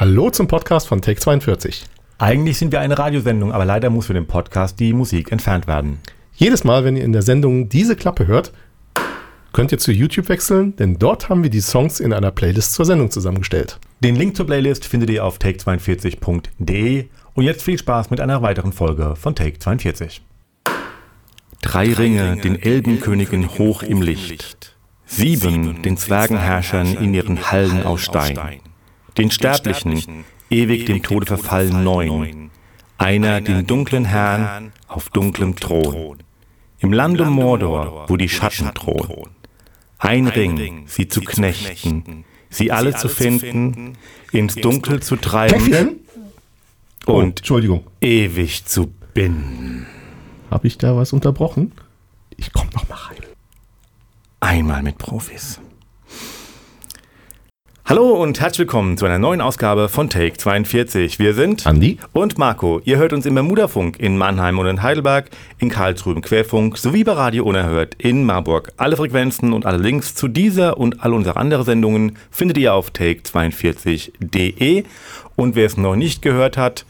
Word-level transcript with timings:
Hallo 0.00 0.30
zum 0.30 0.48
Podcast 0.48 0.88
von 0.88 1.02
Take 1.02 1.20
42. 1.20 1.84
Eigentlich 2.16 2.56
sind 2.56 2.72
wir 2.72 2.80
eine 2.80 2.98
Radiosendung, 2.98 3.52
aber 3.52 3.66
leider 3.66 3.90
muss 3.90 4.06
für 4.06 4.14
den 4.14 4.26
Podcast 4.26 4.80
die 4.80 4.94
Musik 4.94 5.30
entfernt 5.30 5.66
werden. 5.66 5.98
Jedes 6.32 6.64
Mal, 6.64 6.84
wenn 6.84 6.96
ihr 6.96 7.04
in 7.04 7.12
der 7.12 7.20
Sendung 7.20 7.68
diese 7.68 7.96
Klappe 7.96 8.26
hört, 8.26 8.50
könnt 9.52 9.72
ihr 9.72 9.78
zu 9.78 9.92
YouTube 9.92 10.30
wechseln, 10.30 10.74
denn 10.76 10.98
dort 10.98 11.28
haben 11.28 11.42
wir 11.42 11.50
die 11.50 11.60
Songs 11.60 12.00
in 12.00 12.14
einer 12.14 12.30
Playlist 12.30 12.72
zur 12.72 12.86
Sendung 12.86 13.10
zusammengestellt. 13.10 13.78
Den 14.02 14.16
Link 14.16 14.36
zur 14.36 14.46
Playlist 14.46 14.86
findet 14.86 15.10
ihr 15.10 15.22
auf 15.22 15.36
take42.de 15.36 17.04
und 17.34 17.44
jetzt 17.44 17.62
viel 17.62 17.76
Spaß 17.76 18.08
mit 18.08 18.22
einer 18.22 18.40
weiteren 18.40 18.72
Folge 18.72 19.16
von 19.16 19.34
Take 19.34 19.58
42. 19.58 20.22
Drei 21.60 21.92
Ringe 21.92 22.38
den 22.38 22.58
Elbenkönigen 22.58 23.50
hoch 23.58 23.82
im 23.82 24.00
Licht, 24.00 24.76
sieben 25.04 25.82
den 25.82 25.98
Zwergenherrschern 25.98 26.94
in 26.94 27.12
ihren 27.12 27.52
Hallen 27.52 27.82
aus 27.82 28.00
Stein 28.00 28.62
den 29.16 29.30
Sterblichen, 29.30 30.24
ewig 30.50 30.86
dem 30.86 31.02
Tode 31.02 31.26
verfallen 31.26 31.84
neun, 31.84 32.50
einer 32.98 33.40
den 33.40 33.66
dunklen 33.66 34.04
Herrn 34.04 34.72
auf 34.88 35.08
dunklem 35.10 35.56
Thron, 35.56 36.18
im 36.78 36.92
Lande 36.92 37.24
Mordor, 37.26 38.06
wo 38.08 38.16
die 38.16 38.28
Schatten 38.28 38.72
drohen. 38.74 39.30
Ein 39.98 40.28
Ring, 40.28 40.84
sie 40.86 41.08
zu 41.08 41.20
knechten, 41.20 42.24
sie 42.48 42.72
alle 42.72 42.94
zu 42.94 43.08
finden, 43.08 43.98
ins 44.32 44.54
Dunkel 44.54 45.02
zu 45.02 45.16
treiben 45.16 46.00
und 47.06 47.14
oh, 47.14 47.20
Entschuldigung. 47.20 47.84
ewig 48.00 48.64
zu 48.64 48.92
binden. 49.14 49.86
Habe 50.50 50.66
ich 50.66 50.78
da 50.78 50.96
was 50.96 51.12
unterbrochen? 51.12 51.72
Ich 52.36 52.52
komme 52.52 52.70
noch 52.74 52.88
mal 52.88 52.96
rein. 52.96 53.16
Einmal 54.40 54.82
mit 54.82 54.98
Profis. 54.98 55.60
Hallo 57.86 58.10
und 58.22 58.38
herzlich 58.40 58.60
willkommen 58.60 58.96
zu 58.96 59.06
einer 59.06 59.18
neuen 59.18 59.40
Ausgabe 59.40 59.88
von 59.88 60.08
Take 60.08 60.36
42. 60.36 61.18
Wir 61.18 61.34
sind 61.34 61.66
Andi 61.66 61.98
und 62.12 62.38
Marco. 62.38 62.80
Ihr 62.84 62.98
hört 62.98 63.12
uns 63.12 63.26
im 63.26 63.34
Bermudafunk 63.34 63.98
in 63.98 64.16
Mannheim 64.16 64.60
und 64.60 64.66
in 64.66 64.82
Heidelberg, 64.82 65.30
in 65.58 65.70
Karlsruhe 65.70 66.14
im 66.14 66.20
Querfunk 66.20 66.78
sowie 66.78 67.02
bei 67.02 67.12
Radio 67.12 67.44
Unerhört 67.44 67.96
in 67.96 68.24
Marburg. 68.24 68.72
Alle 68.76 68.96
Frequenzen 68.96 69.52
und 69.52 69.66
alle 69.66 69.78
Links 69.78 70.14
zu 70.14 70.28
dieser 70.28 70.78
und 70.78 71.02
all 71.02 71.12
unsere 71.14 71.36
anderen 71.36 71.64
Sendungen 71.64 72.16
findet 72.30 72.58
ihr 72.58 72.74
auf 72.74 72.90
take42.de. 72.90 74.84
Und 75.34 75.56
wer 75.56 75.66
es 75.66 75.76
noch 75.76 75.96
nicht 75.96 76.22
gehört 76.22 76.56
hat 76.56 76.86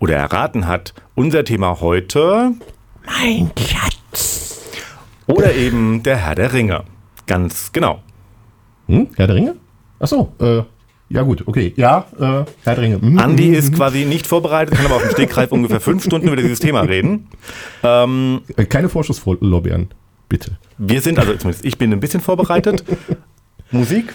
oder 0.00 0.16
erraten 0.16 0.66
hat, 0.66 0.92
unser 1.14 1.44
Thema 1.44 1.80
heute 1.80 2.52
Mein 3.06 3.52
Schatz. 3.56 4.60
Oder 5.28 5.54
eben 5.54 6.02
der 6.02 6.16
Herr 6.16 6.34
der 6.34 6.52
Ringe. 6.52 6.82
Ganz 7.28 7.70
genau. 7.72 8.02
Hm? 8.88 9.06
Herr 9.16 9.28
der 9.28 9.36
Ringe? 9.36 9.61
Ach 10.02 10.08
so, 10.08 10.32
äh, 10.40 10.62
ja 11.08 11.22
gut, 11.22 11.46
okay. 11.46 11.72
Ja, 11.76 12.06
äh, 12.18 12.44
Herr 12.64 12.74
Dringe. 12.74 12.98
Mhm. 12.98 13.18
Andi 13.20 13.48
mhm. 13.48 13.54
ist 13.54 13.72
quasi 13.72 14.04
nicht 14.04 14.26
vorbereitet, 14.26 14.74
kann 14.74 14.86
aber 14.86 14.96
auf 14.96 15.02
dem 15.02 15.12
Stegreif 15.12 15.52
ungefähr 15.52 15.80
fünf 15.80 16.04
Stunden 16.04 16.26
über 16.26 16.36
dieses 16.36 16.58
Thema 16.58 16.80
reden. 16.80 17.28
Ähm, 17.84 18.40
äh, 18.56 18.64
Keine 18.64 18.88
Vorschusslorbeeren, 18.88 19.90
bitte. 20.28 20.58
Wir 20.76 21.00
sind, 21.00 21.20
also 21.20 21.34
zumindest 21.36 21.64
ich 21.64 21.78
bin 21.78 21.92
ein 21.92 22.00
bisschen 22.00 22.20
vorbereitet. 22.20 22.82
Musik? 23.70 24.12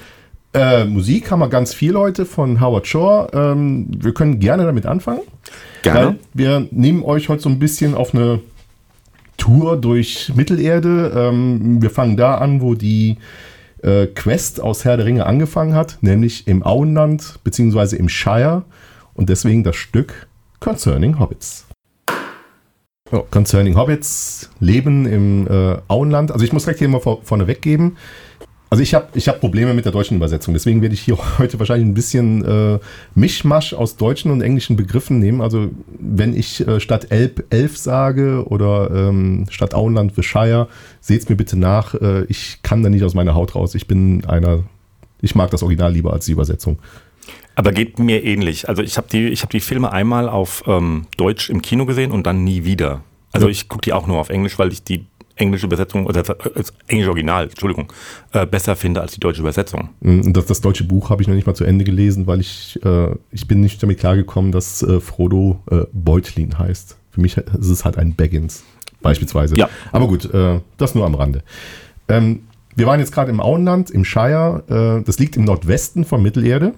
Äh, 0.53 0.83
Musik 0.83 1.31
haben 1.31 1.39
wir 1.39 1.47
ganz 1.47 1.73
viel 1.73 1.95
heute 1.95 2.25
von 2.25 2.59
Howard 2.59 2.85
Shore. 2.85 3.29
Ähm, 3.31 3.87
wir 3.89 4.13
können 4.13 4.39
gerne 4.39 4.65
damit 4.65 4.85
anfangen. 4.85 5.21
Gerne. 5.83 6.17
wir 6.33 6.67
nehmen 6.71 7.03
euch 7.03 7.29
heute 7.29 7.43
so 7.43 7.49
ein 7.49 7.59
bisschen 7.59 7.95
auf 7.95 8.13
eine 8.13 8.41
Tour 9.37 9.77
durch 9.77 10.33
Mittelerde. 10.35 11.13
Ähm, 11.15 11.81
wir 11.81 11.91
fangen 11.91 12.17
da 12.17 12.35
an, 12.35 12.59
wo 12.59 12.73
die 12.73 13.17
äh, 13.87 14.07
Quest 14.07 14.61
aus 14.61 14.85
Herr 14.85 14.97
der 14.97 15.05
Ringe 15.05 15.25
angefangen 15.25 15.73
hat, 15.73 15.97
nämlich 16.01 16.47
im 16.47 16.63
Auenland 16.63 17.39
bzw. 17.43 17.95
im 17.95 18.09
Shire 18.09 18.63
und 19.13 19.29
deswegen 19.29 19.63
das 19.63 19.77
Stück 19.77 20.27
Concerning 20.59 21.19
Hobbits. 21.19 21.65
Oh, 23.11 23.23
Concerning 23.31 23.77
Hobbits, 23.77 24.49
Leben 24.59 25.05
im 25.05 25.47
äh, 25.47 25.77
Auenland. 25.87 26.31
Also 26.31 26.43
ich 26.43 26.51
muss 26.51 26.63
direkt 26.63 26.79
hier 26.79 26.89
mal 26.89 26.99
vor, 26.99 27.21
vorne 27.23 27.47
weggeben. 27.47 27.95
Also 28.69 28.83
ich 28.83 28.93
habe 28.93 29.07
ich 29.13 29.27
hab 29.29 29.39
Probleme 29.39 29.73
mit 29.73 29.85
der 29.85 29.93
deutschen 29.93 30.17
Übersetzung, 30.17 30.53
deswegen 30.53 30.81
werde 30.81 30.93
ich 30.93 31.01
hier 31.01 31.17
heute 31.37 31.57
wahrscheinlich 31.59 31.87
ein 31.87 31.93
bisschen 31.93 32.43
äh, 32.43 32.79
Mischmasch 33.15 33.73
aus 33.73 33.95
deutschen 33.95 34.31
und 34.31 34.41
englischen 34.41 34.75
Begriffen 34.75 35.19
nehmen. 35.19 35.41
Also 35.41 35.69
wenn 35.99 36.35
ich 36.35 36.67
äh, 36.67 36.79
statt 36.79 37.07
Elb 37.09 37.45
Elf 37.49 37.77
sage 37.77 38.43
oder 38.47 38.91
ähm, 38.91 39.45
statt 39.49 39.73
Auenland 39.73 40.13
The 40.15 40.23
Shire, 40.23 40.67
seht 40.99 41.29
mir 41.29 41.35
bitte 41.35 41.57
nach. 41.57 41.93
Äh, 41.95 42.25
ich 42.25 42.59
kann 42.61 42.83
da 42.83 42.89
nicht 42.89 43.03
aus 43.03 43.13
meiner 43.13 43.35
Haut 43.35 43.55
raus. 43.55 43.73
Ich 43.73 43.87
bin 43.87 44.25
einer, 44.25 44.63
ich 45.21 45.33
mag 45.33 45.49
das 45.51 45.63
Original 45.63 45.93
lieber 45.93 46.11
als 46.11 46.25
die 46.25 46.33
Übersetzung. 46.33 46.79
Aber 47.55 47.71
geht 47.71 47.97
mir 47.97 48.23
ähnlich. 48.23 48.69
Also 48.69 48.83
ich 48.83 48.97
habe 48.97 49.07
die, 49.11 49.33
hab 49.33 49.49
die 49.49 49.61
Filme 49.61 49.91
einmal 49.91 50.29
auf 50.29 50.63
ähm, 50.67 51.07
Deutsch 51.17 51.49
im 51.49 51.61
Kino 51.61 51.85
gesehen 51.85 52.11
und 52.11 52.27
dann 52.27 52.43
nie 52.43 52.65
wieder. 52.65 53.01
Also 53.31 53.47
ich 53.47 53.67
gucke 53.67 53.81
die 53.81 53.93
auch 53.93 54.07
nur 54.07 54.19
auf 54.19 54.29
Englisch, 54.29 54.59
weil 54.59 54.71
ich 54.71 54.83
die 54.83 55.05
englische 55.37 55.65
Übersetzung 55.65 56.05
oder 56.05 56.23
das 56.23 56.73
englische 56.87 57.09
Original, 57.09 57.45
Entschuldigung, 57.45 57.91
äh, 58.33 58.45
besser 58.45 58.75
finde 58.75 59.01
als 59.01 59.13
die 59.13 59.19
deutsche 59.19 59.41
Übersetzung. 59.41 59.89
Und 60.01 60.33
das, 60.33 60.45
das 60.45 60.61
deutsche 60.61 60.83
Buch 60.83 61.09
habe 61.09 61.21
ich 61.21 61.27
noch 61.27 61.35
nicht 61.35 61.47
mal 61.47 61.55
zu 61.55 61.63
Ende 61.63 61.85
gelesen, 61.85 62.27
weil 62.27 62.39
ich, 62.39 62.79
äh, 62.83 63.09
ich 63.31 63.47
bin 63.47 63.61
nicht 63.61 63.81
damit 63.81 63.99
klargekommen, 63.99 64.51
dass 64.51 64.83
äh, 64.83 64.99
Frodo 64.99 65.61
äh, 65.71 65.85
Beutlin 65.93 66.57
heißt. 66.57 66.97
Für 67.11 67.21
mich 67.21 67.37
ist 67.37 67.69
es 67.69 67.85
halt 67.85 67.97
ein 67.97 68.15
Baggins, 68.15 68.63
beispielsweise. 69.01 69.57
Ja. 69.57 69.69
Aber 69.91 70.07
gut, 70.07 70.31
äh, 70.33 70.59
das 70.77 70.95
nur 70.95 71.05
am 71.05 71.15
Rande. 71.15 71.43
Ähm, 72.09 72.41
wir 72.75 72.85
waren 72.85 72.99
jetzt 72.99 73.11
gerade 73.11 73.31
im 73.31 73.39
Auenland, 73.39 73.89
im 73.89 74.05
Shire. 74.05 74.99
Äh, 74.99 75.03
das 75.03 75.17
liegt 75.17 75.35
im 75.35 75.45
Nordwesten 75.45 76.05
von 76.05 76.21
Mittelerde, 76.21 76.73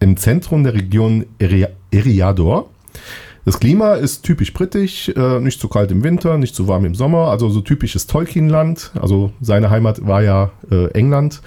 im 0.00 0.16
Zentrum 0.16 0.64
der 0.64 0.74
Region 0.74 1.26
Eriador. 1.38 2.70
Das 3.44 3.58
Klima 3.58 3.94
ist 3.94 4.22
typisch 4.22 4.52
britisch, 4.52 5.08
äh, 5.08 5.40
nicht 5.40 5.60
zu 5.60 5.68
kalt 5.68 5.90
im 5.90 6.04
Winter, 6.04 6.36
nicht 6.36 6.54
zu 6.54 6.68
warm 6.68 6.84
im 6.84 6.94
Sommer, 6.94 7.30
also 7.30 7.48
so 7.48 7.60
typisches 7.60 8.06
Tolkien-Land. 8.06 8.92
Also 9.00 9.32
seine 9.40 9.70
Heimat 9.70 10.06
war 10.06 10.22
ja 10.22 10.50
äh, 10.70 10.88
England. 10.92 11.40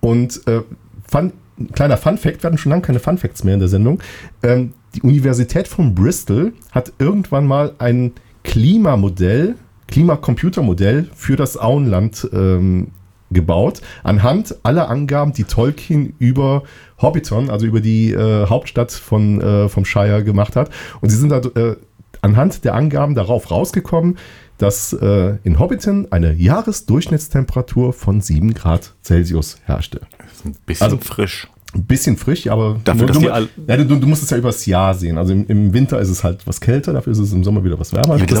Und 0.00 0.46
äh, 0.46 0.62
fun, 1.06 1.32
kleiner 1.72 1.96
Fun-Fact, 1.96 2.42
wir 2.42 2.48
hatten 2.48 2.58
schon 2.58 2.70
lange 2.70 2.82
keine 2.82 3.00
Fun-Facts 3.00 3.44
mehr 3.44 3.54
in 3.54 3.60
der 3.60 3.68
Sendung. 3.68 4.00
Ähm, 4.42 4.72
die 4.94 5.02
Universität 5.02 5.68
von 5.68 5.94
Bristol 5.94 6.54
hat 6.70 6.92
irgendwann 6.98 7.46
mal 7.46 7.74
ein 7.78 8.12
Klimamodell, 8.44 9.56
Klimacomputermodell 9.88 11.10
für 11.14 11.36
das 11.36 11.58
Auenland 11.58 12.28
ähm, 12.32 12.88
gebaut, 13.30 13.80
anhand 14.02 14.56
aller 14.62 14.88
Angaben, 14.88 15.32
die 15.32 15.44
Tolkien 15.44 16.14
über 16.18 16.62
Hobbiton, 17.00 17.50
also 17.50 17.66
über 17.66 17.80
die 17.80 18.12
äh, 18.12 18.46
Hauptstadt 18.46 18.92
von, 18.92 19.40
äh, 19.40 19.68
vom 19.68 19.84
Shire 19.84 20.24
gemacht 20.24 20.56
hat. 20.56 20.70
Und 21.00 21.10
sie 21.10 21.16
sind 21.16 21.30
da, 21.30 21.38
äh, 21.38 21.76
anhand 22.22 22.64
der 22.64 22.74
Angaben 22.74 23.14
darauf 23.14 23.50
rausgekommen, 23.50 24.18
dass 24.56 24.92
äh, 24.92 25.36
in 25.44 25.58
Hobbiton 25.58 26.08
eine 26.10 26.32
Jahresdurchschnittstemperatur 26.32 27.92
von 27.92 28.20
7 28.20 28.54
Grad 28.54 28.94
Celsius 29.02 29.58
herrschte. 29.64 30.00
Das 30.18 30.32
ist 30.32 30.44
ein 30.44 30.56
bisschen 30.66 30.84
also, 30.84 30.98
frisch. 30.98 31.48
Ein 31.74 31.84
bisschen 31.84 32.16
frisch, 32.16 32.48
aber 32.48 32.80
dafür, 32.82 33.06
du, 33.08 33.20
du, 33.20 33.26
ja, 33.26 33.76
du, 33.76 33.84
du, 33.84 34.06
musst 34.06 34.22
es 34.22 34.30
ja 34.30 34.38
übers 34.38 34.64
Jahr 34.64 34.94
sehen. 34.94 35.18
Also 35.18 35.34
im, 35.34 35.46
im, 35.48 35.74
Winter 35.74 36.00
ist 36.00 36.08
es 36.08 36.24
halt 36.24 36.46
was 36.46 36.62
kälter, 36.62 36.94
dafür 36.94 37.12
ist 37.12 37.18
es 37.18 37.32
im 37.32 37.44
Sommer 37.44 37.62
wieder 37.62 37.78
was 37.78 37.92
wärmer. 37.92 38.16
Ja, 38.16 38.24
die 38.24 38.34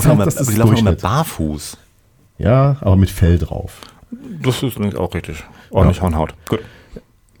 laufen 0.56 0.78
immer 0.78 0.92
barfuß. 0.92 1.76
Ja, 2.38 2.78
aber 2.80 2.96
mit 2.96 3.10
Fell 3.10 3.38
drauf. 3.38 3.82
Das 4.10 4.62
ist 4.62 4.78
auch 4.96 5.14
richtig. 5.14 5.44
Ordentlich 5.70 5.98
ja. 5.98 6.04
Hornhaut. 6.04 6.34
Gut. 6.48 6.60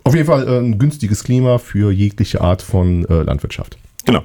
Auf 0.04 0.14
jeden 0.14 0.26
Fall 0.26 0.48
äh, 0.48 0.58
ein 0.58 0.78
günstiges 0.78 1.24
Klima 1.24 1.58
für 1.58 1.92
jegliche 1.92 2.40
Art 2.40 2.62
von 2.62 3.04
äh, 3.06 3.22
Landwirtschaft. 3.22 3.78
Genau. 4.06 4.22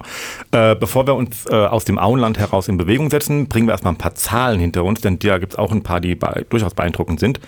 Äh, 0.52 0.76
bevor 0.76 1.06
wir 1.08 1.16
uns 1.16 1.46
äh, 1.46 1.56
aus 1.56 1.84
dem 1.84 2.00
Auenland 2.00 2.40
heraus 2.40 2.70
in 2.70 2.78
Bewegung 2.78 3.10
setzen, 3.10 3.50
bringen 3.50 3.68
wir 3.68 3.74
erstmal 3.74 3.94
ein 3.94 3.98
paar 3.98 4.16
Zahlen 4.16 4.60
hinter 4.60 4.86
uns, 4.86 5.02
denn 5.02 5.20
da 5.20 5.40
gibt 5.40 5.54
es 5.54 5.60
auch 5.60 5.74
ein 5.74 5.84
paar, 5.84 6.00
die 6.00 6.16
bei, 6.16 6.46
durchaus 6.50 6.74
beeindruckend 6.74 7.20
sind. 7.20 7.42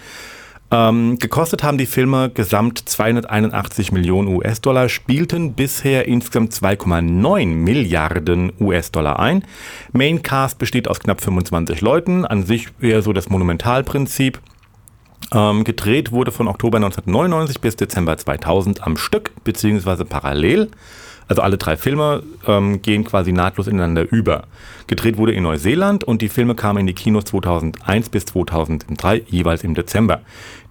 Ähm, 0.71 1.17
gekostet 1.19 1.63
haben 1.63 1.77
die 1.77 1.85
Filme 1.85 2.29
gesamt 2.29 2.89
281 2.89 3.93
Millionen 3.93 4.27
US-Dollar, 4.27 4.89
spielten 4.89 5.53
bisher 5.53 6.07
insgesamt 6.07 6.51
2,9 6.53 7.45
Milliarden 7.45 8.51
US-Dollar 8.59 9.19
ein. 9.19 9.45
Maincast 9.93 10.57
besteht 10.57 10.89
aus 10.89 10.99
knapp 10.99 11.21
25 11.21 11.79
Leuten, 11.79 12.25
an 12.25 12.45
sich 12.45 12.67
eher 12.81 13.01
so 13.01 13.13
das 13.13 13.29
Monumentalprinzip. 13.29 14.41
Ähm, 15.33 15.63
gedreht 15.63 16.11
wurde 16.11 16.31
von 16.31 16.47
Oktober 16.47 16.77
1999 16.77 17.61
bis 17.61 17.75
Dezember 17.75 18.17
2000 18.17 18.83
am 18.83 18.97
Stück, 18.97 19.31
beziehungsweise 19.43 20.05
parallel. 20.05 20.69
Also 21.27 21.41
alle 21.41 21.57
drei 21.57 21.75
Filme 21.77 22.23
ähm, 22.47 22.81
gehen 22.81 23.03
quasi 23.03 23.31
nahtlos 23.31 23.67
ineinander 23.67 24.11
über. 24.11 24.45
Gedreht 24.87 25.17
wurde 25.17 25.33
in 25.33 25.43
Neuseeland 25.43 26.03
und 26.03 26.21
die 26.21 26.29
Filme 26.29 26.55
kamen 26.55 26.79
in 26.79 26.87
die 26.87 26.93
Kinos 26.93 27.25
2001 27.25 28.09
bis 28.09 28.25
2003, 28.25 29.23
jeweils 29.27 29.63
im 29.63 29.73
Dezember. 29.73 30.21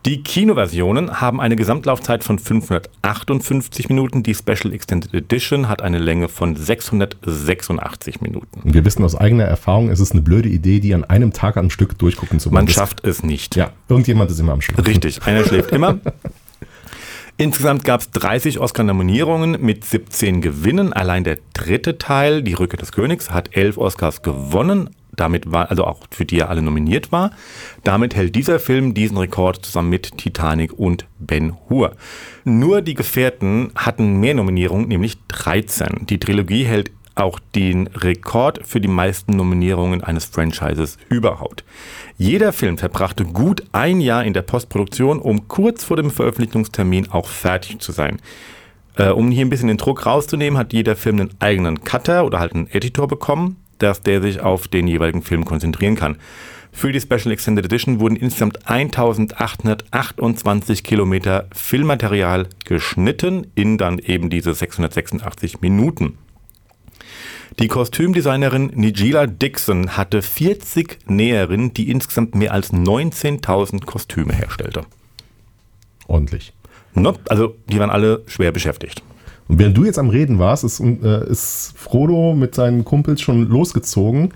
Die 0.07 0.23
Kinoversionen 0.23 1.23
haben 1.23 1.41
eine 1.41 1.57
Gesamtlaufzeit 1.57 2.23
von 2.23 2.39
558 2.39 3.89
Minuten. 3.89 4.23
Die 4.23 4.35
Special 4.35 4.73
Extended 4.73 5.15
Edition 5.15 5.67
hat 5.69 5.81
eine 5.81 5.99
Länge 5.99 6.29
von 6.29 6.57
686 6.57 8.21
Minuten. 8.21 8.61
Und 8.61 8.75
wir 8.75 8.85
wissen 8.85 9.03
aus 9.03 9.17
eigener 9.17 9.45
Erfahrung, 9.45 9.89
es 9.89 10.01
ist 10.01 10.13
eine 10.13 10.21
blöde 10.21 10.51
Idee, 10.51 10.81
die 10.81 10.95
an 10.95 11.05
einem 11.05 11.33
Tag 11.33 11.57
am 11.57 11.71
Stück 11.71 11.99
durchgucken 11.99 12.39
zu 12.39 12.51
wollen. 12.51 12.67
Man 12.67 12.69
schafft 12.69 13.03
es 13.05 13.23
nicht. 13.23 13.57
Ja, 13.57 13.71
irgendjemand 13.89 14.31
ist 14.31 14.39
immer 14.39 14.53
am 14.53 14.61
Schlafen. 14.61 14.85
Richtig, 14.85 15.23
einer 15.23 15.43
schläft 15.43 15.71
immer. 15.73 15.99
Insgesamt 17.37 17.85
gab 17.85 18.01
es 18.01 18.11
30 18.13 18.61
Oscar-Nominierungen 18.61 19.61
mit 19.61 19.85
17 19.85 20.41
Gewinnen. 20.41 20.93
Allein 20.93 21.25
der 21.25 21.39
dritte 21.53 21.99
Teil, 21.99 22.45
Die 22.45 22.55
Rücke 22.55 22.77
des 22.77 22.93
Königs, 22.93 23.31
hat 23.31 23.57
11 23.57 23.77
Oscars 23.77 24.23
gewonnen. 24.23 24.91
Damit 25.17 25.51
war, 25.51 25.69
also 25.69 25.85
auch 25.85 25.99
für 26.11 26.25
die 26.25 26.39
er 26.39 26.49
alle 26.49 26.63
nominiert 26.63 27.11
war. 27.11 27.33
Damit 27.83 28.15
hält 28.15 28.37
dieser 28.37 28.61
Film 28.61 28.95
diesen 28.95 29.17
Rekord 29.17 29.65
zusammen 29.65 29.91
mit 29.91 30.17
Titanic 30.17 30.73
und 30.73 31.07
Ben 31.19 31.57
Hur. 31.69 31.97
Nur 32.45 32.83
die 32.83 32.95
Gefährten 32.95 33.73
hatten 33.75 34.21
mehr 34.21 34.35
Nominierungen, 34.35 34.87
nämlich 34.87 35.19
13. 35.27 36.07
Die 36.09 36.21
Trilogie 36.21 36.65
hält 36.65 36.93
auch 37.15 37.39
den 37.55 37.87
Rekord 37.89 38.67
für 38.67 38.81
die 38.81 38.89
meisten 38.89 39.37
Nominierungen 39.37 40.03
eines 40.03 40.25
Franchises 40.25 40.99
überhaupt. 41.09 41.65
Jeder 42.17 42.53
Film 42.53 42.79
verbrachte 42.79 43.25
gut 43.25 43.65
ein 43.73 44.01
Jahr 44.01 44.25
in 44.25 44.33
der 44.33 44.43
Postproduktion, 44.43 45.19
um 45.19 45.49
kurz 45.49 45.85
vor 45.85 45.97
dem 45.97 46.11
Veröffentlichungstermin 46.11 47.11
auch 47.11 47.29
fertig 47.29 47.81
zu 47.81 47.93
sein. 47.93 48.19
Äh, 48.97 49.11
um 49.11 49.31
hier 49.31 49.45
ein 49.45 49.51
bisschen 49.51 49.69
den 49.69 49.77
Druck 49.77 50.07
rauszunehmen, 50.07 50.59
hat 50.59 50.73
jeder 50.73 50.97
Film 50.97 51.21
einen 51.21 51.35
eigenen 51.41 51.83
Cutter 51.83 52.25
oder 52.25 52.39
halt 52.39 52.55
einen 52.55 52.71
Editor 52.71 53.09
bekommen, 53.09 53.57
dass 53.79 54.03
der 54.03 54.23
sich 54.23 54.41
auf 54.41 54.69
den 54.69 54.87
jeweiligen 54.87 55.23
Film 55.23 55.45
konzentrieren 55.45 55.97
kann. 55.97 56.17
Für 56.71 56.91
die 56.91 57.01
Special 57.01 57.31
Extended 57.31 57.65
Edition 57.65 58.01
wurden 58.01 58.17
insgesamt 58.17 58.69
1828 58.69 60.83
Kilometer 60.83 61.47
Filmmaterial 61.53 62.49
geschnitten 62.65 63.47
in 63.55 63.79
dann 63.79 64.01
eben 64.01 64.29
diese 64.29 64.55
686 64.55 65.61
Minuten. 65.61 66.19
Die 67.59 67.69
Kostümdesignerin 67.69 68.73
Nigella 68.75 69.27
Dixon 69.27 69.97
hatte 69.97 70.23
40 70.23 70.99
Näherinnen, 71.07 71.73
die 71.75 71.91
insgesamt 71.91 72.35
mehr 72.35 72.53
als 72.53 72.73
19.000 72.73 73.85
Kostüme 73.85 74.33
herstellte. 74.33 74.83
Ordentlich. 76.07 76.53
No, 76.95 77.15
also 77.29 77.55
die 77.69 77.79
waren 77.79 77.91
alle 77.91 78.23
schwer 78.27 78.53
beschäftigt. 78.53 79.03
Und 79.49 79.59
während 79.59 79.77
du 79.77 79.85
jetzt 79.85 79.99
am 79.99 80.09
Reden 80.09 80.39
warst, 80.39 80.65
ist, 80.65 80.81
äh, 80.81 81.31
ist 81.31 81.75
Frodo 81.77 82.35
mit 82.35 82.55
seinen 82.55 82.85
Kumpels 82.85 83.21
schon 83.21 83.49
losgezogen 83.49 84.33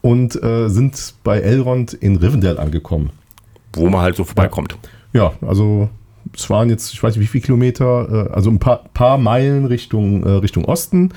und 0.00 0.42
äh, 0.42 0.68
sind 0.68 1.14
bei 1.24 1.40
Elrond 1.40 1.92
in 1.92 2.16
Rivendell 2.16 2.58
angekommen. 2.58 3.10
Wo 3.74 3.88
man 3.88 4.00
halt 4.00 4.16
so 4.16 4.24
vorbeikommt. 4.24 4.76
Ja, 5.12 5.34
ja 5.40 5.48
also 5.48 5.90
es 6.34 6.48
waren 6.48 6.70
jetzt, 6.70 6.92
ich 6.92 7.02
weiß 7.02 7.16
nicht 7.16 7.22
wie 7.22 7.26
viele 7.30 7.44
Kilometer, 7.44 8.28
äh, 8.28 8.32
also 8.32 8.50
ein 8.50 8.58
paar, 8.58 8.84
paar 8.94 9.18
Meilen 9.18 9.66
Richtung, 9.66 10.22
äh, 10.22 10.30
Richtung 10.30 10.64
Osten. 10.64 11.10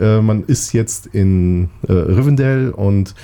Äh, 0.00 0.20
man 0.22 0.44
ist 0.44 0.72
jetzt 0.72 1.06
in 1.06 1.68
äh, 1.86 1.92
Rivendell 1.92 2.70
und 2.70 3.14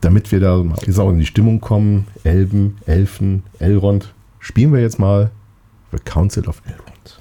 damit 0.00 0.30
wir 0.30 0.40
da 0.40 0.64
jetzt 0.86 0.98
auch 0.98 1.10
in 1.10 1.18
die 1.18 1.26
Stimmung 1.26 1.60
kommen, 1.60 2.06
Elben, 2.22 2.76
Elfen, 2.86 3.42
Elrond, 3.58 4.14
spielen 4.38 4.72
wir 4.72 4.80
jetzt 4.80 4.98
mal 4.98 5.30
The 5.90 5.98
Council 6.04 6.46
of 6.46 6.62
Elrond. 6.66 7.20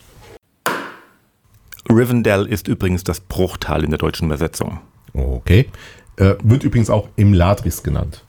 Rivendell 1.90 2.46
ist 2.46 2.68
übrigens 2.68 3.04
das 3.04 3.22
Bruchtal 3.22 3.84
in 3.84 3.92
der 3.92 3.98
deutschen 3.98 4.28
Übersetzung. 4.28 4.80
Okay. 5.13 5.70
Äh, 6.18 6.36
wird 6.44 6.63
übrigens 6.63 6.90
auch 6.90 7.08
im 7.16 7.34
Ladris 7.34 7.81
genannt. 7.81 8.25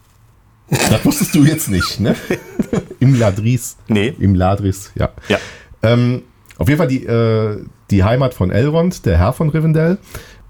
Das 0.70 1.04
wusstest 1.04 1.34
du 1.34 1.44
jetzt 1.44 1.70
nicht, 1.70 1.98
ne? 1.98 2.14
Im 3.00 3.18
Ladris. 3.18 3.78
Nee. 3.88 4.14
Im 4.18 4.34
Ladris, 4.34 4.92
ja. 4.94 5.10
Ja. 5.28 5.38
Ähm, 5.82 6.22
auf 6.58 6.68
jeden 6.68 6.78
Fall 6.78 6.88
die, 6.88 7.06
äh, 7.06 7.64
die 7.90 8.04
Heimat 8.04 8.34
von 8.34 8.50
Elrond, 8.50 9.06
der 9.06 9.18
Herr 9.18 9.32
von 9.32 9.48
Rivendell. 9.48 9.98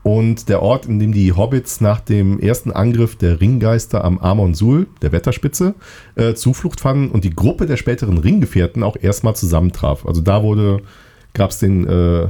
Und 0.02 0.48
der 0.48 0.62
Ort, 0.62 0.86
in 0.86 0.98
dem 0.98 1.12
die 1.12 1.32
Hobbits 1.32 1.80
nach 1.80 2.00
dem 2.00 2.38
ersten 2.38 2.72
Angriff 2.72 3.16
der 3.16 3.40
Ringgeister 3.40 4.04
am 4.04 4.18
Amon 4.18 4.54
Sul, 4.54 4.86
der 5.02 5.12
Wetterspitze, 5.12 5.74
äh, 6.14 6.34
Zuflucht 6.34 6.80
fanden 6.80 7.10
und 7.10 7.24
die 7.24 7.34
Gruppe 7.34 7.66
der 7.66 7.76
späteren 7.76 8.16
Ringgefährten 8.16 8.82
auch 8.82 8.96
erstmal 8.98 9.36
zusammentraf. 9.36 10.06
Also 10.06 10.20
da 10.20 10.42
wurde, 10.42 10.80
gab 11.34 11.50
es 11.50 11.58
den, 11.58 11.86
äh, 11.86 12.28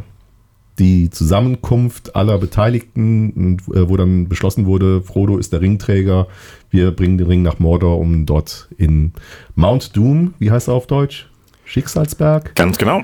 die 0.78 1.11
Zusammenkunft 1.11 2.16
aller 2.16 2.38
Beteiligten, 2.38 3.58
äh, 3.72 3.88
wo 3.88 3.96
dann 3.96 4.28
beschlossen 4.28 4.66
wurde, 4.66 5.02
Frodo 5.02 5.37
ist 5.37 5.52
der 5.52 5.61
Ringträger, 5.61 6.26
wir 6.70 6.90
bringen 6.90 7.19
den 7.19 7.26
Ring 7.26 7.43
nach 7.43 7.58
Mordor, 7.58 7.99
um 7.99 8.26
dort 8.26 8.69
in 8.76 9.12
Mount 9.54 9.96
Doom, 9.96 10.34
wie 10.38 10.50
heißt 10.50 10.69
er 10.69 10.75
auf 10.75 10.87
Deutsch? 10.87 11.28
Schicksalsberg? 11.64 12.54
Ganz 12.54 12.78
genau. 12.78 13.02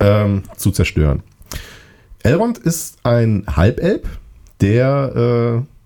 Ähm, 0.00 0.42
zu 0.56 0.70
zerstören. 0.70 1.22
Elrond 2.22 2.58
ist 2.58 2.98
ein 3.04 3.44
Halbelb, 3.48 4.08
der 4.60 5.64
äh, 5.64 5.78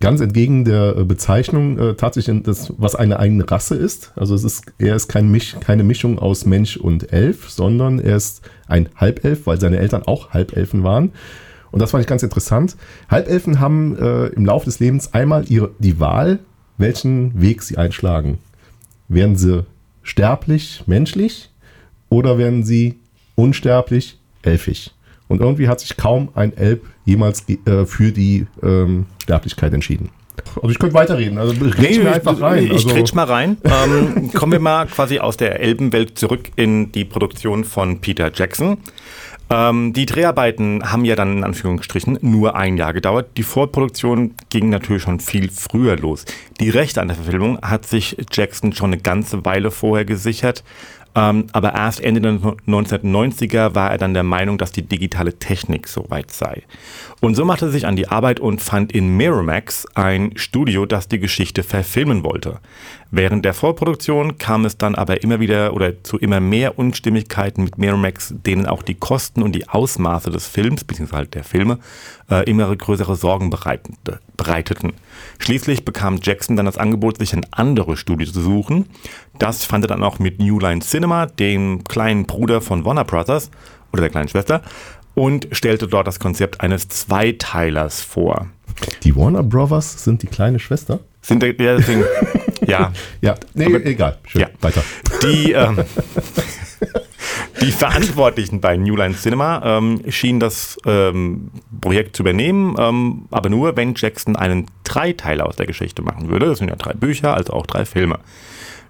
ganz 0.00 0.20
entgegen 0.20 0.64
der 0.64 0.92
Bezeichnung 1.04 1.78
äh, 1.78 1.94
tatsächlich 1.94 2.42
das, 2.42 2.72
was 2.76 2.94
eine 2.94 3.18
eigene 3.18 3.50
Rasse 3.50 3.76
ist. 3.76 4.12
Also 4.16 4.34
es 4.34 4.44
ist, 4.44 4.72
er 4.78 4.96
ist 4.96 5.08
kein 5.08 5.30
Misch, 5.30 5.56
keine 5.60 5.84
Mischung 5.84 6.18
aus 6.18 6.46
Mensch 6.46 6.76
und 6.76 7.12
Elf, 7.12 7.50
sondern 7.50 7.98
er 7.98 8.16
ist 8.16 8.42
ein 8.68 8.88
Halbelf, 8.96 9.46
weil 9.46 9.60
seine 9.60 9.78
Eltern 9.78 10.02
auch 10.02 10.30
Halbelfen 10.30 10.84
waren. 10.84 11.12
Und 11.70 11.80
das 11.80 11.90
fand 11.90 12.02
ich 12.02 12.08
ganz 12.08 12.22
interessant. 12.22 12.76
Halbelfen 13.10 13.60
haben 13.60 13.96
äh, 13.98 14.26
im 14.28 14.46
Laufe 14.46 14.66
des 14.66 14.80
Lebens 14.80 15.14
einmal 15.14 15.44
ihre, 15.50 15.70
die 15.78 15.98
Wahl, 16.00 16.38
welchen 16.78 17.40
Weg 17.40 17.62
sie 17.62 17.76
einschlagen. 17.76 18.38
Werden 19.08 19.36
sie 19.36 19.64
sterblich, 20.02 20.84
menschlich 20.86 21.50
oder 22.08 22.38
werden 22.38 22.64
sie 22.64 22.98
unsterblich, 23.34 24.18
elfisch? 24.42 24.90
Und 25.28 25.40
irgendwie 25.40 25.68
hat 25.68 25.80
sich 25.80 25.96
kaum 25.96 26.28
ein 26.34 26.56
Elb 26.56 26.84
jemals 27.04 27.44
äh, 27.48 27.84
für 27.84 28.12
die 28.12 28.46
ähm, 28.62 29.06
Sterblichkeit 29.22 29.72
entschieden. 29.72 30.10
Also 30.56 30.70
ich 30.70 30.78
könnte 30.78 30.94
weiterreden. 30.94 31.38
Also 31.38 31.54
nee, 31.78 31.98
mir 31.98 32.12
einfach 32.12 32.40
rein. 32.40 32.64
Ich 32.64 32.86
also. 32.86 33.14
mal 33.14 33.24
rein. 33.24 33.56
Ähm, 33.64 34.30
kommen 34.32 34.52
wir 34.52 34.60
mal 34.60 34.86
quasi 34.86 35.18
aus 35.18 35.36
der 35.36 35.60
Elbenwelt 35.60 36.18
zurück 36.18 36.50
in 36.56 36.92
die 36.92 37.04
Produktion 37.04 37.64
von 37.64 38.00
Peter 38.00 38.30
Jackson. 38.32 38.78
Ähm, 39.48 39.92
die 39.92 40.06
Dreharbeiten 40.06 40.90
haben 40.90 41.04
ja 41.04 41.14
dann 41.14 41.38
in 41.38 41.44
Anführungsstrichen 41.44 42.18
nur 42.20 42.56
ein 42.56 42.76
Jahr 42.76 42.92
gedauert. 42.92 43.30
Die 43.36 43.44
Vorproduktion 43.44 44.34
ging 44.50 44.70
natürlich 44.70 45.02
schon 45.02 45.20
viel 45.20 45.50
früher 45.50 45.96
los. 45.96 46.24
Die 46.60 46.70
Rechte 46.70 47.00
an 47.00 47.08
der 47.08 47.16
Verfilmung 47.16 47.60
hat 47.62 47.86
sich 47.86 48.16
Jackson 48.32 48.72
schon 48.72 48.92
eine 48.92 49.00
ganze 49.00 49.44
Weile 49.44 49.70
vorher 49.70 50.04
gesichert. 50.04 50.64
Ähm, 51.16 51.46
aber 51.52 51.74
erst 51.74 52.00
Ende 52.00 52.20
der 52.20 52.32
1990er 52.32 53.74
war 53.74 53.90
er 53.90 53.98
dann 53.98 54.12
der 54.12 54.22
Meinung, 54.22 54.58
dass 54.58 54.70
die 54.70 54.82
digitale 54.82 55.38
Technik 55.38 55.88
soweit 55.88 56.30
sei. 56.30 56.62
Und 57.20 57.34
so 57.34 57.46
machte 57.46 57.66
er 57.66 57.70
sich 57.70 57.86
an 57.86 57.96
die 57.96 58.08
Arbeit 58.08 58.38
und 58.38 58.60
fand 58.60 58.92
in 58.92 59.16
Miramax 59.16 59.86
ein 59.94 60.32
Studio, 60.36 60.84
das 60.84 61.08
die 61.08 61.18
Geschichte 61.18 61.62
verfilmen 61.62 62.22
wollte. 62.22 62.60
Während 63.10 63.44
der 63.44 63.54
Vorproduktion 63.54 64.36
kam 64.36 64.64
es 64.64 64.76
dann 64.76 64.94
aber 64.94 65.22
immer 65.22 65.40
wieder 65.40 65.72
oder 65.72 66.02
zu 66.02 66.18
immer 66.18 66.40
mehr 66.40 66.78
Unstimmigkeiten 66.78 67.64
mit 67.64 67.78
Miramax, 67.78 68.34
denen 68.44 68.66
auch 68.66 68.82
die 68.82 68.94
Kosten 68.94 69.42
und 69.42 69.52
die 69.54 69.68
Ausmaße 69.68 70.30
des 70.30 70.46
Films 70.46 70.84
bzw. 70.84 71.26
der 71.26 71.44
Filme 71.44 71.78
äh, 72.30 72.44
immer 72.50 72.74
größere 72.74 73.16
Sorgen 73.16 73.48
bereiteten. 73.48 74.92
Schließlich 75.38 75.84
bekam 75.84 76.18
Jackson 76.20 76.56
dann 76.56 76.66
das 76.66 76.78
Angebot, 76.78 77.18
sich 77.18 77.32
ein 77.32 77.46
anderes 77.52 78.00
Studio 78.00 78.30
zu 78.30 78.40
suchen. 78.40 78.86
Das 79.38 79.64
fand 79.64 79.84
er 79.84 79.88
dann 79.88 80.02
auch 80.02 80.18
mit 80.18 80.40
New 80.40 80.58
Line 80.58 80.80
Cinema, 80.80 81.05
dem 81.38 81.84
kleinen 81.84 82.26
Bruder 82.26 82.60
von 82.60 82.84
Warner 82.84 83.04
Brothers 83.04 83.50
oder 83.92 84.02
der 84.02 84.10
kleinen 84.10 84.28
Schwester, 84.28 84.62
und 85.14 85.48
stellte 85.52 85.88
dort 85.88 86.06
das 86.06 86.20
Konzept 86.20 86.60
eines 86.60 86.88
Zweiteilers 86.88 88.02
vor. 88.02 88.48
Die 89.02 89.16
Warner 89.16 89.42
Brothers 89.42 90.04
sind 90.04 90.22
die 90.22 90.26
kleine 90.26 90.58
Schwester? 90.58 91.00
Sind 91.22 91.42
der, 91.42 91.54
der 91.54 91.80
Ding, 91.80 92.04
ja. 92.66 92.92
Ja, 93.20 93.34
nee, 93.54 93.66
Aber, 93.66 93.84
egal. 93.84 94.18
Schön, 94.26 94.42
ja. 94.42 94.48
weiter. 94.60 94.82
Die, 95.22 95.52
ähm, 95.52 95.78
die 97.62 97.72
Verantwortlichen 97.72 98.60
bei 98.60 98.76
New 98.76 98.94
Line 98.94 99.14
Cinema 99.14 99.62
ähm, 99.64 100.02
schienen 100.08 100.40
das 100.40 100.76
ähm, 100.84 101.50
Projekt 101.80 102.16
zu 102.16 102.22
übernehmen, 102.22 102.76
ähm, 102.78 103.26
aber 103.30 103.48
nur, 103.48 103.76
wenn 103.76 103.94
Jackson 103.96 104.36
einen 104.36 104.66
Dreiteiler 104.84 105.46
aus 105.46 105.56
der 105.56 105.66
Geschichte 105.66 106.02
machen 106.02 106.28
würde. 106.28 106.46
Das 106.46 106.58
sind 106.58 106.68
ja 106.68 106.76
drei 106.76 106.92
Bücher, 106.92 107.34
also 107.34 107.54
auch 107.54 107.66
drei 107.66 107.86
Filme. 107.86 108.18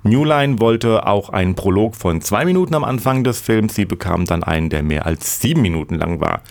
New 0.02 0.24
Line 0.24 0.60
wollte 0.60 1.06
auch 1.06 1.30
einen 1.30 1.54
Prolog 1.54 1.96
von 1.96 2.20
zwei 2.20 2.44
Minuten 2.44 2.74
am 2.74 2.84
Anfang 2.84 3.24
des 3.24 3.40
Films. 3.40 3.74
Sie 3.74 3.84
bekamen 3.84 4.26
dann 4.26 4.44
einen, 4.44 4.70
der 4.70 4.82
mehr 4.82 5.06
als 5.06 5.40
sieben 5.40 5.62
Minuten 5.62 5.96
lang 5.96 6.20
war. 6.20 6.42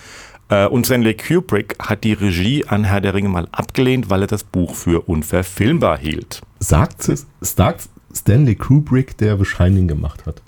Äh, 0.50 0.68
und 0.68 0.86
Stanley 0.86 1.16
Kubrick 1.16 1.75
hat 1.80 2.04
die 2.04 2.14
Regie 2.14 2.66
an 2.66 2.84
Herr 2.84 3.02
der 3.02 3.14
Ringe 3.14 3.30
mal 3.30 3.48
abgelehnt, 3.52 4.10
weil 4.10 4.22
er 4.22 4.28
das 4.28 4.44
Buch 4.44 4.75
für 4.75 5.08
unverfilmbar 5.08 5.98
hielt. 5.98 6.42
Sagt, 6.60 7.10
sagt 7.42 7.90
Stanley 8.14 8.56
Kubrick, 8.56 9.18
der 9.18 9.38
The 9.38 9.46
Shining 9.46 9.88
gemacht 9.88 10.25
hat? 10.25 10.42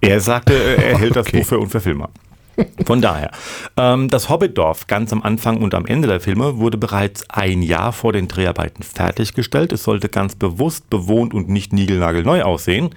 Er 0.00 0.20
sagte, 0.20 0.54
er 0.54 0.98
hält 0.98 1.16
das 1.16 1.26
okay. 1.28 1.38
Buch 1.38 1.46
für 1.46 1.58
unverfilmbar. 1.58 2.10
Von 2.84 3.02
daher, 3.02 3.30
ähm, 3.76 4.08
das 4.08 4.28
Hobbitdorf 4.28 4.86
ganz 4.86 5.12
am 5.12 5.22
Anfang 5.22 5.58
und 5.58 5.74
am 5.74 5.86
Ende 5.86 6.08
der 6.08 6.20
Filme 6.20 6.58
wurde 6.58 6.78
bereits 6.78 7.28
ein 7.30 7.62
Jahr 7.62 7.92
vor 7.92 8.12
den 8.12 8.28
Dreharbeiten 8.28 8.82
fertiggestellt. 8.82 9.72
Es 9.72 9.84
sollte 9.84 10.08
ganz 10.08 10.34
bewusst 10.34 10.90
bewohnt 10.90 11.34
und 11.34 11.48
nicht 11.48 11.72
niegelnagelneu 11.72 12.42
aussehen. 12.42 12.90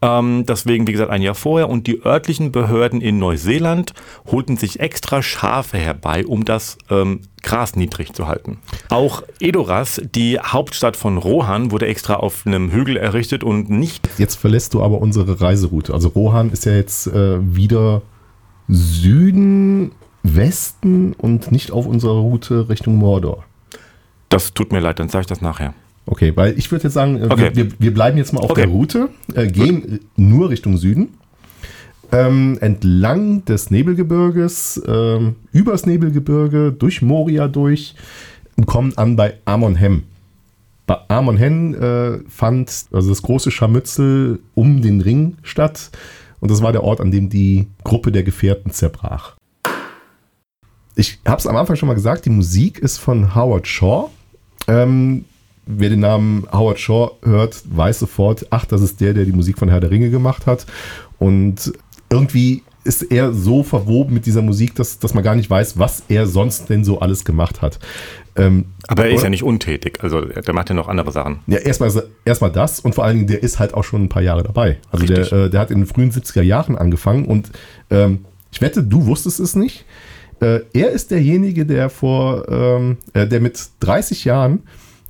Ähm, 0.00 0.44
deswegen, 0.46 0.86
wie 0.86 0.92
gesagt, 0.92 1.10
ein 1.10 1.22
Jahr 1.22 1.34
vorher. 1.34 1.68
Und 1.68 1.86
die 1.86 2.04
örtlichen 2.04 2.52
Behörden 2.52 3.00
in 3.00 3.18
Neuseeland 3.18 3.94
holten 4.26 4.56
sich 4.56 4.80
extra 4.80 5.22
Schafe 5.22 5.78
herbei, 5.78 6.24
um 6.26 6.44
das 6.44 6.78
ähm, 6.90 7.20
Gras 7.42 7.76
niedrig 7.76 8.12
zu 8.12 8.26
halten. 8.26 8.58
Auch 8.88 9.22
Edoras, 9.40 10.00
die 10.14 10.38
Hauptstadt 10.38 10.96
von 10.96 11.18
Rohan, 11.18 11.70
wurde 11.70 11.86
extra 11.86 12.14
auf 12.14 12.46
einem 12.46 12.70
Hügel 12.70 12.96
errichtet 12.96 13.42
und 13.42 13.70
nicht. 13.70 14.08
Jetzt 14.18 14.36
verlässt 14.36 14.74
du 14.74 14.82
aber 14.82 15.00
unsere 15.00 15.40
Reiseroute. 15.40 15.94
Also 15.94 16.08
Rohan 16.08 16.50
ist 16.50 16.64
ja 16.64 16.72
jetzt 16.72 17.06
äh, 17.08 17.38
wieder 17.40 18.02
Süden, 18.68 19.92
Westen 20.22 21.12
und 21.14 21.50
nicht 21.52 21.70
auf 21.72 21.86
unserer 21.86 22.18
Route 22.18 22.68
Richtung 22.68 22.96
Mordor. 22.96 23.44
Das 24.28 24.52
tut 24.52 24.72
mir 24.72 24.80
leid, 24.80 24.98
dann 24.98 25.08
sage 25.08 25.22
ich 25.22 25.26
das 25.26 25.40
nachher. 25.40 25.74
Okay, 26.06 26.32
weil 26.36 26.56
ich 26.58 26.70
würde 26.70 26.84
jetzt 26.84 26.94
sagen, 26.94 27.16
äh, 27.16 27.26
Okay. 27.30 27.50
wir, 27.54 27.68
wir 27.78 27.94
bleiben 27.94 28.16
jetzt 28.18 28.32
mal 28.32 28.40
auf 28.40 28.50
Okay. 28.50 28.62
der 28.62 28.70
Route, 28.70 29.08
äh, 29.34 29.46
gehen 29.46 30.00
nur 30.16 30.50
Richtung 30.50 30.76
Süden, 30.76 31.08
ähm, 32.12 32.56
entlang 32.60 33.44
des 33.44 33.70
Nebelgebirges, 33.70 34.82
ähm, 34.86 35.36
übers 35.52 35.84
Nebelgebirge, 35.86 36.72
durch 36.72 37.02
Moria 37.02 37.48
durch 37.48 37.94
und 38.56 38.66
kommen 38.66 38.96
an 38.96 39.16
bei 39.16 39.34
Amon-Hem. 39.44 40.04
Bei 40.86 40.96
Amon-Hen 41.08 41.74
äh, 41.74 42.18
fand 42.28 42.86
also 42.92 43.10
das 43.10 43.20
große 43.20 43.50
Scharmützel 43.50 44.40
um 44.54 44.80
den 44.80 45.02
Ring 45.02 45.36
statt 45.42 45.90
und 46.40 46.50
das 46.50 46.62
war 46.62 46.72
der 46.72 46.84
Ort, 46.84 47.00
an 47.00 47.10
dem 47.10 47.28
die 47.28 47.68
Gruppe 47.84 48.12
der 48.12 48.22
Gefährten 48.22 48.70
zerbrach. 48.70 49.36
Ich 50.94 51.20
habe 51.24 51.38
es 51.38 51.46
am 51.46 51.56
Anfang 51.56 51.76
schon 51.76 51.86
mal 51.86 51.94
gesagt, 51.94 52.24
die 52.24 52.30
Musik 52.30 52.78
ist 52.78 52.98
von 52.98 53.34
Howard 53.34 53.66
Shaw. 53.66 54.10
Ähm, 54.66 55.24
wer 55.64 55.90
den 55.90 56.00
Namen 56.00 56.46
Howard 56.52 56.80
Shaw 56.80 57.12
hört, 57.22 57.62
weiß 57.64 58.00
sofort, 58.00 58.46
ach, 58.50 58.64
das 58.64 58.80
ist 58.80 59.00
der, 59.00 59.14
der 59.14 59.24
die 59.24 59.32
Musik 59.32 59.58
von 59.58 59.68
Herr 59.68 59.80
der 59.80 59.90
Ringe 59.90 60.10
gemacht 60.10 60.46
hat. 60.46 60.66
Und 61.18 61.72
irgendwie 62.10 62.62
ist 62.84 63.02
er 63.02 63.32
so 63.32 63.62
verwoben 63.62 64.14
mit 64.14 64.26
dieser 64.26 64.42
Musik, 64.42 64.74
dass, 64.74 64.98
dass 64.98 65.14
man 65.14 65.24
gar 65.24 65.34
nicht 65.34 65.50
weiß, 65.50 65.78
was 65.78 66.04
er 66.08 66.26
sonst 66.26 66.70
denn 66.70 66.84
so 66.84 67.00
alles 67.00 67.24
gemacht 67.24 67.60
hat. 67.62 67.78
Ähm, 68.36 68.66
Aber 68.86 69.04
er 69.04 69.10
ist 69.10 69.16
oder? 69.16 69.24
ja 69.24 69.30
nicht 69.30 69.42
untätig, 69.42 69.98
also 70.02 70.20
der 70.20 70.54
macht 70.54 70.68
ja 70.68 70.74
noch 70.74 70.88
andere 70.88 71.12
Sachen. 71.12 71.40
Ja, 71.46 71.58
erstmal, 71.58 71.90
erstmal 72.24 72.52
das 72.52 72.80
und 72.80 72.94
vor 72.94 73.04
allen 73.04 73.16
Dingen, 73.16 73.26
der 73.26 73.42
ist 73.42 73.58
halt 73.58 73.74
auch 73.74 73.84
schon 73.84 74.04
ein 74.04 74.08
paar 74.08 74.22
Jahre 74.22 74.42
dabei. 74.42 74.78
Also 74.90 75.06
der, 75.06 75.32
äh, 75.32 75.50
der 75.50 75.60
hat 75.60 75.70
in 75.70 75.78
den 75.78 75.86
frühen 75.86 76.12
70er 76.12 76.42
Jahren 76.42 76.76
angefangen 76.78 77.26
und 77.26 77.50
ähm, 77.90 78.24
ich 78.52 78.60
wette, 78.60 78.82
du 78.82 79.06
wusstest 79.06 79.40
es 79.40 79.54
nicht. 79.54 79.84
Äh, 80.40 80.60
er 80.72 80.90
ist 80.90 81.10
derjenige, 81.10 81.66
der 81.66 81.90
vor, 81.90 82.48
ähm, 82.48 82.98
äh, 83.12 83.26
der 83.26 83.40
mit 83.40 83.60
30 83.80 84.24
Jahren 84.24 84.62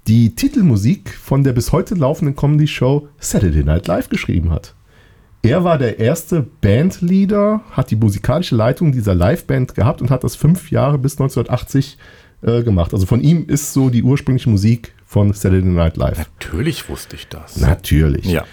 die 0.06 0.34
Titelmusik 0.34 1.10
von 1.10 1.44
der 1.44 1.52
bis 1.52 1.70
heute 1.70 1.94
laufenden 1.94 2.34
Comedy-Show 2.34 3.08
Saturday 3.20 3.62
Night 3.62 3.86
Live 3.86 4.08
geschrieben 4.08 4.50
hat. 4.50 4.74
Er 5.48 5.64
war 5.64 5.78
der 5.78 5.98
erste 5.98 6.46
Bandleader, 6.60 7.62
hat 7.70 7.90
die 7.90 7.96
musikalische 7.96 8.54
Leitung 8.54 8.92
dieser 8.92 9.14
Liveband 9.14 9.74
gehabt 9.74 10.02
und 10.02 10.10
hat 10.10 10.22
das 10.22 10.36
fünf 10.36 10.70
Jahre 10.70 10.98
bis 10.98 11.14
1980 11.14 11.96
äh, 12.42 12.62
gemacht. 12.62 12.92
Also 12.92 13.06
von 13.06 13.22
ihm 13.22 13.46
ist 13.46 13.72
so 13.72 13.88
die 13.88 14.02
ursprüngliche 14.02 14.50
Musik 14.50 14.92
von 15.06 15.32
Saturday 15.32 15.66
Night 15.66 15.96
Live. 15.96 16.18
Natürlich 16.18 16.88
wusste 16.90 17.16
ich 17.16 17.28
das. 17.28 17.56
Natürlich. 17.56 18.26
Ja. 18.26 18.44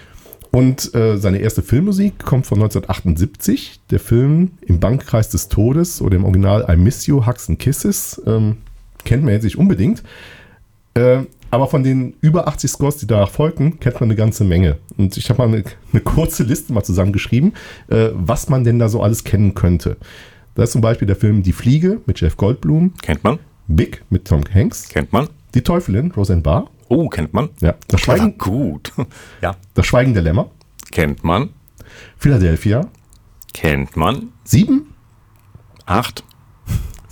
Und 0.52 0.96
äh, 0.96 1.18
seine 1.18 1.40
erste 1.40 1.62
Filmmusik 1.62 2.20
kommt 2.20 2.46
von 2.46 2.60
1978. 2.60 3.82
Der 3.92 4.00
Film 4.00 4.52
Im 4.62 4.80
Bankkreis 4.80 5.28
des 5.30 5.50
Todes 5.50 6.02
oder 6.02 6.16
im 6.16 6.24
Original 6.24 6.66
I 6.70 6.78
Miss 6.78 7.08
You, 7.08 7.26
Hugs 7.26 7.50
and 7.50 7.60
Kisses. 7.60 8.22
Ähm, 8.26 8.60
kennt 9.04 9.24
man 9.26 9.34
jetzt 9.34 9.44
nicht 9.44 9.58
unbedingt. 9.58 10.02
Äh, 10.94 11.24
aber 11.56 11.68
von 11.68 11.84
den 11.84 12.16
über 12.22 12.48
80 12.48 12.70
Scores, 12.72 12.98
die 12.98 13.08
danach 13.08 13.30
folgten, 13.30 13.80
kennt 13.80 13.96
man 13.96 14.10
eine 14.10 14.16
ganze 14.16 14.44
Menge. 14.44 14.78
Und 14.98 15.18
ich 15.18 15.30
habe 15.30 15.40
mal 15.48 15.48
eine, 15.54 15.64
eine 15.92 16.02
kurze 16.02 16.44
Liste 16.44 16.74
mal 16.74 16.84
zusammengeschrieben, 16.84 17.54
äh, 17.88 18.10
was 18.14 18.50
man 18.50 18.64
denn 18.64 18.78
da 18.80 18.90
so 18.90 19.02
alles 19.02 19.24
kennen 19.24 19.54
könnte. 19.56 19.98
Da 20.56 20.64
ist 20.64 20.72
zum 20.74 20.82
Beispiel 20.82 21.06
der 21.08 21.16
Film 21.16 21.44
Die 21.44 21.52
Fliege 21.54 22.00
mit 22.06 22.22
Jeff 22.22 22.38
Goldblum, 22.38 22.94
Kennt 23.02 23.24
man? 23.24 23.40
Big 23.68 24.04
mit 24.10 24.26
Tom 24.28 24.42
Hanks, 24.54 24.88
Kennt 24.90 25.12
man? 25.12 25.28
Die 25.54 25.62
Teufelin, 25.62 26.12
Roseanne 26.12 26.42
Barr, 26.42 26.70
Oh, 26.88 27.10
kennt 27.10 27.34
man? 27.34 27.50
ja, 27.62 27.74
das, 27.88 28.02
Schweigen. 28.02 28.36
Schweigen, 28.38 28.38
gut. 28.38 28.92
Ja. 29.42 29.56
das 29.74 29.86
Schweigen 29.88 30.14
der 30.14 30.22
Lämmer, 30.24 30.52
Kennt 30.92 31.24
man? 31.24 31.50
Philadelphia, 32.18 32.88
Kennt 33.54 33.96
man? 33.98 34.30
Sieben? 34.44 34.94
Acht? 35.86 36.24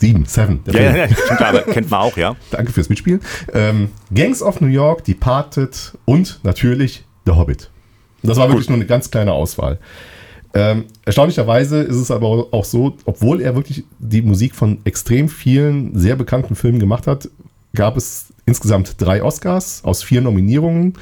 Sieben, 0.03 0.25
Seven. 0.25 0.59
Ja, 0.65 0.81
ja, 0.81 0.95
ja, 0.97 1.07
stimmt, 1.07 1.41
aber 1.41 1.61
kennt 1.61 1.89
man 1.89 2.01
auch, 2.01 2.17
ja. 2.17 2.35
Danke 2.51 2.73
fürs 2.73 2.89
Mitspielen. 2.89 3.21
Ähm, 3.53 3.87
Gangs 4.13 4.41
of 4.41 4.59
New 4.59 4.67
York, 4.67 5.05
Departed 5.05 5.93
und 6.03 6.41
natürlich 6.43 7.05
The 7.25 7.31
Hobbit. 7.31 7.69
Das 8.21 8.35
war 8.35 8.49
wirklich 8.49 8.67
nur 8.67 8.75
eine 8.75 8.85
ganz 8.85 9.11
kleine 9.11 9.31
Auswahl. 9.31 9.79
Ähm, 10.53 10.87
erstaunlicherweise 11.05 11.79
ist 11.79 11.95
es 11.95 12.11
aber 12.11 12.53
auch 12.53 12.65
so, 12.65 12.97
obwohl 13.05 13.39
er 13.39 13.55
wirklich 13.55 13.85
die 13.99 14.21
Musik 14.21 14.55
von 14.55 14.79
extrem 14.83 15.29
vielen 15.29 15.97
sehr 15.97 16.17
bekannten 16.17 16.55
Filmen 16.55 16.79
gemacht 16.79 17.07
hat, 17.07 17.29
gab 17.73 17.95
es 17.95 18.33
insgesamt 18.45 19.01
drei 19.01 19.23
Oscars 19.23 19.85
aus 19.85 20.03
vier 20.03 20.19
Nominierungen 20.19 20.95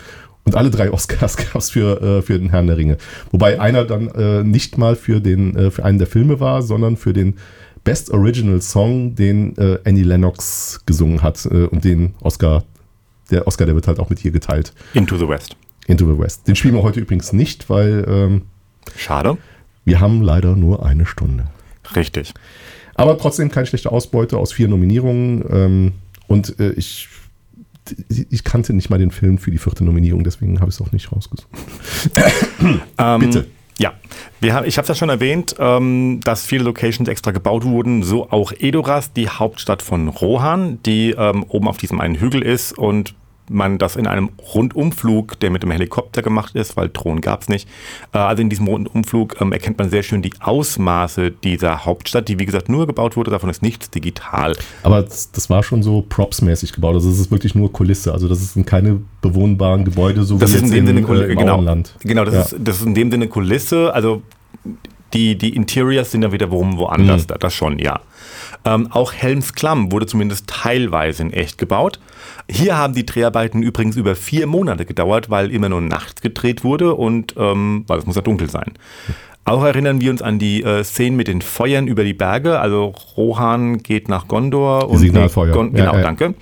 und 0.43 0.55
alle 0.55 0.69
drei 0.69 0.91
Oscars 0.93 1.37
gab 1.37 1.55
es 1.55 1.71
für, 1.71 2.19
äh, 2.19 2.21
für 2.21 2.37
den 2.37 2.51
Herrn 2.51 2.67
der 2.67 2.77
Ringe. 2.77 2.97
Wobei 3.31 3.59
einer 3.59 3.83
dann 3.83 4.09
äh, 4.09 4.43
nicht 4.43 4.77
mal 4.77 4.95
für, 4.95 5.21
den, 5.21 5.55
äh, 5.55 5.71
für 5.71 5.85
einen 5.85 5.97
der 5.97 6.07
Filme 6.07 6.39
war, 6.39 6.61
sondern 6.61 6.97
für 6.97 7.13
den 7.13 7.37
Best 7.83 8.11
Original 8.11 8.61
Song, 8.61 9.15
den 9.15 9.57
äh, 9.57 9.79
Annie 9.85 10.03
Lennox 10.03 10.81
gesungen 10.85 11.21
hat 11.21 11.45
äh, 11.45 11.65
und 11.65 11.83
den 11.83 12.13
Oscar, 12.21 12.63
der 13.31 13.47
Oscar, 13.47 13.65
der 13.65 13.75
wird 13.75 13.87
halt 13.87 13.99
auch 13.99 14.09
mit 14.09 14.23
ihr 14.23 14.31
geteilt. 14.31 14.73
Into 14.93 15.17
the 15.17 15.27
West. 15.27 15.55
Into 15.87 16.11
the 16.11 16.19
West. 16.19 16.47
Den 16.47 16.55
spielen 16.55 16.75
wir 16.75 16.83
heute 16.83 16.99
übrigens 16.99 17.33
nicht, 17.33 17.69
weil 17.69 18.05
ähm, 18.07 18.41
Schade. 18.95 19.37
wir 19.83 19.99
haben 19.99 20.21
leider 20.21 20.55
nur 20.55 20.85
eine 20.85 21.05
Stunde. 21.05 21.45
Richtig. 21.95 22.33
Aber 22.95 23.17
trotzdem 23.17 23.49
keine 23.49 23.65
schlechte 23.65 23.91
Ausbeute 23.91 24.37
aus 24.37 24.53
vier 24.53 24.67
Nominierungen. 24.67 25.43
Ähm, 25.49 25.91
und 26.27 26.59
äh, 26.59 26.71
ich, 26.73 27.09
ich 28.29 28.43
kannte 28.43 28.73
nicht 28.73 28.89
mal 28.89 28.99
den 28.99 29.11
Film 29.11 29.37
für 29.37 29.49
die 29.49 29.57
vierte 29.57 29.83
Nominierung, 29.83 30.23
deswegen 30.23 30.59
habe 30.59 30.69
ich 30.69 30.75
es 30.75 30.81
auch 30.81 30.91
nicht 30.91 31.11
rausgesucht. 31.11 31.47
Ähm, 32.97 33.21
Bitte. 33.21 33.47
Ja, 33.77 33.93
wir 34.39 34.53
haben, 34.53 34.67
ich 34.67 34.77
habe 34.77 34.83
es 34.83 34.89
ja 34.89 34.95
schon 34.95 35.09
erwähnt, 35.09 35.55
ähm, 35.59 36.19
dass 36.23 36.45
viele 36.45 36.63
Locations 36.63 37.09
extra 37.09 37.31
gebaut 37.31 37.63
wurden, 37.63 38.03
so 38.03 38.29
auch 38.29 38.51
Edoras, 38.51 39.13
die 39.13 39.29
Hauptstadt 39.29 39.81
von 39.81 40.07
Rohan, 40.07 40.81
die 40.83 41.11
ähm, 41.11 41.43
oben 41.47 41.67
auf 41.67 41.77
diesem 41.77 41.99
einen 41.99 42.15
Hügel 42.15 42.41
ist 42.41 42.77
und 42.77 43.15
man 43.51 43.77
das 43.77 43.95
in 43.95 44.07
einem 44.07 44.29
Rundumflug, 44.53 45.39
der 45.39 45.49
mit 45.51 45.63
dem 45.63 45.71
Helikopter 45.71 46.21
gemacht 46.21 46.55
ist, 46.55 46.77
weil 46.77 46.89
Drohnen 46.89 47.21
gab 47.21 47.41
es 47.41 47.49
nicht, 47.49 47.67
äh, 48.13 48.17
also 48.17 48.41
in 48.41 48.49
diesem 48.49 48.67
Rundumflug 48.67 49.39
ähm, 49.41 49.51
erkennt 49.51 49.77
man 49.77 49.89
sehr 49.89 50.03
schön 50.03 50.21
die 50.21 50.31
Ausmaße 50.39 51.31
dieser 51.31 51.85
Hauptstadt, 51.85 52.27
die 52.27 52.39
wie 52.39 52.45
gesagt 52.45 52.69
nur 52.69 52.87
gebaut 52.87 53.17
wurde, 53.17 53.31
davon 53.31 53.49
ist 53.49 53.61
nichts 53.61 53.89
digital. 53.89 54.55
Aber 54.83 55.01
das, 55.01 55.31
das 55.31 55.49
war 55.49 55.63
schon 55.63 55.83
so 55.83 56.03
propsmäßig 56.07 56.73
gebaut. 56.73 56.95
Also 56.95 57.09
es 57.09 57.19
ist 57.19 57.31
wirklich 57.31 57.55
nur 57.55 57.71
Kulisse. 57.71 58.13
Also 58.13 58.27
das 58.27 58.53
sind 58.53 58.65
keine 58.65 59.01
bewohnbaren 59.21 59.85
Gebäude, 59.85 60.23
so 60.23 60.37
Das 60.37 60.51
wie 60.51 60.55
ist 60.55 60.61
in 60.61 60.67
jetzt 60.67 60.75
dem 60.75 60.79
im, 60.81 60.87
Sinne 60.87 61.01
Kulisse, 61.03 61.31
äh, 61.31 61.35
genau. 61.35 61.55
Auenland. 61.55 61.95
Genau, 62.03 62.25
das, 62.25 62.33
Ja. 62.33 62.41
ist, 62.41 62.55
das 62.59 62.77
ist 62.77 62.85
in 62.85 62.93
dem 62.95 63.11
Sinne 63.11 63.27
Kulisse. 63.27 63.93
Also 63.93 64.21
die, 65.13 65.37
die 65.37 65.55
Interiors 65.55 66.11
sind 66.11 66.21
ja 66.21 66.31
wiederum 66.31 66.77
woanders, 66.77 67.23
Mhm. 67.23 67.27
da- 67.27 67.37
das 67.37 67.53
schon, 67.53 67.79
ja. 67.79 67.99
Ähm, 68.63 68.91
auch 68.91 69.13
Helms 69.13 69.53
Klamm 69.53 69.91
wurde 69.91 70.05
zumindest 70.05 70.47
teilweise 70.47 71.23
in 71.23 71.33
echt 71.33 71.57
gebaut. 71.57 71.99
Hier 72.49 72.77
haben 72.77 72.93
die 72.93 73.05
Dreharbeiten 73.05 73.63
übrigens 73.63 73.95
über 73.95 74.15
vier 74.15 74.45
Monate 74.47 74.85
gedauert, 74.85 75.29
weil 75.29 75.51
immer 75.51 75.69
nur 75.69 75.81
nachts 75.81 76.21
gedreht 76.21 76.63
wurde 76.63 76.93
und 76.95 77.33
ähm, 77.37 77.85
weil 77.87 77.99
es 77.99 78.05
muss 78.05 78.15
ja 78.15 78.21
dunkel 78.21 78.49
sein. 78.49 78.73
Auch 79.43 79.63
erinnern 79.63 79.99
wir 79.99 80.11
uns 80.11 80.21
an 80.21 80.37
die 80.37 80.61
äh, 80.61 80.83
Szenen 80.83 81.17
mit 81.17 81.27
den 81.27 81.41
Feuern 81.41 81.87
über 81.87 82.03
die 82.03 82.13
Berge. 82.13 82.59
Also 82.59 82.93
Rohan 83.17 83.79
geht 83.79 84.07
nach 84.07 84.27
Gondor 84.27 84.87
und 84.87 84.99
Signalfeuer. 84.99 85.51
Gon 85.51 85.73
genau, 85.73 85.95
ja. 85.95 86.01
danke. 86.03 86.35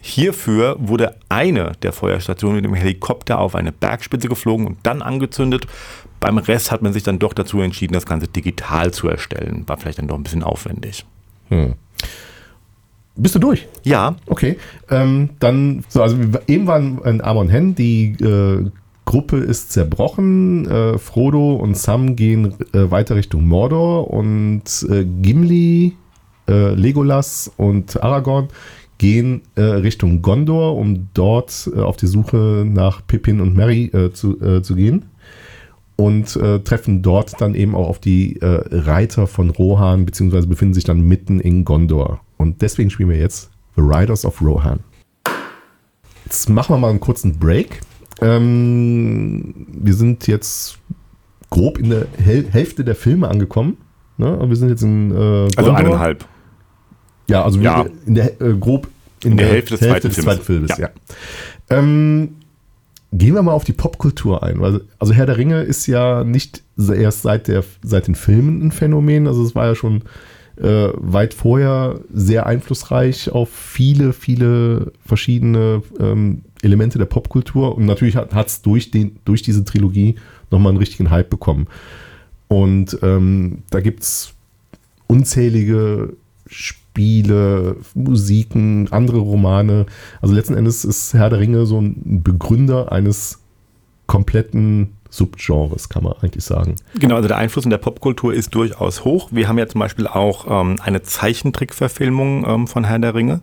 Hierfür 0.00 0.76
wurde 0.78 1.16
eine 1.28 1.72
der 1.82 1.92
Feuerstationen 1.92 2.56
mit 2.56 2.64
dem 2.64 2.74
Helikopter 2.74 3.38
auf 3.40 3.54
eine 3.54 3.72
Bergspitze 3.72 4.28
geflogen 4.28 4.66
und 4.66 4.78
dann 4.84 5.02
angezündet. 5.02 5.66
Beim 6.18 6.38
Rest 6.38 6.72
hat 6.72 6.80
man 6.80 6.94
sich 6.94 7.02
dann 7.02 7.18
doch 7.18 7.34
dazu 7.34 7.60
entschieden, 7.60 7.92
das 7.92 8.06
Ganze 8.06 8.26
digital 8.26 8.90
zu 8.90 9.06
erstellen. 9.06 9.64
War 9.66 9.76
vielleicht 9.76 9.98
dann 9.98 10.08
doch 10.08 10.16
ein 10.16 10.22
bisschen 10.22 10.42
aufwendig. 10.42 11.04
Bist 13.16 13.34
du 13.34 13.38
durch? 13.38 13.66
Ja, 13.82 14.16
Okay. 14.26 14.58
Ähm, 14.90 15.30
dann, 15.38 15.84
so, 15.88 16.02
also 16.02 16.16
eben 16.46 16.66
waren 16.66 16.98
in 17.04 17.22
Amon 17.22 17.48
Hen, 17.48 17.74
die 17.74 18.12
äh, 18.20 18.70
Gruppe 19.06 19.38
ist 19.38 19.72
zerbrochen. 19.72 20.68
Äh, 20.68 20.98
Frodo 20.98 21.54
und 21.54 21.76
Sam 21.76 22.16
gehen 22.16 22.54
äh, 22.74 22.90
weiter 22.90 23.16
Richtung 23.16 23.46
Mordor 23.46 24.10
und 24.10 24.64
äh, 24.90 25.04
Gimli, 25.04 25.94
äh, 26.48 26.74
Legolas 26.74 27.50
und 27.56 28.02
Aragorn 28.02 28.48
gehen 28.98 29.42
äh, 29.54 29.62
Richtung 29.62 30.22
Gondor, 30.22 30.76
um 30.76 31.08
dort 31.14 31.70
auf 31.76 31.96
die 31.96 32.06
Suche 32.06 32.64
nach 32.66 33.06
Pippin 33.06 33.40
und 33.40 33.58
äh, 33.58 34.12
zu, 34.12 34.62
zu 34.62 34.74
gehen. 34.74 35.04
Und 35.96 36.36
äh, 36.36 36.60
treffen 36.60 37.00
dort 37.00 37.40
dann 37.40 37.54
eben 37.54 37.74
auch 37.74 37.88
auf 37.88 37.98
die 37.98 38.36
äh, 38.42 38.60
Reiter 38.70 39.26
von 39.26 39.48
Rohan, 39.48 40.04
beziehungsweise 40.04 40.46
befinden 40.46 40.74
sich 40.74 40.84
dann 40.84 41.00
mitten 41.00 41.40
in 41.40 41.64
Gondor. 41.64 42.20
Und 42.36 42.60
deswegen 42.60 42.90
spielen 42.90 43.08
wir 43.08 43.18
jetzt 43.18 43.50
The 43.76 43.82
Riders 43.82 44.24
of 44.26 44.42
Rohan. 44.42 44.80
Jetzt 46.26 46.50
machen 46.50 46.74
wir 46.74 46.78
mal 46.78 46.90
einen 46.90 47.00
kurzen 47.00 47.38
Break. 47.38 47.80
Ähm, 48.20 49.66
wir 49.68 49.94
sind 49.94 50.26
jetzt 50.26 50.78
grob 51.50 51.78
in 51.78 51.90
der 51.90 52.06
Häl 52.22 52.46
Hälfte 52.50 52.84
der 52.84 52.94
Filme 52.94 53.28
angekommen. 53.28 53.76
Ne? 54.18 54.38
Wir 54.48 54.56
sind 54.56 54.68
jetzt 54.70 54.82
in 54.82 55.12
äh, 55.12 55.48
also 55.56 55.70
eineinhalb. 55.72 56.24
Ja, 57.28 57.42
also 57.44 57.58
Ja. 57.60 57.86
in 58.06 58.14
der 58.14 58.40
äh, 58.40 58.54
grob 58.54 58.88
in, 59.24 59.32
In 59.32 59.36
der 59.38 59.48
Hälfte 59.48 59.76
des 59.76 59.80
zweiten 59.80 60.10
Films. 60.10 60.44
Films. 60.44 60.70
Ja. 60.78 60.78
Ja. 60.78 60.90
Ähm, 61.70 62.36
gehen 63.12 63.34
wir 63.34 63.42
mal 63.42 63.52
auf 63.52 63.64
die 63.64 63.72
Popkultur 63.72 64.42
ein. 64.42 64.60
Also 64.98 65.12
Herr 65.12 65.26
der 65.26 65.38
Ringe 65.38 65.62
ist 65.62 65.86
ja 65.86 66.24
nicht 66.24 66.62
erst 66.76 67.22
seit, 67.22 67.48
der, 67.48 67.64
seit 67.82 68.06
den 68.08 68.14
Filmen 68.14 68.62
ein 68.62 68.72
Phänomen. 68.72 69.26
Also 69.26 69.44
es 69.44 69.54
war 69.54 69.66
ja 69.66 69.74
schon 69.74 70.02
äh, 70.56 70.88
weit 70.94 71.34
vorher 71.34 72.00
sehr 72.12 72.46
einflussreich 72.46 73.30
auf 73.30 73.50
viele, 73.50 74.12
viele 74.12 74.92
verschiedene 75.04 75.82
ähm, 75.98 76.42
Elemente 76.62 76.98
der 76.98 77.06
Popkultur. 77.06 77.76
Und 77.76 77.86
natürlich 77.86 78.16
hat 78.16 78.46
es 78.46 78.62
durch, 78.62 78.90
durch 79.24 79.42
diese 79.42 79.64
Trilogie 79.64 80.16
nochmal 80.50 80.70
einen 80.70 80.78
richtigen 80.78 81.10
Hype 81.10 81.30
bekommen. 81.30 81.68
Und 82.48 82.98
ähm, 83.02 83.62
da 83.70 83.80
gibt 83.80 84.02
es 84.02 84.34
unzählige 85.06 86.16
Spiele, 86.46 86.85
Musiken, 87.94 88.92
andere 88.92 89.18
Romane. 89.18 89.86
Also 90.20 90.34
letzten 90.34 90.54
Endes 90.54 90.84
ist 90.84 91.14
Herr 91.14 91.30
der 91.30 91.40
Ringe 91.40 91.66
so 91.66 91.80
ein 91.80 92.22
Begründer 92.22 92.92
eines 92.92 93.40
kompletten 94.06 94.96
Subgenres, 95.10 95.88
kann 95.88 96.04
man 96.04 96.12
eigentlich 96.20 96.44
sagen. 96.44 96.76
Genau, 96.98 97.16
also 97.16 97.26
der 97.28 97.38
Einfluss 97.38 97.64
in 97.64 97.70
der 97.70 97.78
Popkultur 97.78 98.34
ist 98.34 98.54
durchaus 98.54 99.04
hoch. 99.04 99.30
Wir 99.32 99.48
haben 99.48 99.58
ja 99.58 99.66
zum 99.66 99.80
Beispiel 99.80 100.06
auch 100.06 100.46
ähm, 100.48 100.76
eine 100.82 101.02
Zeichentrickverfilmung 101.02 102.46
ähm, 102.46 102.66
von 102.66 102.84
Herr 102.84 102.98
der 102.98 103.14
Ringe 103.14 103.40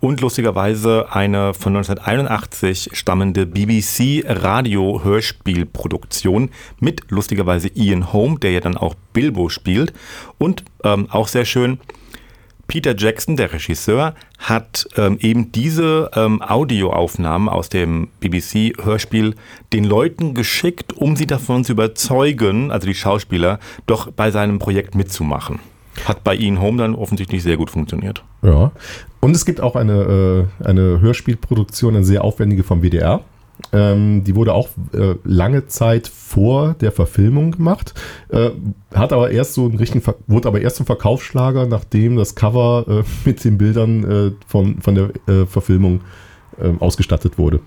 und 0.00 0.20
lustigerweise 0.20 1.12
eine 1.12 1.54
von 1.54 1.74
1981 1.76 2.90
stammende 2.92 3.46
BBC 3.46 4.24
Radio-Hörspielproduktion 4.26 6.50
mit 6.78 7.10
lustigerweise 7.10 7.68
Ian 7.74 8.12
Holm, 8.12 8.38
der 8.40 8.50
ja 8.52 8.60
dann 8.60 8.76
auch 8.76 8.94
Bilbo 9.12 9.48
spielt 9.48 9.92
und 10.38 10.64
ähm, 10.84 11.08
auch 11.10 11.26
sehr 11.28 11.44
schön 11.44 11.78
Peter 12.70 12.94
Jackson, 12.96 13.34
der 13.34 13.52
Regisseur, 13.52 14.14
hat 14.38 14.86
ähm, 14.96 15.18
eben 15.20 15.50
diese 15.50 16.08
ähm, 16.14 16.40
Audioaufnahmen 16.40 17.48
aus 17.48 17.68
dem 17.68 18.06
BBC-Hörspiel 18.20 19.34
den 19.72 19.82
Leuten 19.82 20.34
geschickt, 20.34 20.92
um 20.92 21.16
sie 21.16 21.26
davon 21.26 21.64
zu 21.64 21.72
überzeugen, 21.72 22.70
also 22.70 22.86
die 22.86 22.94
Schauspieler, 22.94 23.58
doch 23.88 24.12
bei 24.12 24.30
seinem 24.30 24.60
Projekt 24.60 24.94
mitzumachen. 24.94 25.58
Hat 26.04 26.22
bei 26.22 26.36
Ian 26.36 26.60
Home 26.60 26.78
dann 26.78 26.94
offensichtlich 26.94 27.42
sehr 27.42 27.56
gut 27.56 27.70
funktioniert. 27.70 28.22
Ja. 28.42 28.70
Und 29.18 29.34
es 29.34 29.44
gibt 29.44 29.60
auch 29.60 29.74
eine, 29.74 30.46
äh, 30.62 30.64
eine 30.64 31.00
Hörspielproduktion, 31.00 31.96
eine 31.96 32.04
sehr 32.04 32.22
aufwendige 32.22 32.62
vom 32.62 32.84
WDR. 32.84 33.24
Ähm, 33.72 34.24
die 34.24 34.34
wurde 34.34 34.54
auch 34.54 34.68
äh, 34.92 35.14
lange 35.24 35.66
Zeit 35.66 36.08
vor 36.08 36.74
der 36.80 36.92
Verfilmung 36.92 37.52
gemacht, 37.52 37.94
äh, 38.28 38.50
hat 38.94 39.12
aber 39.12 39.30
erst 39.30 39.54
so 39.54 39.66
einen 39.66 39.78
richtigen, 39.78 40.02
Ver 40.02 40.16
wurde 40.26 40.48
aber 40.48 40.60
erst 40.60 40.76
zum 40.76 40.86
Verkaufsschlager, 40.86 41.66
nachdem 41.66 42.16
das 42.16 42.34
Cover 42.34 42.84
äh, 42.88 43.02
mit 43.24 43.44
den 43.44 43.58
Bildern 43.58 44.04
äh, 44.04 44.32
von, 44.46 44.80
von 44.80 44.94
der 44.94 45.10
äh, 45.26 45.46
Verfilmung 45.46 46.00
ähm, 46.60 46.80
ausgestattet 46.80 47.38
wurde. 47.38 47.60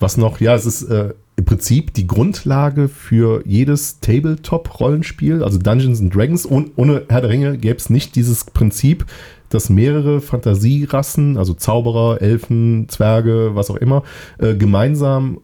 Was 0.00 0.16
noch, 0.16 0.40
ja, 0.40 0.54
es 0.54 0.66
ist 0.66 0.82
äh, 0.82 1.14
im 1.36 1.44
Prinzip 1.44 1.94
die 1.94 2.06
Grundlage 2.06 2.88
für 2.88 3.42
jedes 3.46 4.00
Tabletop-Rollenspiel, 4.00 5.42
also 5.42 5.58
Dungeons 5.58 6.00
and 6.00 6.14
Dragons. 6.14 6.44
Oh, 6.50 6.64
ohne 6.76 7.04
Herr 7.08 7.20
der 7.20 7.30
Ringe 7.30 7.56
gäbe 7.56 7.76
es 7.76 7.88
nicht 7.88 8.16
dieses 8.16 8.44
Prinzip, 8.44 9.06
dass 9.54 9.70
mehrere 9.70 10.20
Fantasierassen, 10.20 11.36
also 11.36 11.54
Zauberer, 11.54 12.20
Elfen, 12.20 12.88
Zwerge, 12.88 13.50
was 13.54 13.70
auch 13.70 13.76
immer, 13.76 14.02
äh, 14.38 14.54
gemeinsam 14.54 15.40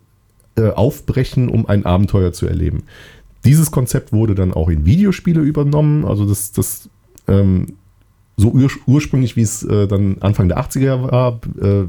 äh, 0.56 0.70
aufbrechen, 0.70 1.48
um 1.48 1.66
ein 1.66 1.86
Abenteuer 1.86 2.32
zu 2.32 2.46
erleben. 2.46 2.84
Dieses 3.44 3.70
Konzept 3.70 4.12
wurde 4.12 4.34
dann 4.34 4.52
auch 4.52 4.68
in 4.68 4.84
Videospiele 4.84 5.40
übernommen, 5.40 6.04
also 6.04 6.26
das, 6.26 6.52
das 6.52 6.88
ähm, 7.28 7.74
so 8.36 8.50
ur 8.50 8.70
ursprünglich, 8.86 9.36
wie 9.36 9.42
es 9.42 9.62
äh, 9.62 9.86
dann 9.86 10.18
Anfang 10.20 10.48
der 10.48 10.58
80er 10.58 11.10
war, 11.10 11.40
äh, 11.60 11.86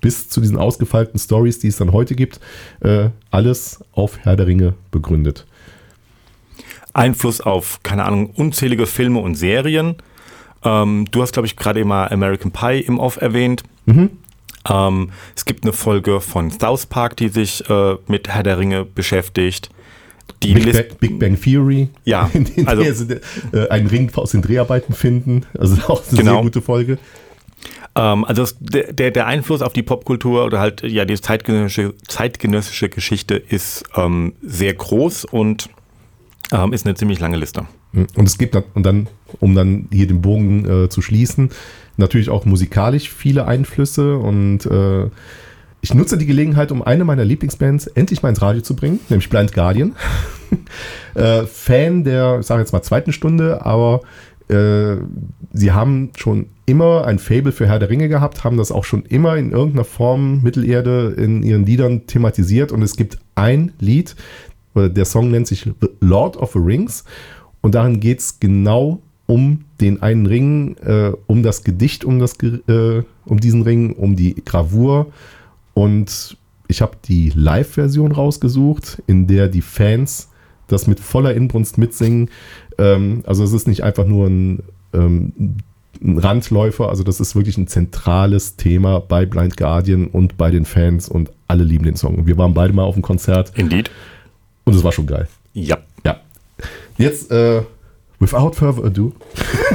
bis 0.00 0.28
zu 0.28 0.40
diesen 0.40 0.56
ausgefeilten 0.56 1.18
Stories, 1.18 1.58
die 1.58 1.68
es 1.68 1.76
dann 1.76 1.92
heute 1.92 2.14
gibt, 2.14 2.40
äh, 2.80 3.10
alles 3.30 3.84
auf 3.92 4.18
Herr 4.18 4.36
der 4.36 4.46
Ringe 4.46 4.74
begründet. 4.90 5.46
Einfluss 6.92 7.40
auf, 7.40 7.82
keine 7.82 8.04
Ahnung, 8.04 8.30
unzählige 8.30 8.86
Filme 8.86 9.20
und 9.20 9.34
Serien. 9.34 9.96
Ähm, 10.64 11.06
du 11.10 11.22
hast, 11.22 11.32
glaube 11.32 11.46
ich, 11.46 11.56
gerade 11.56 11.80
immer 11.80 12.10
American 12.10 12.50
Pie 12.50 12.80
im 12.80 12.98
Off 12.98 13.20
erwähnt. 13.20 13.62
Mhm. 13.86 14.10
Ähm, 14.68 15.10
es 15.34 15.44
gibt 15.44 15.64
eine 15.64 15.72
Folge 15.72 16.20
von 16.20 16.50
South 16.50 16.86
Park, 16.86 17.16
die 17.16 17.28
sich 17.28 17.68
äh, 17.70 17.96
mit 18.06 18.28
Herr 18.28 18.42
der 18.42 18.58
Ringe 18.58 18.84
beschäftigt. 18.84 19.70
Die 20.42 20.54
Big, 20.54 20.72
Bang, 20.72 20.84
Big 21.00 21.18
Bang 21.18 21.40
Theory. 21.40 21.88
Ja, 22.04 22.30
in 22.34 22.66
also 22.66 22.82
sie, 22.92 23.20
äh, 23.52 23.68
einen 23.68 23.86
Ring 23.88 24.10
aus 24.14 24.32
den 24.32 24.42
Dreharbeiten 24.42 24.94
finden. 24.94 25.46
Also 25.58 25.76
auch 25.88 26.02
eine 26.08 26.18
genau. 26.18 26.32
sehr 26.34 26.42
gute 26.42 26.62
Folge. 26.62 26.98
Ähm, 27.94 28.24
also 28.24 28.44
der, 28.60 29.10
der 29.10 29.26
Einfluss 29.26 29.62
auf 29.62 29.72
die 29.72 29.82
Popkultur 29.82 30.44
oder 30.44 30.60
halt 30.60 30.82
ja 30.82 31.04
die 31.04 31.20
zeitgenössische, 31.20 31.94
zeitgenössische 32.06 32.88
Geschichte 32.88 33.34
ist 33.34 33.84
ähm, 33.96 34.34
sehr 34.42 34.74
groß 34.74 35.24
und 35.24 35.68
ähm, 36.52 36.72
ist 36.72 36.86
eine 36.86 36.94
ziemlich 36.94 37.18
lange 37.18 37.36
Liste. 37.36 37.66
Mhm. 37.92 38.06
Und 38.14 38.28
es 38.28 38.38
gibt 38.38 38.56
und 38.56 38.84
dann, 38.84 39.08
um 39.38 39.54
dann 39.54 39.88
hier 39.92 40.06
den 40.06 40.20
Bogen 40.20 40.84
äh, 40.84 40.88
zu 40.88 41.02
schließen, 41.02 41.50
natürlich 41.96 42.30
auch 42.30 42.44
musikalisch 42.44 43.10
viele 43.10 43.46
Einflüsse 43.46 44.16
und 44.16 44.66
äh, 44.66 45.08
ich 45.82 45.94
nutze 45.94 46.18
die 46.18 46.26
Gelegenheit, 46.26 46.72
um 46.72 46.82
eine 46.82 47.04
meiner 47.04 47.24
Lieblingsbands 47.24 47.86
endlich 47.86 48.22
mal 48.22 48.28
ins 48.28 48.42
Radio 48.42 48.60
zu 48.60 48.76
bringen, 48.76 49.00
nämlich 49.08 49.30
Blind 49.30 49.52
Guardian. 49.54 49.96
äh, 51.14 51.44
Fan 51.44 52.04
der, 52.04 52.38
ich 52.40 52.46
sage 52.46 52.60
jetzt 52.60 52.72
mal 52.72 52.82
zweiten 52.82 53.12
Stunde, 53.12 53.64
aber 53.64 54.02
äh, 54.48 54.96
sie 55.52 55.72
haben 55.72 56.10
schon 56.16 56.46
immer 56.66 57.06
ein 57.06 57.18
Fable 57.18 57.52
für 57.52 57.66
Herr 57.66 57.78
der 57.78 57.88
Ringe 57.88 58.08
gehabt, 58.08 58.44
haben 58.44 58.56
das 58.56 58.72
auch 58.72 58.84
schon 58.84 59.04
immer 59.04 59.36
in 59.36 59.52
irgendeiner 59.52 59.84
Form 59.84 60.42
Mittelerde 60.42 61.14
in 61.16 61.42
ihren 61.42 61.64
Liedern 61.64 62.06
thematisiert. 62.06 62.72
Und 62.72 62.82
es 62.82 62.96
gibt 62.96 63.18
ein 63.34 63.72
Lied, 63.78 64.16
der 64.74 65.04
Song 65.04 65.30
nennt 65.30 65.46
sich 65.46 65.68
Lord 66.00 66.36
of 66.36 66.52
the 66.52 66.58
Rings. 66.58 67.04
Und 67.60 67.74
darin 67.74 68.00
geht 68.00 68.20
es 68.20 68.38
genau 68.38 69.02
um 69.30 69.64
den 69.80 70.02
einen 70.02 70.26
Ring, 70.26 70.76
äh, 70.78 71.12
um 71.28 71.44
das 71.44 71.62
Gedicht 71.62 72.04
um, 72.04 72.18
das, 72.18 72.34
äh, 72.42 73.04
um 73.24 73.38
diesen 73.38 73.62
Ring, 73.62 73.92
um 73.92 74.16
die 74.16 74.34
Gravur. 74.44 75.12
Und 75.72 76.36
ich 76.66 76.82
habe 76.82 76.96
die 77.04 77.30
Live-Version 77.32 78.10
rausgesucht, 78.10 79.00
in 79.06 79.28
der 79.28 79.46
die 79.46 79.62
Fans 79.62 80.30
das 80.66 80.88
mit 80.88 80.98
voller 80.98 81.32
Inbrunst 81.32 81.78
mitsingen. 81.78 82.28
Ähm, 82.76 83.22
also 83.24 83.44
es 83.44 83.52
ist 83.52 83.68
nicht 83.68 83.84
einfach 83.84 84.04
nur 84.04 84.26
ein, 84.26 84.64
ähm, 84.92 85.32
ein, 85.38 86.18
Randläufer, 86.18 86.88
also 86.88 87.04
das 87.04 87.20
ist 87.20 87.36
wirklich 87.36 87.56
ein 87.56 87.68
zentrales 87.68 88.56
Thema 88.56 89.00
bei 89.00 89.26
Blind 89.26 89.56
Guardian 89.56 90.06
und 90.06 90.38
bei 90.38 90.50
den 90.50 90.64
Fans 90.64 91.08
und 91.08 91.30
alle 91.46 91.62
lieben 91.62 91.84
den 91.84 91.94
Song. 91.94 92.26
Wir 92.26 92.36
waren 92.36 92.54
beide 92.54 92.72
mal 92.72 92.82
auf 92.82 92.94
dem 92.94 93.02
Konzert. 93.02 93.52
Indeed. 93.54 93.90
Und 94.64 94.74
es 94.74 94.82
war 94.82 94.92
schon 94.92 95.06
geil. 95.06 95.28
Ja. 95.52 95.78
Ja. 96.04 96.20
Jetzt, 96.96 97.30
äh, 97.30 97.62
without 98.20 98.54
further 98.54 98.84
ado, 98.84 99.12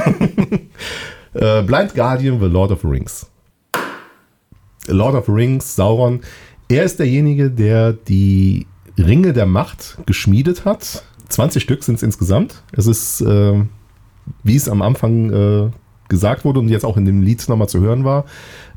äh, 1.34 1.62
Blind 1.62 1.94
Guardian, 1.94 2.40
The 2.40 2.46
Lord 2.46 2.70
of 2.70 2.80
the 2.82 2.88
Rings. 2.88 3.26
Lord 4.88 5.14
of 5.14 5.26
the 5.26 5.32
Rings, 5.32 5.74
Sauron. 5.74 6.20
Er 6.68 6.84
ist 6.84 6.98
derjenige, 6.98 7.50
der 7.50 7.92
die 7.92 8.66
Ringe 8.98 9.32
der 9.32 9.46
Macht 9.46 9.98
geschmiedet 10.06 10.64
hat. 10.64 11.04
20 11.28 11.62
Stück 11.62 11.84
sind 11.84 11.96
es 11.96 12.02
insgesamt. 12.02 12.62
Es 12.72 12.86
ist, 12.86 13.20
äh, 13.20 13.64
wie 14.42 14.56
es 14.56 14.68
am 14.68 14.82
Anfang 14.82 15.32
äh, 15.32 15.70
gesagt 16.08 16.44
wurde 16.44 16.60
und 16.60 16.68
jetzt 16.68 16.84
auch 16.84 16.96
in 16.96 17.04
dem 17.04 17.22
Lied 17.22 17.48
nochmal 17.48 17.68
zu 17.68 17.80
hören 17.80 18.04
war, 18.04 18.24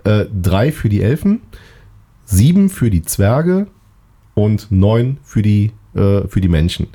äh, 0.03 0.25
drei 0.25 0.71
für 0.71 0.89
die 0.89 1.01
Elfen, 1.01 1.41
sieben 2.25 2.69
für 2.69 2.89
die 2.89 3.03
Zwerge 3.03 3.67
und 4.33 4.71
neun 4.71 5.17
für 5.23 5.41
die, 5.41 5.71
äh, 5.95 6.27
für 6.27 6.41
die 6.41 6.47
Menschen. 6.47 6.87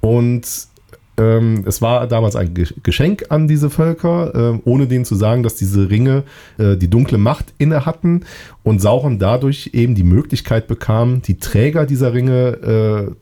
Und 0.00 0.68
ähm, 1.16 1.64
es 1.66 1.80
war 1.80 2.06
damals 2.08 2.34
ein 2.34 2.54
Geschenk 2.82 3.26
an 3.28 3.46
diese 3.46 3.70
Völker, 3.70 4.54
äh, 4.54 4.60
ohne 4.64 4.86
denen 4.86 5.04
zu 5.04 5.14
sagen, 5.14 5.42
dass 5.42 5.54
diese 5.54 5.88
Ringe 5.88 6.24
äh, 6.58 6.76
die 6.76 6.90
dunkle 6.90 7.18
Macht 7.18 7.54
inne 7.58 7.86
hatten 7.86 8.24
und 8.62 8.80
Sauron 8.80 9.18
dadurch 9.18 9.70
eben 9.74 9.94
die 9.94 10.02
Möglichkeit 10.02 10.66
bekam, 10.66 11.22
die 11.22 11.38
Träger 11.38 11.86
dieser 11.86 12.14
Ringe 12.14 13.14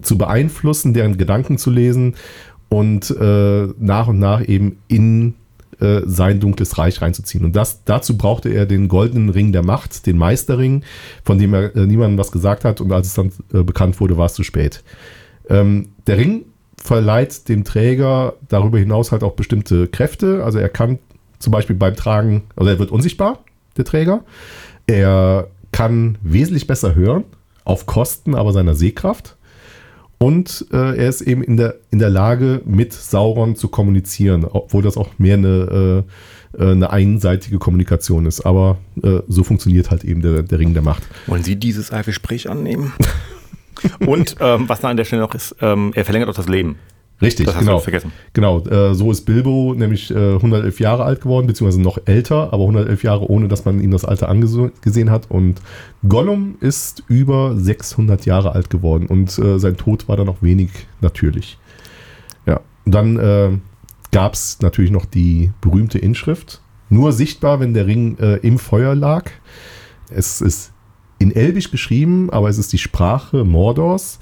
äh, 0.00 0.04
zu 0.04 0.16
beeinflussen, 0.16 0.94
deren 0.94 1.16
Gedanken 1.16 1.58
zu 1.58 1.70
lesen 1.70 2.14
und 2.68 3.10
äh, 3.10 3.68
nach 3.78 4.06
und 4.06 4.18
nach 4.20 4.46
eben 4.46 4.78
in 4.86 5.34
äh, 5.80 6.02
sein 6.04 6.38
dunkles 6.38 6.78
Reich 6.78 7.02
reinzuziehen. 7.02 7.44
Und 7.44 7.56
das, 7.56 7.82
dazu 7.84 8.16
brauchte 8.16 8.48
er 8.48 8.64
den 8.64 8.86
goldenen 8.86 9.28
Ring 9.28 9.50
der 9.50 9.64
Macht, 9.64 10.06
den 10.06 10.18
Meisterring, 10.18 10.84
von 11.24 11.38
dem 11.38 11.52
er 11.52 11.74
äh, 11.74 11.86
niemandem 11.86 12.16
was 12.16 12.30
gesagt 12.30 12.64
hat. 12.64 12.80
Und 12.80 12.92
als 12.92 13.08
es 13.08 13.14
dann 13.14 13.32
bekannt 13.50 13.98
wurde, 13.98 14.16
war 14.16 14.26
es 14.26 14.34
zu 14.34 14.44
spät. 14.44 14.84
Ähm, 15.48 15.88
der 16.06 16.18
Ring 16.18 16.44
verleiht 16.84 17.48
dem 17.48 17.64
Träger 17.64 18.34
darüber 18.46 18.78
hinaus 18.78 19.10
halt 19.10 19.24
auch 19.24 19.32
bestimmte 19.32 19.88
Kräfte. 19.88 20.44
Also 20.44 20.58
er 20.58 20.68
kann 20.68 20.98
zum 21.38 21.50
Beispiel 21.50 21.74
beim 21.74 21.96
Tragen, 21.96 22.44
also 22.56 22.70
er 22.70 22.78
wird 22.78 22.90
unsichtbar, 22.90 23.42
der 23.78 23.86
Träger. 23.86 24.22
Er 24.86 25.48
kann 25.72 26.18
wesentlich 26.22 26.66
besser 26.66 26.94
hören, 26.94 27.24
auf 27.64 27.86
Kosten 27.86 28.34
aber 28.34 28.52
seiner 28.52 28.74
Sehkraft. 28.74 29.36
und 30.18 30.66
äh, 30.72 30.76
er 30.76 31.08
ist 31.08 31.22
eben 31.22 31.42
in 31.42 31.56
der, 31.56 31.76
in 31.90 31.98
der 31.98 32.10
Lage, 32.10 32.60
mit 32.66 32.92
Sauron 32.92 33.56
zu 33.56 33.68
kommunizieren, 33.68 34.44
obwohl 34.44 34.82
das 34.82 34.96
auch 34.96 35.18
mehr 35.18 35.38
eine, 35.38 36.04
äh, 36.58 36.62
äh 36.62 36.70
eine 36.72 36.90
einseitige 36.90 37.58
Kommunikation 37.58 38.26
ist. 38.26 38.42
Aber 38.42 38.78
äh, 39.02 39.20
so 39.26 39.42
funktioniert 39.42 39.90
halt 39.90 40.04
eben 40.04 40.20
der, 40.20 40.42
der 40.42 40.58
Ring 40.58 40.74
der 40.74 40.82
Macht. 40.82 41.02
Wollen 41.26 41.42
Sie 41.42 41.56
dieses 41.56 41.90
Gespräch 42.04 42.48
annehmen? 42.48 42.92
und 44.06 44.36
ähm, 44.40 44.68
was 44.68 44.80
da 44.80 44.88
an 44.88 44.96
der 44.96 45.04
Stelle 45.04 45.22
noch 45.22 45.34
ist, 45.34 45.56
ähm, 45.60 45.92
er 45.94 46.04
verlängert 46.04 46.28
auch 46.28 46.34
das 46.34 46.48
Leben. 46.48 46.76
Richtig, 47.22 47.46
das 47.46 47.58
genau. 47.58 47.78
vergessen. 47.78 48.12
Genau, 48.32 48.60
äh, 48.66 48.94
so 48.94 49.10
ist 49.10 49.24
Bilbo 49.24 49.74
nämlich 49.74 50.10
äh, 50.10 50.34
111 50.34 50.80
Jahre 50.80 51.04
alt 51.04 51.20
geworden, 51.20 51.46
beziehungsweise 51.46 51.80
noch 51.80 51.98
älter, 52.06 52.52
aber 52.52 52.64
111 52.64 53.04
Jahre, 53.04 53.30
ohne 53.30 53.46
dass 53.46 53.64
man 53.64 53.80
ihm 53.80 53.92
das 53.92 54.04
Alter 54.04 54.28
angesehen 54.28 55.10
hat. 55.10 55.30
Und 55.30 55.60
Gollum 56.06 56.56
ist 56.60 57.04
über 57.08 57.56
600 57.56 58.26
Jahre 58.26 58.52
alt 58.52 58.68
geworden 58.68 59.06
und 59.06 59.38
äh, 59.38 59.58
sein 59.58 59.76
Tod 59.76 60.08
war 60.08 60.16
dann 60.16 60.28
auch 60.28 60.42
wenig 60.42 60.70
natürlich. 61.00 61.56
Ja, 62.46 62.60
und 62.84 62.94
dann 62.94 63.18
äh, 63.18 63.50
gab 64.10 64.34
es 64.34 64.58
natürlich 64.60 64.90
noch 64.90 65.06
die 65.06 65.52
berühmte 65.60 65.98
Inschrift, 65.98 66.60
nur 66.90 67.12
sichtbar, 67.12 67.60
wenn 67.60 67.74
der 67.74 67.86
Ring 67.86 68.18
äh, 68.18 68.36
im 68.38 68.58
Feuer 68.58 68.94
lag. 68.94 69.30
Es 70.10 70.40
ist 70.40 70.73
in 71.24 71.34
Elbisch 71.34 71.70
geschrieben, 71.70 72.28
aber 72.30 72.50
es 72.50 72.58
ist 72.58 72.72
die 72.72 72.78
Sprache 72.78 73.44
Mordors. 73.44 74.18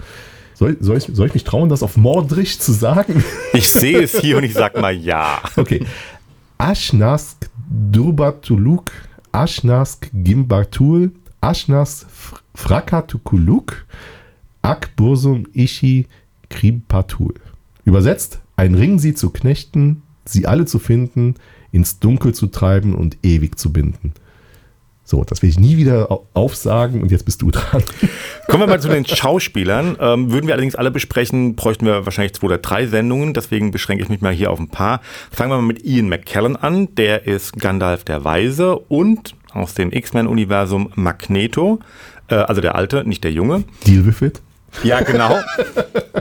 Soll, 0.54 0.76
soll, 0.80 0.98
ich, 0.98 1.10
soll 1.12 1.26
ich 1.26 1.34
mich 1.34 1.42
trauen, 1.42 1.68
das 1.68 1.82
auf 1.82 1.96
Mordrich 1.96 2.60
zu 2.60 2.72
sagen? 2.72 3.24
Ich 3.52 3.68
sehe 3.68 4.00
es 4.00 4.18
hier 4.18 4.38
und 4.38 4.44
ich 4.44 4.54
sag 4.54 4.80
mal 4.80 4.96
ja. 4.96 5.42
Okay. 5.56 5.84
Ashnask 6.58 7.50
Durbatuluk, 7.68 8.92
Ashnask 9.32 10.08
Gimbatul, 10.14 11.10
Ashnas 11.40 12.06
Frakatukuluk, 12.54 13.84
Akbursum 14.62 15.46
Ishi 15.52 16.06
Kripatul. 16.48 17.34
Übersetzt, 17.84 18.40
ein 18.56 18.74
Ring 18.74 18.98
sie 18.98 19.14
zu 19.14 19.30
knechten, 19.30 20.02
sie 20.24 20.46
alle 20.46 20.66
zu 20.66 20.78
finden, 20.78 21.34
ins 21.72 21.98
Dunkel 21.98 22.32
zu 22.32 22.46
treiben 22.46 22.94
und 22.94 23.18
ewig 23.22 23.58
zu 23.58 23.72
binden. 23.72 24.12
So, 25.04 25.24
das 25.24 25.42
will 25.42 25.50
ich 25.50 25.58
nie 25.58 25.76
wieder 25.76 26.20
aufsagen 26.32 27.02
und 27.02 27.10
jetzt 27.10 27.24
bist 27.24 27.42
du 27.42 27.50
dran. 27.50 27.82
Kommen 28.46 28.62
wir 28.62 28.66
mal 28.66 28.80
zu 28.80 28.88
den 28.88 29.04
Schauspielern. 29.04 29.96
Ähm, 30.00 30.30
würden 30.30 30.46
wir 30.46 30.54
allerdings 30.54 30.76
alle 30.76 30.90
besprechen, 30.90 31.56
bräuchten 31.56 31.86
wir 31.86 32.04
wahrscheinlich 32.04 32.34
zwei 32.34 32.46
oder 32.46 32.58
drei 32.58 32.86
Sendungen, 32.86 33.34
deswegen 33.34 33.72
beschränke 33.72 34.04
ich 34.04 34.08
mich 34.08 34.20
mal 34.20 34.32
hier 34.32 34.50
auf 34.50 34.60
ein 34.60 34.68
paar. 34.68 35.00
Fangen 35.30 35.50
wir 35.50 35.56
mal 35.56 35.66
mit 35.66 35.84
Ian 35.84 36.08
McKellen 36.08 36.56
an, 36.56 36.94
der 36.94 37.26
ist 37.26 37.58
Gandalf 37.58 38.04
der 38.04 38.24
Weise 38.24 38.76
und 38.76 39.34
aus 39.52 39.74
dem 39.74 39.92
X-Men-Universum 39.92 40.92
Magneto, 40.94 41.80
äh, 42.28 42.36
also 42.36 42.60
der 42.60 42.76
Alte, 42.76 43.06
nicht 43.06 43.24
der 43.24 43.32
Junge. 43.32 43.64
Deal 43.86 44.06
with 44.06 44.22
it. 44.22 44.40
Ja, 44.82 45.00
genau. 45.00 45.38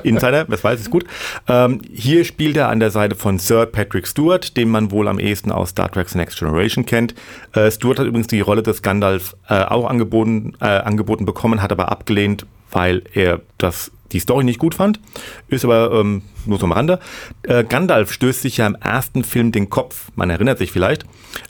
Insider, 0.03 0.45
das 0.45 0.63
weiß 0.63 0.81
ich 0.81 0.89
gut. 0.89 1.05
Ähm, 1.47 1.81
hier 1.91 2.25
spielt 2.25 2.57
er 2.57 2.69
an 2.69 2.79
der 2.79 2.91
Seite 2.91 3.15
von 3.15 3.39
Sir 3.39 3.65
Patrick 3.65 4.07
Stewart, 4.07 4.55
den 4.57 4.69
man 4.69 4.91
wohl 4.91 5.07
am 5.07 5.19
ehesten 5.19 5.51
aus 5.51 5.69
Star 5.69 5.91
Trek's 5.91 6.15
Next 6.15 6.39
Generation 6.39 6.85
kennt. 6.85 7.15
Äh, 7.53 7.71
Stewart 7.71 7.99
hat 7.99 8.07
übrigens 8.07 8.27
die 8.27 8.41
Rolle 8.41 8.63
des 8.63 8.81
Gandalf 8.81 9.35
äh, 9.47 9.63
auch 9.63 9.89
angeboten, 9.89 10.53
äh, 10.59 10.65
angeboten 10.65 11.25
bekommen, 11.25 11.61
hat 11.61 11.71
aber 11.71 11.91
abgelehnt, 11.91 12.45
weil 12.71 13.03
er 13.13 13.41
das 13.57 13.91
die 14.11 14.19
Story 14.19 14.43
nicht 14.43 14.59
gut 14.59 14.75
fand, 14.75 14.99
ist 15.47 15.63
aber 15.63 15.91
ähm, 15.93 16.23
nur 16.45 16.59
so 16.59 16.65
am 16.65 16.71
Rande. 16.71 16.99
Äh, 17.43 17.63
Gandalf 17.63 18.11
stößt 18.11 18.41
sich 18.41 18.57
ja 18.57 18.67
im 18.67 18.75
ersten 18.75 19.23
Film 19.23 19.51
den 19.51 19.69
Kopf, 19.69 20.09
man 20.15 20.29
erinnert 20.29 20.57
sich 20.57 20.71
vielleicht. 20.71 21.05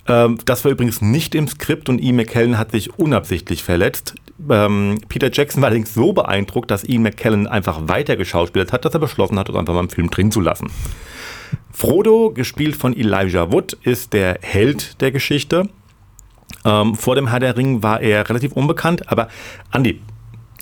Ähm, 0.08 0.38
das 0.46 0.64
war 0.64 0.72
übrigens 0.72 1.02
nicht 1.02 1.36
im 1.36 1.48
Skript 1.48 1.90
und 1.90 2.00
Ian 2.00 2.18
McKellen 2.18 2.58
hat 2.58 2.72
sich 2.72 2.98
unabsichtlich 3.00 3.64
verletzt. 3.64 4.16
Ähm, 4.50 5.00
Peter 5.10 5.30
Jackson 5.32 5.62
war 5.62 5.68
allerdings 5.68 5.94
so 5.94 6.14
beeindruckt, 6.14 6.72
dass 6.72 6.84
Ian 6.84 7.04
McKellen 7.04 7.48
einfach 7.48 7.88
weiter 7.88 8.16
geschauspielt 8.16 8.74
hat, 8.74 8.86
dass 8.86 8.94
er 8.94 9.00
beschlossen 9.00 9.38
hat, 9.38 9.50
es 9.50 9.56
einfach 9.56 9.74
mal 9.74 9.82
im 9.82 9.90
Film 9.90 10.10
drin 10.10 10.32
zu 10.32 10.42
lassen. 10.42 10.70
Frodo, 11.72 12.32
gespielt 12.34 12.76
von 12.76 12.96
Elijah 12.96 13.52
Wood, 13.52 13.74
ist 13.84 14.14
der 14.14 14.40
Held 14.42 15.02
der 15.02 15.12
Geschichte. 15.12 15.70
Ähm, 16.66 16.96
vor 16.96 17.16
dem 17.16 17.28
Herr 17.28 17.40
der 17.40 17.58
Ring 17.58 17.82
war 17.84 18.02
er 18.02 18.30
relativ 18.30 18.54
unbekannt, 18.54 19.12
aber 19.12 19.30
Andy, 19.74 20.02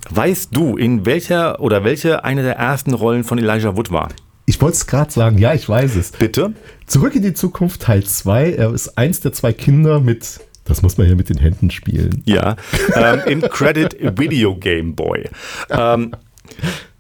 Weißt 0.10 0.56
du, 0.56 0.76
in 0.78 1.06
welcher 1.06 1.60
oder 1.60 1.84
welche 1.84 2.24
eine 2.24 2.42
der 2.42 2.56
ersten 2.56 2.94
Rollen 2.94 3.24
von 3.24 3.38
Elijah 3.38 3.76
Wood 3.76 3.92
war? 3.92 4.10
Ich 4.46 4.60
wollte 4.62 4.78
es 4.78 4.88
gerade 4.88 5.12
sagen, 5.12 5.38
ja, 5.38 5.54
ich 5.54 5.70
weiß 5.70 5.96
es. 5.98 6.12
Bitte? 6.12 6.54
Zurück 6.88 7.16
in 7.16 7.22
die 7.22 7.36
Zukunft 7.36 7.84
Teil 7.84 8.04
2. 8.04 8.54
Er 8.54 8.74
ist 8.74 8.98
eins 8.98 9.20
der 9.20 9.34
zwei 9.34 9.54
Kinder 9.54 10.00
mit, 10.00 10.40
das 10.70 10.82
muss 10.82 10.98
man 10.98 11.10
ja 11.10 11.16
mit 11.16 11.30
den 11.30 11.38
Händen 11.38 11.72
spielen. 11.72 12.22
Ja, 12.26 12.56
ähm, 12.96 13.22
im 13.26 13.42
Credit 13.42 13.98
Video 14.18 14.56
Game 14.56 14.96
Boy. 14.96 15.30
Ähm, 15.70 16.16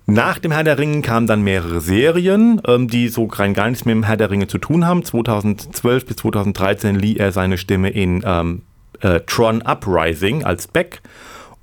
nach 0.05 0.39
dem 0.39 0.51
Herr 0.51 0.63
der 0.63 0.79
Ringe 0.79 1.01
kamen 1.01 1.27
dann 1.27 1.43
mehrere 1.43 1.81
Serien, 1.81 2.61
ähm, 2.67 2.87
die 2.87 3.09
so 3.09 3.25
rein 3.25 3.53
gar 3.53 3.69
nichts 3.69 3.85
mit 3.85 3.93
dem 3.93 4.03
Herr 4.03 4.17
der 4.17 4.31
Ringe 4.31 4.47
zu 4.47 4.57
tun 4.57 4.85
haben. 4.85 5.03
2012 5.05 6.05
bis 6.05 6.15
2013 6.17 6.95
lieh 6.95 7.17
er 7.17 7.31
seine 7.31 7.57
Stimme 7.57 7.91
in 7.91 8.23
ähm, 8.25 8.63
äh, 9.01 9.21
Tron 9.21 9.61
Uprising 9.61 10.43
als 10.43 10.67
Beck 10.67 11.01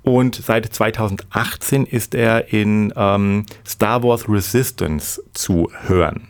und 0.07 0.35
seit 0.35 0.73
2018 0.73 1.85
ist 1.85 2.15
er 2.15 2.53
in 2.53 2.93
ähm, 2.95 3.45
Star 3.65 4.03
Wars 4.03 4.29
Resistance 4.29 5.21
zu 5.33 5.69
hören. 5.85 6.29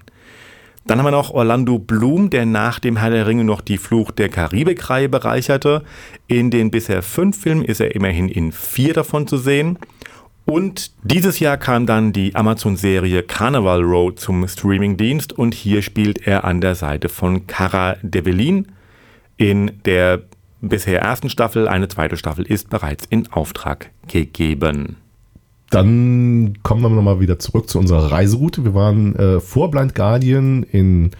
Dann 0.87 0.99
haben 0.99 1.05
wir 1.05 1.11
noch 1.11 1.31
Orlando 1.31 1.79
Bloom, 1.79 2.29
der 2.29 2.45
nach 2.45 2.79
dem 2.79 2.95
Herr 2.95 3.09
der 3.09 3.27
Ringe 3.27 3.43
noch 3.43 3.59
die 3.59 3.77
Fluch 3.77 4.11
der 4.11 4.29
Karibik-Reihe 4.29 5.09
bereicherte. 5.09 5.83
In 6.27 6.49
den 6.49 6.71
bisher 6.71 7.01
fünf 7.01 7.41
Filmen 7.41 7.65
ist 7.65 7.81
er 7.81 7.93
immerhin 7.93 8.29
in 8.29 8.53
vier 8.53 8.93
davon 8.93 9.27
zu 9.27 9.35
sehen. 9.35 9.77
Und 10.45 10.91
dieses 11.03 11.39
Jahr 11.39 11.57
kam 11.57 11.85
dann 11.85 12.13
die 12.13 12.33
Amazon-Serie 12.35 13.23
Carnival 13.23 13.81
Road 13.81 14.17
zum 14.17 14.47
Streamingdienst 14.47 15.33
und 15.33 15.53
hier 15.53 15.81
spielt 15.81 16.25
er 16.25 16.45
an 16.45 16.61
der 16.61 16.75
Seite 16.75 17.09
von 17.09 17.47
Cara 17.47 17.97
Devellin 18.01 18.67
in 19.35 19.81
der 19.83 20.21
bisher 20.61 21.01
ersten 21.01 21.29
Staffel. 21.29 21.67
Eine 21.67 21.89
zweite 21.89 22.15
Staffel 22.15 22.45
ist 22.45 22.69
bereits 22.69 23.05
in 23.09 23.29
Auftrag 23.33 23.91
gegeben. 24.07 24.95
Dann 25.69 26.59
kommen 26.63 26.81
wir 26.81 26.89
nochmal 26.89 27.19
wieder 27.19 27.39
zurück 27.39 27.69
zu 27.69 27.77
unserer 27.79 28.11
Reiseroute. 28.11 28.63
Wir 28.63 28.73
waren 28.73 29.15
äh, 29.15 29.39
vor 29.39 29.69
Blind 29.69 29.95
Guardian 29.95 30.63
in, 30.63 31.11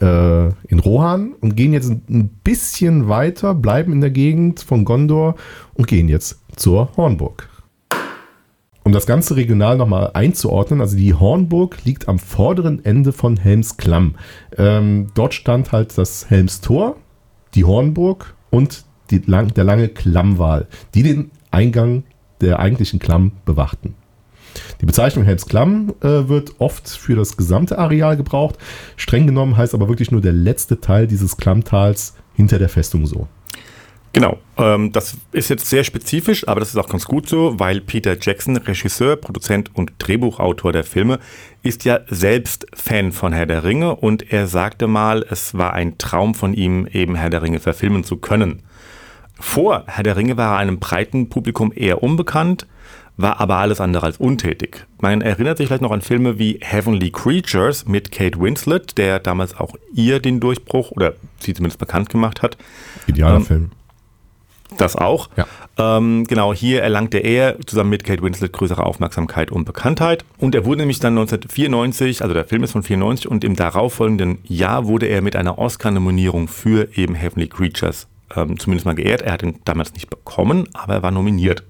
äh, 0.00 0.46
in 0.68 0.78
Rohan 0.78 1.32
und 1.40 1.56
gehen 1.56 1.72
jetzt 1.72 1.90
ein 1.90 2.28
bisschen 2.44 3.08
weiter, 3.08 3.54
bleiben 3.54 3.92
in 3.92 4.00
der 4.00 4.10
Gegend 4.10 4.60
von 4.60 4.84
Gondor 4.84 5.34
und 5.74 5.88
gehen 5.88 6.08
jetzt 6.08 6.40
zur 6.54 6.96
Hornburg. 6.96 7.48
Um 8.82 8.92
das 8.92 9.06
ganze 9.06 9.36
regional 9.36 9.76
nochmal 9.76 10.10
einzuordnen, 10.14 10.80
also 10.80 10.96
die 10.96 11.14
Hornburg 11.14 11.84
liegt 11.84 12.08
am 12.08 12.18
vorderen 12.18 12.84
Ende 12.84 13.12
von 13.12 13.36
Helmsklamm. 13.36 14.14
Ähm, 14.56 15.08
dort 15.14 15.34
stand 15.34 15.72
halt 15.72 15.98
das 15.98 16.30
Helmstor, 16.30 16.96
die 17.54 17.64
Hornburg 17.64 18.34
und 18.50 18.84
die, 19.10 19.20
der 19.20 19.64
lange 19.64 19.88
Klammwal, 19.88 20.66
die 20.94 21.02
den 21.02 21.30
Eingang 21.50 22.04
der 22.40 22.58
eigentlichen 22.58 22.98
Klamm 22.98 23.32
bewachten. 23.44 23.94
Die 24.80 24.86
Bezeichnung 24.86 25.24
Helmsklamm 25.24 25.94
äh, 26.00 26.28
wird 26.28 26.54
oft 26.58 26.88
für 26.88 27.14
das 27.14 27.36
gesamte 27.36 27.78
Areal 27.78 28.16
gebraucht. 28.16 28.56
Streng 28.96 29.26
genommen 29.26 29.56
heißt 29.56 29.74
aber 29.74 29.88
wirklich 29.88 30.10
nur 30.10 30.20
der 30.20 30.32
letzte 30.32 30.80
Teil 30.80 31.06
dieses 31.06 31.36
Klammtals 31.36 32.14
hinter 32.34 32.58
der 32.58 32.68
Festung 32.68 33.06
so. 33.06 33.28
Genau, 34.12 34.38
ähm, 34.56 34.90
das 34.90 35.16
ist 35.30 35.50
jetzt 35.50 35.66
sehr 35.66 35.84
spezifisch, 35.84 36.48
aber 36.48 36.58
das 36.58 36.70
ist 36.70 36.76
auch 36.76 36.88
ganz 36.88 37.04
gut 37.04 37.28
so, 37.28 37.60
weil 37.60 37.80
Peter 37.80 38.16
Jackson, 38.20 38.56
Regisseur, 38.56 39.14
Produzent 39.14 39.70
und 39.76 39.92
Drehbuchautor 39.98 40.72
der 40.72 40.82
Filme, 40.82 41.20
ist 41.62 41.84
ja 41.84 42.00
selbst 42.08 42.66
Fan 42.74 43.12
von 43.12 43.32
Herr 43.32 43.46
der 43.46 43.62
Ringe 43.62 43.94
und 43.94 44.32
er 44.32 44.48
sagte 44.48 44.88
mal, 44.88 45.24
es 45.30 45.54
war 45.54 45.74
ein 45.74 45.96
Traum 45.98 46.34
von 46.34 46.54
ihm, 46.54 46.88
eben 46.92 47.14
Herr 47.14 47.30
der 47.30 47.42
Ringe 47.42 47.60
verfilmen 47.60 48.02
zu 48.02 48.16
können. 48.16 48.62
Vor 49.40 49.84
Herr 49.86 50.04
der 50.04 50.16
Ringe 50.16 50.36
war 50.36 50.54
er 50.54 50.58
einem 50.58 50.78
breiten 50.78 51.28
Publikum 51.28 51.72
eher 51.74 52.02
unbekannt, 52.02 52.66
war 53.16 53.40
aber 53.40 53.56
alles 53.56 53.80
andere 53.80 54.06
als 54.06 54.18
untätig. 54.18 54.86
Man 55.00 55.22
erinnert 55.22 55.58
sich 55.58 55.66
vielleicht 55.66 55.82
noch 55.82 55.90
an 55.90 56.02
Filme 56.02 56.38
wie 56.38 56.58
Heavenly 56.60 57.10
Creatures 57.10 57.86
mit 57.86 58.12
Kate 58.12 58.38
Winslet, 58.38 58.96
der 58.98 59.18
damals 59.18 59.56
auch 59.58 59.74
ihr 59.94 60.20
den 60.20 60.40
Durchbruch 60.40 60.92
oder 60.92 61.14
sie 61.38 61.54
zumindest 61.54 61.78
bekannt 61.78 62.10
gemacht 62.10 62.42
hat. 62.42 62.56
Idealer 63.06 63.36
ähm, 63.36 63.44
Film. 63.44 63.70
Das 64.76 64.94
auch. 64.94 65.28
Ja. 65.36 65.46
Ähm, 65.78 66.24
genau, 66.28 66.54
hier 66.54 66.82
erlangte 66.82 67.18
er 67.18 67.58
zusammen 67.66 67.90
mit 67.90 68.04
Kate 68.04 68.22
Winslet 68.22 68.52
größere 68.52 68.84
Aufmerksamkeit 68.84 69.50
und 69.50 69.64
Bekanntheit. 69.64 70.24
Und 70.38 70.54
er 70.54 70.64
wurde 70.64 70.80
nämlich 70.80 71.00
dann 71.00 71.18
1994, 71.18 72.22
also 72.22 72.34
der 72.34 72.44
Film 72.44 72.62
ist 72.62 72.72
von 72.72 72.82
94, 72.82 73.28
und 73.28 73.42
im 73.42 73.56
darauffolgenden 73.56 74.38
Jahr 74.44 74.86
wurde 74.86 75.06
er 75.06 75.22
mit 75.22 75.34
einer 75.34 75.58
Oscar-Nominierung 75.58 76.46
für 76.46 76.96
eben 76.96 77.14
Heavenly 77.14 77.48
Creatures 77.48 78.06
ähm, 78.34 78.58
zumindest 78.58 78.86
mal 78.86 78.94
geehrt. 78.94 79.22
Er 79.22 79.32
hat 79.32 79.42
ihn 79.42 79.60
damals 79.64 79.94
nicht 79.94 80.10
bekommen, 80.10 80.68
aber 80.72 80.94
er 80.94 81.02
war 81.02 81.10
nominiert. 81.10 81.64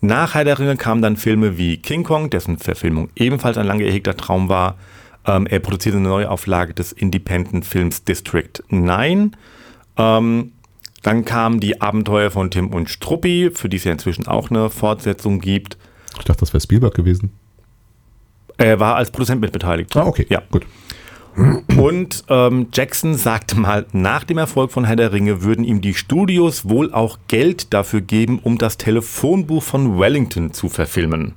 Nach 0.00 0.34
Herr 0.34 0.44
der 0.44 0.58
Ringe 0.58 0.76
kamen 0.76 1.02
dann 1.02 1.16
Filme 1.16 1.58
wie 1.58 1.76
King 1.76 2.04
Kong, 2.04 2.30
dessen 2.30 2.58
Verfilmung 2.58 3.10
ebenfalls 3.16 3.58
ein 3.58 3.66
lange 3.66 3.84
gehegter 3.84 4.16
Traum 4.16 4.48
war. 4.48 4.78
Ähm, 5.26 5.46
er 5.46 5.60
produzierte 5.60 5.98
eine 5.98 6.08
Neuauflage 6.08 6.72
des 6.72 6.92
Independent-Films 6.92 8.04
District 8.04 8.52
9. 8.68 9.36
Ähm, 9.98 10.52
dann 11.02 11.24
kamen 11.24 11.60
die 11.60 11.80
Abenteuer 11.80 12.30
von 12.30 12.50
Tim 12.50 12.68
und 12.68 12.88
Struppi, 12.88 13.50
für 13.52 13.68
die 13.68 13.76
es 13.76 13.84
ja 13.84 13.92
inzwischen 13.92 14.26
auch 14.26 14.50
eine 14.50 14.70
Fortsetzung 14.70 15.40
gibt. 15.40 15.76
Ich 16.18 16.24
dachte, 16.24 16.40
das 16.40 16.52
wäre 16.52 16.60
Spielberg 16.60 16.94
gewesen. 16.94 17.32
Er 18.56 18.80
war 18.80 18.96
als 18.96 19.10
Produzent 19.10 19.40
mitbeteiligt. 19.40 19.94
Ah, 19.96 20.06
okay. 20.06 20.26
Ja, 20.28 20.42
gut. 20.50 20.66
Und 21.76 22.24
ähm, 22.28 22.68
Jackson 22.72 23.14
sagte 23.14 23.58
mal, 23.58 23.86
nach 23.92 24.24
dem 24.24 24.38
Erfolg 24.38 24.72
von 24.72 24.84
Herr 24.84 24.96
der 24.96 25.12
Ringe 25.12 25.42
würden 25.42 25.64
ihm 25.64 25.80
die 25.80 25.94
Studios 25.94 26.68
wohl 26.68 26.92
auch 26.92 27.18
Geld 27.28 27.72
dafür 27.72 28.00
geben, 28.00 28.40
um 28.42 28.58
das 28.58 28.76
Telefonbuch 28.76 29.62
von 29.62 29.98
Wellington 29.98 30.52
zu 30.52 30.68
verfilmen. 30.68 31.34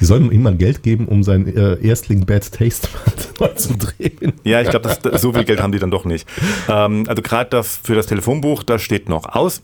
Die 0.00 0.04
sollen 0.04 0.30
ihm 0.30 0.42
mal 0.42 0.54
Geld 0.54 0.82
geben, 0.82 1.06
um 1.06 1.22
sein 1.22 1.46
äh, 1.46 1.74
Erstling 1.86 2.26
Bad 2.26 2.52
Taste 2.52 2.88
mal 3.40 3.54
zu 3.56 3.76
drehen. 3.76 4.32
Ja, 4.44 4.60
ich 4.60 4.70
glaube, 4.70 4.96
so 5.18 5.32
viel 5.32 5.44
Geld 5.44 5.62
haben 5.62 5.72
die 5.72 5.78
dann 5.78 5.90
doch 5.90 6.04
nicht. 6.04 6.28
Ähm, 6.68 7.04
also 7.08 7.22
gerade 7.22 7.50
das 7.50 7.80
für 7.82 7.94
das 7.94 8.06
Telefonbuch, 8.06 8.62
das 8.62 8.82
steht 8.82 9.08
noch 9.08 9.26
aus. 9.26 9.62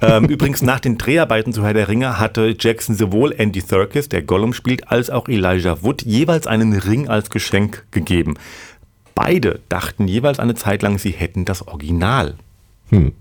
Ähm, 0.00 0.24
übrigens, 0.28 0.62
nach 0.62 0.80
den 0.80 0.98
Dreharbeiten 0.98 1.52
zu 1.52 1.64
Herr 1.64 1.74
der 1.74 1.88
Ringe 1.88 2.18
hatte 2.18 2.56
Jackson 2.58 2.96
sowohl 2.96 3.32
Andy 3.36 3.60
Serkis, 3.60 4.08
der 4.08 4.22
Gollum 4.22 4.52
spielt, 4.52 4.90
als 4.90 5.10
auch 5.10 5.28
Elijah 5.28 5.82
Wood 5.82 6.02
jeweils 6.02 6.46
einen 6.46 6.72
Ring 6.72 7.08
als 7.08 7.30
Geschenk 7.30 7.86
gegeben. 7.90 8.34
Beide 9.16 9.60
dachten 9.70 10.06
jeweils 10.06 10.38
eine 10.38 10.54
Zeit 10.54 10.82
lang, 10.82 10.98
sie 10.98 11.10
hätten 11.10 11.44
das 11.44 11.66
Original. 11.66 12.36
Hm. 12.90 13.12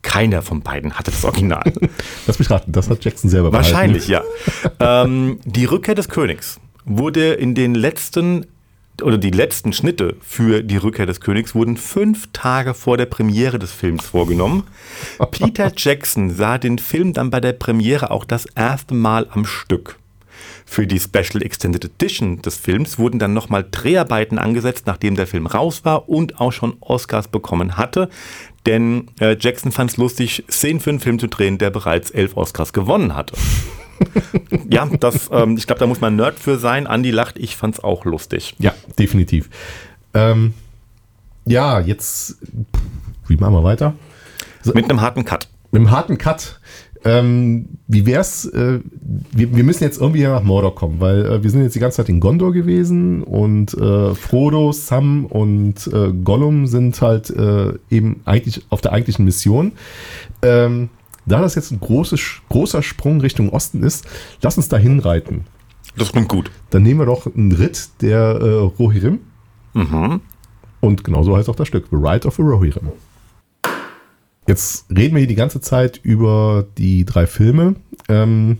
Keiner 0.00 0.42
von 0.42 0.62
beiden 0.62 0.94
hatte 0.94 1.12
das 1.12 1.24
Original. 1.24 1.62
Lass 2.26 2.40
mich 2.40 2.50
raten, 2.50 2.72
das 2.72 2.90
hat 2.90 3.04
Jackson 3.04 3.30
selber 3.30 3.52
Wahrscheinlich, 3.52 4.08
behalten. 4.08 4.28
ja. 4.80 5.04
ähm, 5.04 5.38
die 5.44 5.66
Rückkehr 5.66 5.94
des 5.94 6.08
Königs 6.08 6.58
wurde 6.84 7.34
in 7.34 7.54
den 7.54 7.76
letzten 7.76 8.46
oder 9.02 9.18
die 9.18 9.30
letzten 9.30 9.72
Schnitte 9.72 10.16
für 10.20 10.62
die 10.62 10.76
Rückkehr 10.76 11.06
des 11.06 11.20
Königs 11.20 11.54
wurden 11.54 11.76
fünf 11.76 12.28
Tage 12.32 12.74
vor 12.74 12.96
der 12.96 13.06
Premiere 13.06 13.58
des 13.58 13.72
Films 13.72 14.06
vorgenommen. 14.06 14.64
Peter 15.30 15.70
Jackson 15.76 16.30
sah 16.30 16.58
den 16.58 16.78
Film 16.78 17.12
dann 17.12 17.30
bei 17.30 17.40
der 17.40 17.52
Premiere 17.52 18.10
auch 18.10 18.24
das 18.24 18.46
erste 18.54 18.94
Mal 18.94 19.28
am 19.30 19.44
Stück. 19.44 19.98
Für 20.64 20.86
die 20.86 21.00
Special 21.00 21.42
Extended 21.42 21.84
Edition 21.84 22.42
des 22.42 22.56
Films 22.56 22.98
wurden 22.98 23.18
dann 23.18 23.34
nochmal 23.34 23.64
Dreharbeiten 23.70 24.38
angesetzt, 24.38 24.86
nachdem 24.86 25.16
der 25.16 25.26
Film 25.26 25.46
raus 25.46 25.84
war 25.84 26.08
und 26.08 26.40
auch 26.40 26.52
schon 26.52 26.76
Oscars 26.80 27.28
bekommen 27.28 27.76
hatte. 27.76 28.08
Denn 28.66 29.08
äh, 29.20 29.36
Jackson 29.38 29.72
fand 29.72 29.90
es 29.90 29.96
lustig, 29.96 30.44
Szenen 30.50 30.80
für 30.80 30.90
einen 30.90 31.00
Film 31.00 31.18
zu 31.18 31.26
drehen, 31.26 31.58
der 31.58 31.70
bereits 31.70 32.10
elf 32.10 32.36
Oscars 32.36 32.72
gewonnen 32.72 33.16
hatte. 33.16 33.34
ja, 34.70 34.86
das, 34.86 35.30
ähm, 35.32 35.56
ich 35.56 35.66
glaube, 35.66 35.80
da 35.80 35.86
muss 35.86 36.00
man 36.00 36.16
Nerd 36.16 36.38
für 36.38 36.58
sein. 36.58 36.86
Andi 36.86 37.10
lacht, 37.10 37.38
ich 37.38 37.56
fand 37.56 37.74
es 37.74 37.84
auch 37.84 38.04
lustig. 38.04 38.54
Ja, 38.58 38.74
definitiv. 38.98 39.48
Ähm, 40.14 40.54
ja, 41.44 41.80
jetzt, 41.80 42.38
wie 43.26 43.36
machen 43.36 43.54
wir 43.54 43.64
weiter? 43.64 43.94
So, 44.62 44.72
Mit 44.74 44.88
einem 44.88 45.00
harten 45.00 45.24
Cut. 45.24 45.48
Mit 45.72 45.80
einem 45.80 45.90
harten 45.90 46.18
Cut. 46.18 46.60
Ähm, 47.04 47.66
wie 47.88 48.06
wär's? 48.06 48.44
Äh, 48.44 48.80
wir, 49.32 49.56
wir, 49.56 49.64
müssen 49.64 49.82
jetzt 49.82 50.00
irgendwie 50.00 50.22
nach 50.22 50.42
Mordor 50.42 50.74
kommen, 50.74 51.00
weil 51.00 51.26
äh, 51.26 51.42
wir 51.42 51.50
sind 51.50 51.62
jetzt 51.62 51.74
die 51.74 51.80
ganze 51.80 51.96
Zeit 51.96 52.08
in 52.08 52.20
Gondor 52.20 52.52
gewesen 52.52 53.22
und 53.24 53.74
äh, 53.74 54.14
Frodo, 54.14 54.72
Sam 54.72 55.26
und 55.26 55.88
äh, 55.88 56.12
Gollum 56.12 56.66
sind 56.66 57.00
halt 57.00 57.30
äh, 57.30 57.72
eben 57.90 58.20
eigentlich 58.24 58.64
auf 58.70 58.80
der 58.80 58.92
eigentlichen 58.92 59.24
Mission. 59.24 59.72
Ähm, 60.42 60.90
da 61.26 61.40
das 61.40 61.54
jetzt 61.54 61.70
ein 61.70 61.80
großes, 61.80 62.20
großer 62.48 62.82
Sprung 62.82 63.20
Richtung 63.20 63.50
Osten 63.50 63.82
ist, 63.82 64.06
lass 64.40 64.56
uns 64.56 64.68
da 64.68 64.76
hinreiten. 64.76 65.44
Das 65.96 66.12
klingt 66.12 66.28
gut. 66.28 66.50
Dann 66.70 66.82
nehmen 66.82 67.00
wir 67.00 67.06
doch 67.06 67.26
einen 67.26 67.52
Ritt 67.52 68.00
der 68.00 68.18
äh, 68.18 68.54
Rohirrim. 68.78 69.20
Mhm. 69.74 70.20
Und 70.80 71.04
genauso 71.04 71.36
heißt 71.36 71.48
auch 71.48 71.56
das 71.56 71.68
Stück, 71.68 71.86
The 71.90 71.96
Ride 71.96 72.26
of 72.26 72.36
the 72.36 72.42
Rohirrim. 72.42 72.90
Jetzt 74.46 74.86
reden 74.90 75.14
wir 75.14 75.20
hier 75.20 75.28
die 75.28 75.34
ganze 75.34 75.60
Zeit 75.60 76.00
über 76.02 76.66
die 76.76 77.04
drei 77.04 77.26
Filme. 77.26 77.76
Ähm, 78.08 78.58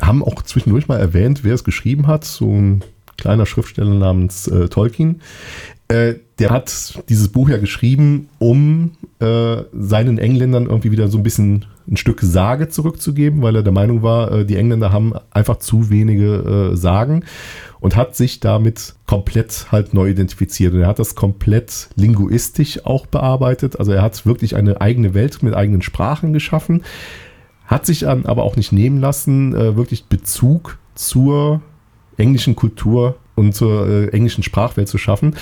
haben 0.00 0.24
auch 0.24 0.42
zwischendurch 0.42 0.88
mal 0.88 0.98
erwähnt, 0.98 1.44
wer 1.44 1.54
es 1.54 1.64
geschrieben 1.64 2.06
hat. 2.06 2.24
So 2.24 2.50
ein 2.50 2.84
kleiner 3.16 3.46
Schriftsteller 3.46 3.94
namens 3.94 4.48
äh, 4.48 4.68
Tolkien. 4.68 5.20
Äh, 5.88 6.14
der 6.38 6.50
hat 6.50 7.02
dieses 7.08 7.28
Buch 7.28 7.48
ja 7.48 7.58
geschrieben, 7.58 8.28
um 8.38 8.92
äh, 9.20 9.62
seinen 9.72 10.18
Engländern 10.18 10.66
irgendwie 10.66 10.90
wieder 10.90 11.08
so 11.08 11.18
ein 11.18 11.22
bisschen 11.22 11.66
ein 11.90 11.96
Stück 11.96 12.20
Sage 12.20 12.68
zurückzugeben, 12.68 13.42
weil 13.42 13.56
er 13.56 13.62
der 13.62 13.72
Meinung 13.72 14.02
war, 14.02 14.30
äh, 14.30 14.44
die 14.44 14.56
Engländer 14.56 14.92
haben 14.92 15.12
einfach 15.30 15.58
zu 15.58 15.90
wenige 15.90 16.70
äh, 16.72 16.76
Sagen 16.76 17.24
und 17.80 17.96
hat 17.96 18.14
sich 18.14 18.38
damit 18.40 18.94
komplett 19.06 19.66
halt 19.72 19.92
neu 19.92 20.08
identifiziert. 20.08 20.72
Und 20.72 20.82
er 20.82 20.86
hat 20.86 21.00
das 21.00 21.14
komplett 21.16 21.88
linguistisch 21.96 22.86
auch 22.86 23.06
bearbeitet. 23.06 23.78
Also 23.78 23.92
er 23.92 24.02
hat 24.02 24.24
wirklich 24.24 24.54
eine 24.54 24.80
eigene 24.80 25.14
Welt 25.14 25.42
mit 25.42 25.54
eigenen 25.54 25.82
Sprachen 25.82 26.32
geschaffen, 26.32 26.84
hat 27.66 27.86
sich 27.86 28.00
dann 28.00 28.26
aber 28.26 28.44
auch 28.44 28.56
nicht 28.56 28.72
nehmen 28.72 29.00
lassen, 29.00 29.54
äh, 29.54 29.76
wirklich 29.76 30.06
Bezug 30.06 30.78
zur 30.94 31.60
englischen 32.16 32.54
Kultur 32.54 33.16
und 33.34 33.54
zur 33.54 34.12
englischen 34.12 34.42
Sprachwelt 34.42 34.86
zu 34.86 34.98
schaffen 34.98 35.34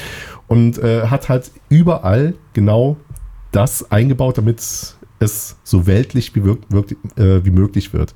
und 0.46 0.80
hat 0.80 1.28
halt 1.28 1.50
überall 1.68 2.34
genau 2.52 2.96
das 3.50 3.90
eingebaut, 3.90 4.38
damit 4.38 4.60
es 5.18 5.56
so 5.64 5.86
weltlich 5.86 6.34
wie, 6.34 6.44
wirk, 6.44 6.60
wirk, 6.68 6.92
äh, 7.16 7.44
wie 7.44 7.50
möglich 7.50 7.92
wird. 7.92 8.14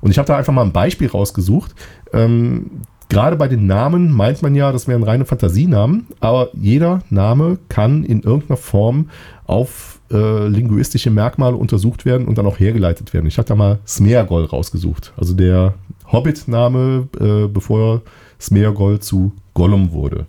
Und 0.00 0.10
ich 0.10 0.18
habe 0.18 0.26
da 0.26 0.36
einfach 0.36 0.52
mal 0.52 0.64
ein 0.64 0.72
Beispiel 0.72 1.08
rausgesucht. 1.08 1.74
Ähm, 2.12 2.82
Gerade 3.08 3.36
bei 3.36 3.46
den 3.46 3.66
Namen 3.66 4.12
meint 4.12 4.42
man 4.42 4.56
ja, 4.56 4.72
das 4.72 4.88
wären 4.88 5.04
reine 5.04 5.24
Fantasienamen, 5.24 6.08
aber 6.18 6.50
jeder 6.54 7.02
Name 7.08 7.58
kann 7.68 8.02
in 8.02 8.22
irgendeiner 8.22 8.56
Form 8.56 9.10
auf 9.44 10.00
äh, 10.10 10.48
linguistische 10.48 11.10
Merkmale 11.10 11.54
untersucht 11.56 12.04
werden 12.04 12.26
und 12.26 12.36
dann 12.36 12.46
auch 12.46 12.58
hergeleitet 12.58 13.14
werden. 13.14 13.26
Ich 13.26 13.38
habe 13.38 13.46
da 13.46 13.54
mal 13.54 13.78
Smeagol 13.86 14.44
rausgesucht, 14.44 15.12
also 15.16 15.34
der 15.34 15.74
Hobbit-Name, 16.10 17.08
äh, 17.20 17.46
bevor 17.46 18.02
Smeagol 18.40 18.98
zu 18.98 19.32
Gollum 19.54 19.92
wurde. 19.92 20.26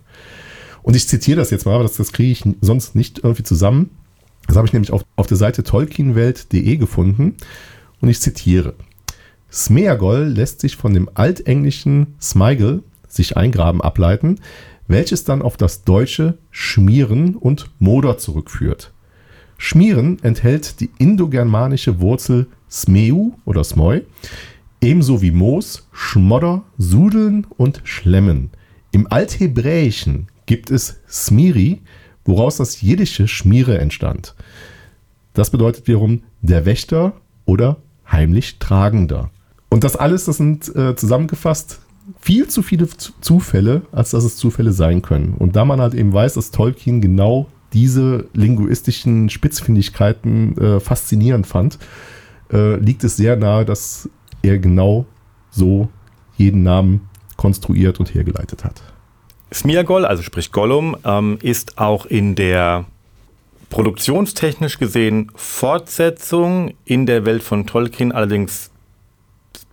Und 0.82 0.94
ich 0.94 1.08
zitiere 1.08 1.38
das 1.38 1.50
jetzt 1.50 1.66
mal, 1.66 1.74
aber 1.74 1.82
das, 1.82 1.96
das 1.96 2.12
kriege 2.12 2.30
ich 2.30 2.44
sonst 2.60 2.94
nicht 2.94 3.18
irgendwie 3.18 3.42
zusammen. 3.42 3.90
Das 4.48 4.56
habe 4.56 4.66
ich 4.66 4.72
nämlich 4.72 4.92
auf, 4.92 5.04
auf 5.14 5.26
der 5.26 5.36
Seite 5.36 5.62
tolkienwelt.de 5.62 6.76
gefunden 6.78 7.36
und 8.00 8.08
ich 8.08 8.20
zitiere. 8.20 8.74
Smeagol 9.52 10.24
lässt 10.24 10.60
sich 10.60 10.76
von 10.76 10.94
dem 10.94 11.08
altenglischen 11.14 12.14
Smigel, 12.20 12.82
sich 13.06 13.36
eingraben, 13.36 13.80
ableiten, 13.80 14.40
welches 14.88 15.24
dann 15.24 15.42
auf 15.42 15.56
das 15.56 15.84
deutsche 15.84 16.38
Schmieren 16.50 17.36
und 17.36 17.70
Moder 17.78 18.18
zurückführt. 18.18 18.92
Schmieren 19.58 20.18
enthält 20.22 20.80
die 20.80 20.90
indogermanische 20.98 22.00
Wurzel 22.00 22.46
smeu 22.70 23.30
oder 23.44 23.64
smoi, 23.64 24.02
ebenso 24.80 25.20
wie 25.20 25.30
Moos, 25.30 25.88
Schmodder, 25.92 26.62
Sudeln 26.78 27.46
und 27.56 27.82
Schlemmen. 27.84 28.50
Im 28.92 29.10
Althebräischen 29.12 30.28
gibt 30.46 30.70
es 30.70 31.00
Smiri, 31.10 31.80
woraus 32.28 32.58
das 32.58 32.80
jiddische 32.80 33.26
Schmiere 33.26 33.78
entstand. 33.78 34.34
Das 35.32 35.50
bedeutet 35.50 35.88
wiederum 35.88 36.22
der 36.42 36.66
Wächter 36.66 37.14
oder 37.44 37.78
heimlich 38.10 38.58
Tragender. 38.58 39.30
Und 39.70 39.84
das 39.84 39.96
alles, 39.96 40.26
das 40.26 40.36
sind 40.36 40.74
äh, 40.76 40.94
zusammengefasst 40.94 41.80
viel 42.20 42.48
zu 42.48 42.62
viele 42.62 42.88
Zufälle, 43.20 43.82
als 43.92 44.10
dass 44.10 44.24
es 44.24 44.36
Zufälle 44.36 44.72
sein 44.72 45.02
können. 45.02 45.34
Und 45.34 45.56
da 45.56 45.64
man 45.64 45.80
halt 45.80 45.94
eben 45.94 46.12
weiß, 46.12 46.34
dass 46.34 46.50
Tolkien 46.50 47.00
genau 47.00 47.46
diese 47.72 48.26
linguistischen 48.32 49.28
Spitzfindigkeiten 49.28 50.56
äh, 50.56 50.80
faszinierend 50.80 51.46
fand, 51.46 51.78
äh, 52.50 52.76
liegt 52.76 53.04
es 53.04 53.16
sehr 53.16 53.36
nahe, 53.36 53.64
dass 53.64 54.08
er 54.42 54.58
genau 54.58 55.04
so 55.50 55.88
jeden 56.36 56.62
Namen 56.62 57.08
konstruiert 57.36 58.00
und 58.00 58.14
hergeleitet 58.14 58.64
hat. 58.64 58.82
Smiagol, 59.52 60.04
also 60.04 60.22
sprich 60.22 60.52
Gollum, 60.52 60.96
ähm, 61.04 61.38
ist 61.42 61.78
auch 61.78 62.06
in 62.06 62.34
der 62.34 62.84
produktionstechnisch 63.70 64.78
gesehen 64.78 65.30
Fortsetzung 65.34 66.74
in 66.84 67.06
der 67.06 67.24
Welt 67.24 67.42
von 67.42 67.66
Tolkien, 67.66 68.12
allerdings 68.12 68.70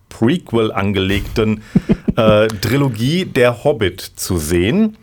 Prequel 0.08 0.72
angelegten 0.72 1.62
äh, 2.16 2.46
Trilogie 2.48 3.26
Der 3.26 3.64
Hobbit 3.64 4.00
zu 4.00 4.38
sehen. 4.38 4.96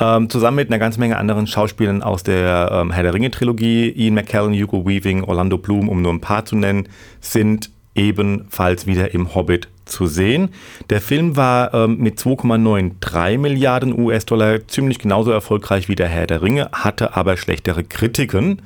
Ähm, 0.00 0.30
zusammen 0.30 0.56
mit 0.56 0.68
einer 0.68 0.78
ganzen 0.78 1.00
Menge 1.00 1.16
anderen 1.16 1.48
Schauspielern 1.48 2.02
aus 2.02 2.22
der 2.22 2.70
ähm, 2.72 2.92
Herr 2.92 3.02
der 3.02 3.14
Ringe 3.14 3.32
Trilogie, 3.32 3.90
Ian 3.90 4.14
McKellen, 4.14 4.54
Hugo 4.54 4.86
Weaving, 4.86 5.24
Orlando 5.24 5.58
Bloom, 5.58 5.88
um 5.88 6.02
nur 6.02 6.12
ein 6.12 6.20
paar 6.20 6.44
zu 6.44 6.54
nennen, 6.54 6.88
sind 7.20 7.70
ebenfalls 7.96 8.86
wieder 8.86 9.12
im 9.12 9.34
Hobbit 9.34 9.68
zu 9.88 10.06
sehen. 10.06 10.50
Der 10.90 11.00
Film 11.00 11.36
war 11.36 11.74
ähm, 11.74 11.98
mit 11.98 12.18
2,93 12.18 13.38
Milliarden 13.38 13.98
US-Dollar 13.98 14.66
ziemlich 14.68 14.98
genauso 14.98 15.30
erfolgreich 15.30 15.88
wie 15.88 15.96
der 15.96 16.08
Herr 16.08 16.26
der 16.26 16.42
Ringe, 16.42 16.68
hatte 16.72 17.16
aber 17.16 17.36
schlechtere 17.36 17.84
Kritiken. 17.84 18.62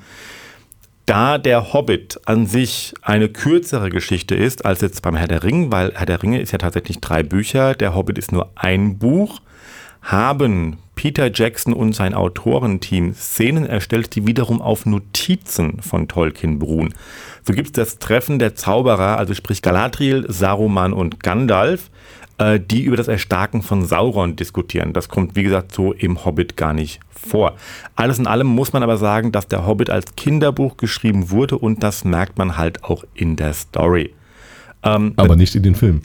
Da 1.07 1.39
der 1.39 1.73
Hobbit 1.73 2.21
an 2.27 2.47
sich 2.47 2.95
eine 3.03 3.29
kürzere 3.29 3.91
Geschichte 3.91 4.35
ist 4.35 4.65
als 4.65 4.81
jetzt 4.83 5.03
beim 5.03 5.17
Herr 5.17 5.29
der 5.29 5.43
Ringe, 5.43 5.73
weil 5.73 5.93
Herr 5.95 6.07
der 6.07 6.23
Ringe 6.23 6.41
ist 6.41 6.53
ja 6.53 6.59
tatsächlich 6.59 7.01
drei 7.01 7.23
Bücher, 7.23 7.75
der 7.75 7.95
Hobbit 7.95 8.19
ist 8.19 8.31
nur 8.31 8.51
ein 8.55 8.99
Buch, 8.99 9.41
haben 10.03 10.79
Peter 10.95 11.31
Jackson 11.33 11.73
und 11.73 11.95
sein 11.95 12.15
Autorenteam 12.15 13.15
Szenen 13.15 13.67
erstellt, 13.67 14.15
die 14.15 14.27
wiederum 14.27 14.61
auf 14.61 14.85
Notizen 14.85 15.81
von 15.81 16.07
Tolkien 16.07 16.59
beruhen. 16.59 16.95
So 17.45 17.55
gibt 17.55 17.69
es 17.69 17.73
das 17.73 17.99
Treffen 17.99 18.39
der 18.39 18.55
Zauberer, 18.55 19.17
also 19.19 19.35
sprich 19.35 19.63
Galadriel, 19.63 20.27
Saruman 20.29 20.93
und 20.93 21.23
Gandalf, 21.23 21.91
äh, 22.39 22.61
die 22.61 22.83
über 22.83 22.97
das 22.97 23.09
Erstarken 23.09 23.63
von 23.63 23.85
Sauron 23.85 24.37
diskutieren. 24.37 24.93
Das 24.93 25.09
kommt, 25.09 25.35
wie 25.35 25.43
gesagt, 25.43 25.73
so 25.73 25.93
im 25.93 26.25
Hobbit 26.25 26.57
gar 26.57 26.73
nicht 26.75 27.01
vor. 27.11 27.55
Alles 27.97 28.19
in 28.19 28.27
allem 28.27 28.47
muss 28.47 28.73
man 28.73 28.83
aber 28.83 28.99
sagen, 28.99 29.33
dass 29.33 29.49
der 29.49 29.67
Hobbit 29.67 29.91
als 29.91 30.15
Kinderbuch 30.17 30.77
geschrieben 30.77 31.31
wurde 31.31 31.59
und 31.59 31.83
das 31.83 32.05
merkt 32.05 32.39
man 32.39 32.59
halt 32.59 32.85
auch 32.85 33.05
in 33.15 33.37
der 33.37 33.55
Story. 33.55 34.15
Ähm, 34.83 35.15
aber 35.17 35.37
nicht 35.37 35.55
in 35.55 35.63
den 35.63 35.75
Filmen. 35.75 36.03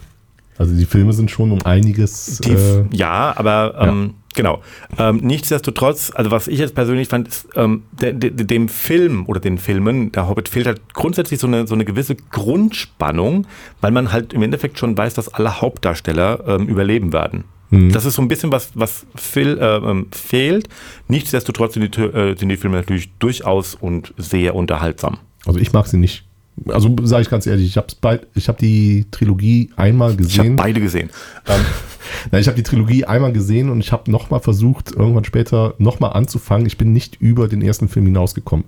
Also 0.58 0.76
die 0.76 0.86
Filme 0.86 1.14
sind 1.14 1.30
schon 1.30 1.52
um 1.52 1.62
einiges. 1.64 2.40
Die, 2.40 2.52
äh, 2.52 2.86
ja, 2.92 3.34
aber 3.38 3.76
ähm, 3.80 4.04
ja. 4.04 4.14
genau. 4.36 4.62
Ähm, 4.98 5.18
nichtsdestotrotz, 5.18 6.12
also 6.14 6.32
was 6.32 6.48
ich 6.48 6.60
jetzt 6.60 6.74
persönlich 6.74 7.08
fand, 7.08 7.28
ist, 7.28 7.48
ähm, 7.56 7.84
de, 7.92 8.14
de, 8.14 8.32
dem 8.32 8.68
Film 8.68 9.26
oder 9.28 9.40
den 9.40 9.58
Filmen, 9.58 10.12
der 10.12 10.28
Hobbit 10.28 10.50
fehlt 10.50 10.66
halt 10.68 10.94
grundsätzlich 10.94 11.40
so 11.40 11.48
eine, 11.48 11.68
so 11.68 11.76
eine 11.76 11.86
gewisse 11.86 12.16
Grundspannung, 12.16 13.46
weil 13.82 13.92
man 13.92 14.12
halt 14.12 14.34
im 14.34 14.42
Endeffekt 14.42 14.80
schon 14.80 14.98
weiß, 14.98 15.14
dass 15.14 15.30
alle 15.30 15.62
Hauptdarsteller 15.62 16.44
ähm, 16.48 16.68
überleben 16.68 17.14
werden. 17.14 17.44
Mhm. 17.70 17.92
Das 17.92 18.06
ist 18.06 18.16
so 18.16 18.22
ein 18.22 18.28
bisschen 18.28 18.52
was, 18.52 18.72
was 18.74 19.06
Phil, 19.16 19.58
äh, 19.60 19.78
ähm, 19.78 20.08
fehlt. 20.12 20.70
Nichtsdestotrotz 21.08 21.74
sind 21.74 21.96
die, 21.96 22.02
äh, 22.02 22.36
sind 22.38 22.50
die 22.50 22.58
Filme 22.58 22.78
natürlich 22.78 23.12
durchaus 23.20 23.76
und 23.76 24.14
sehr 24.18 24.56
unterhaltsam. 24.56 25.20
Also 25.46 25.60
ich 25.60 25.72
mag 25.72 25.88
sie 25.88 25.98
nicht 25.98 26.27
also 26.66 26.96
sage 27.04 27.22
ich 27.22 27.30
ganz 27.30 27.46
ehrlich, 27.46 27.68
ich 27.68 27.78
habe 27.78 27.88
hab 28.36 28.58
die 28.58 29.06
Trilogie 29.12 29.72
einmal 29.76 30.16
gesehen. 30.16 30.30
Ich 30.32 30.40
habe 30.40 30.50
beide 30.52 30.82
gesehen. 30.82 31.10
Ähm, 31.48 31.62
nein, 32.32 32.42
ich 32.42 32.48
habe 32.48 32.58
die 32.58 32.64
Trilogie 32.64 33.06
einmal 33.06 33.32
gesehen 33.32 33.70
und 33.70 33.80
ich 33.80 33.92
habe 33.92 34.10
nochmal 34.10 34.40
versucht, 34.40 34.92
irgendwann 34.92 35.26
später 35.26 35.76
nochmal 35.78 36.14
anzufangen. 36.14 36.66
Ich 36.66 36.78
bin 36.78 36.94
nicht 36.94 37.22
über 37.22 37.48
den 37.48 37.62
ersten 37.62 37.90
Film 37.90 38.06
hinausgekommen. 38.06 38.66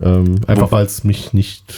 Ähm, 0.00 0.36
einfach 0.46 0.70
weil 0.72 0.86
es 0.86 1.04
mich 1.04 1.32
nicht. 1.32 1.74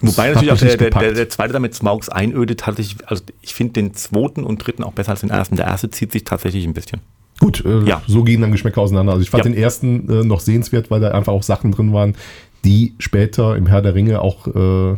Wobei 0.00 0.28
natürlich 0.28 0.52
auch 0.52 0.58
der, 0.58 0.76
der, 0.76 1.12
der, 1.12 1.28
zweite 1.28 1.52
damit 1.52 1.74
Smaugs 1.74 2.08
einödet, 2.08 2.66
hatte 2.66 2.82
ich, 2.82 2.96
also 3.06 3.22
ich 3.40 3.54
finde 3.54 3.74
den 3.74 3.94
zweiten 3.94 4.44
und 4.44 4.58
dritten 4.58 4.84
auch 4.84 4.92
besser 4.92 5.10
als 5.10 5.20
den 5.20 5.30
ersten. 5.30 5.56
Der 5.56 5.66
erste 5.66 5.90
zieht 5.90 6.12
sich 6.12 6.24
tatsächlich 6.24 6.64
ein 6.64 6.74
bisschen. 6.74 7.00
Gut, 7.40 7.64
äh, 7.64 7.84
ja. 7.84 8.02
so 8.06 8.24
gehen 8.24 8.40
dann 8.40 8.52
Geschmäcker 8.52 8.80
auseinander. 8.80 9.12
Also 9.12 9.22
ich 9.22 9.30
fand 9.30 9.44
ja. 9.44 9.50
den 9.50 9.60
ersten 9.60 10.08
äh, 10.08 10.24
noch 10.24 10.40
sehenswert, 10.40 10.90
weil 10.90 11.00
da 11.00 11.12
einfach 11.12 11.32
auch 11.32 11.42
Sachen 11.42 11.72
drin 11.72 11.92
waren, 11.92 12.14
die 12.64 12.94
später 12.98 13.56
im 13.56 13.66
Herr 13.66 13.82
der 13.82 13.94
Ringe 13.94 14.20
auch 14.20 14.46
äh, 14.46 14.96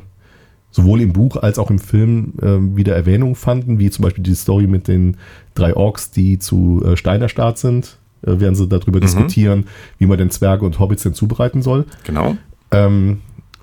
sowohl 0.70 1.00
im 1.00 1.12
Buch 1.12 1.36
als 1.36 1.58
auch 1.58 1.70
im 1.70 1.78
Film 1.78 2.34
äh, 2.40 2.76
wieder 2.76 2.94
Erwähnung 2.94 3.34
fanden, 3.34 3.78
wie 3.78 3.90
zum 3.90 4.04
Beispiel 4.04 4.22
die 4.22 4.34
Story 4.34 4.66
mit 4.66 4.88
den 4.88 5.16
drei 5.54 5.74
Orks, 5.74 6.10
die 6.10 6.38
zu 6.38 6.82
äh, 6.84 6.96
Steinerstaat 6.96 7.58
sind, 7.58 7.98
äh, 8.22 8.38
werden 8.38 8.54
sie 8.54 8.68
darüber 8.68 8.98
mhm. 8.98 9.02
diskutieren, 9.02 9.64
wie 9.98 10.06
man 10.06 10.18
den 10.18 10.30
Zwerge 10.30 10.64
und 10.64 10.78
Hobbits 10.78 11.02
denn 11.02 11.14
zubereiten 11.14 11.62
soll. 11.62 11.86
Genau. 12.04 12.36
Ähm, 12.70 13.20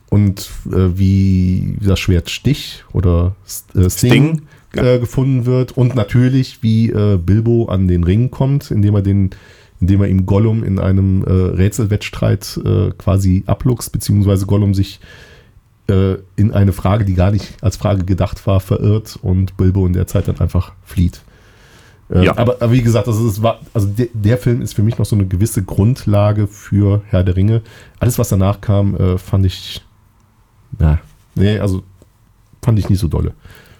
und 0.10 0.49
äh, 0.67 0.97
wie 0.97 1.77
das 1.81 1.99
Schwert 1.99 2.29
Stich 2.29 2.83
oder 2.93 3.36
äh, 3.75 3.89
Sting, 3.89 3.89
Sting 3.89 4.41
ja. 4.75 4.95
Äh, 4.95 4.99
gefunden 4.99 5.45
wird 5.45 5.73
und 5.73 5.95
natürlich 5.95 6.62
wie 6.62 6.89
äh, 6.89 7.17
Bilbo 7.17 7.65
an 7.65 7.88
den 7.88 8.03
Ring 8.03 8.31
kommt, 8.31 8.71
indem 8.71 8.95
er 8.95 9.01
den 9.01 9.31
indem 9.79 10.01
er 10.01 10.07
ihm 10.07 10.25
Gollum 10.25 10.63
in 10.63 10.79
einem 10.79 11.23
äh, 11.23 11.31
Rätselwettstreit 11.31 12.59
äh, 12.63 12.91
quasi 12.97 13.43
abluchst, 13.45 13.91
beziehungsweise 13.91 14.45
Gollum 14.45 14.73
sich 14.73 14.99
äh, 15.87 16.15
in 16.35 16.51
eine 16.51 16.73
Frage, 16.73 17.05
die 17.05 17.13
gar 17.13 17.31
nicht 17.31 17.55
als 17.61 17.77
Frage 17.77 18.03
gedacht 18.03 18.45
war, 18.47 18.59
verirrt 18.59 19.17
und 19.21 19.55
Bilbo 19.57 19.85
in 19.85 19.93
der 19.93 20.07
Zeit 20.07 20.27
dann 20.27 20.39
einfach 20.39 20.73
flieht. 20.83 21.21
Äh, 22.09 22.25
ja. 22.25 22.37
aber, 22.37 22.55
aber, 22.61 22.71
wie 22.71 22.81
gesagt, 22.81 23.07
es 23.07 23.41
war, 23.41 23.59
also 23.73 23.87
der, 23.87 24.07
der, 24.13 24.37
Film 24.37 24.61
ist 24.61 24.73
für 24.73 24.83
mich 24.83 24.97
noch 24.97 25.05
so 25.05 25.15
eine 25.15 25.27
gewisse 25.27 25.63
Grundlage 25.63 26.47
für 26.47 27.01
Herr 27.07 27.23
der 27.23 27.35
Ringe. 27.35 27.61
Alles, 27.99 28.17
was 28.17 28.29
danach 28.29 28.61
kam, 28.61 28.95
äh, 28.95 29.17
fand 29.17 29.45
ich, 29.45 29.81
na, 30.79 30.99
nee, 31.35 31.59
also 31.59 31.83
fand 32.63 32.79
ich 32.79 32.89
nicht 32.89 32.99
so 32.99 33.07
dolle. 33.07 33.33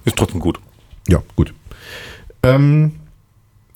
Ist 0.03 0.17
trotzdem 0.17 0.39
gut. 0.39 0.60
Ja, 1.07 1.23
gut. 1.36 1.53
Ähm, 2.43 2.93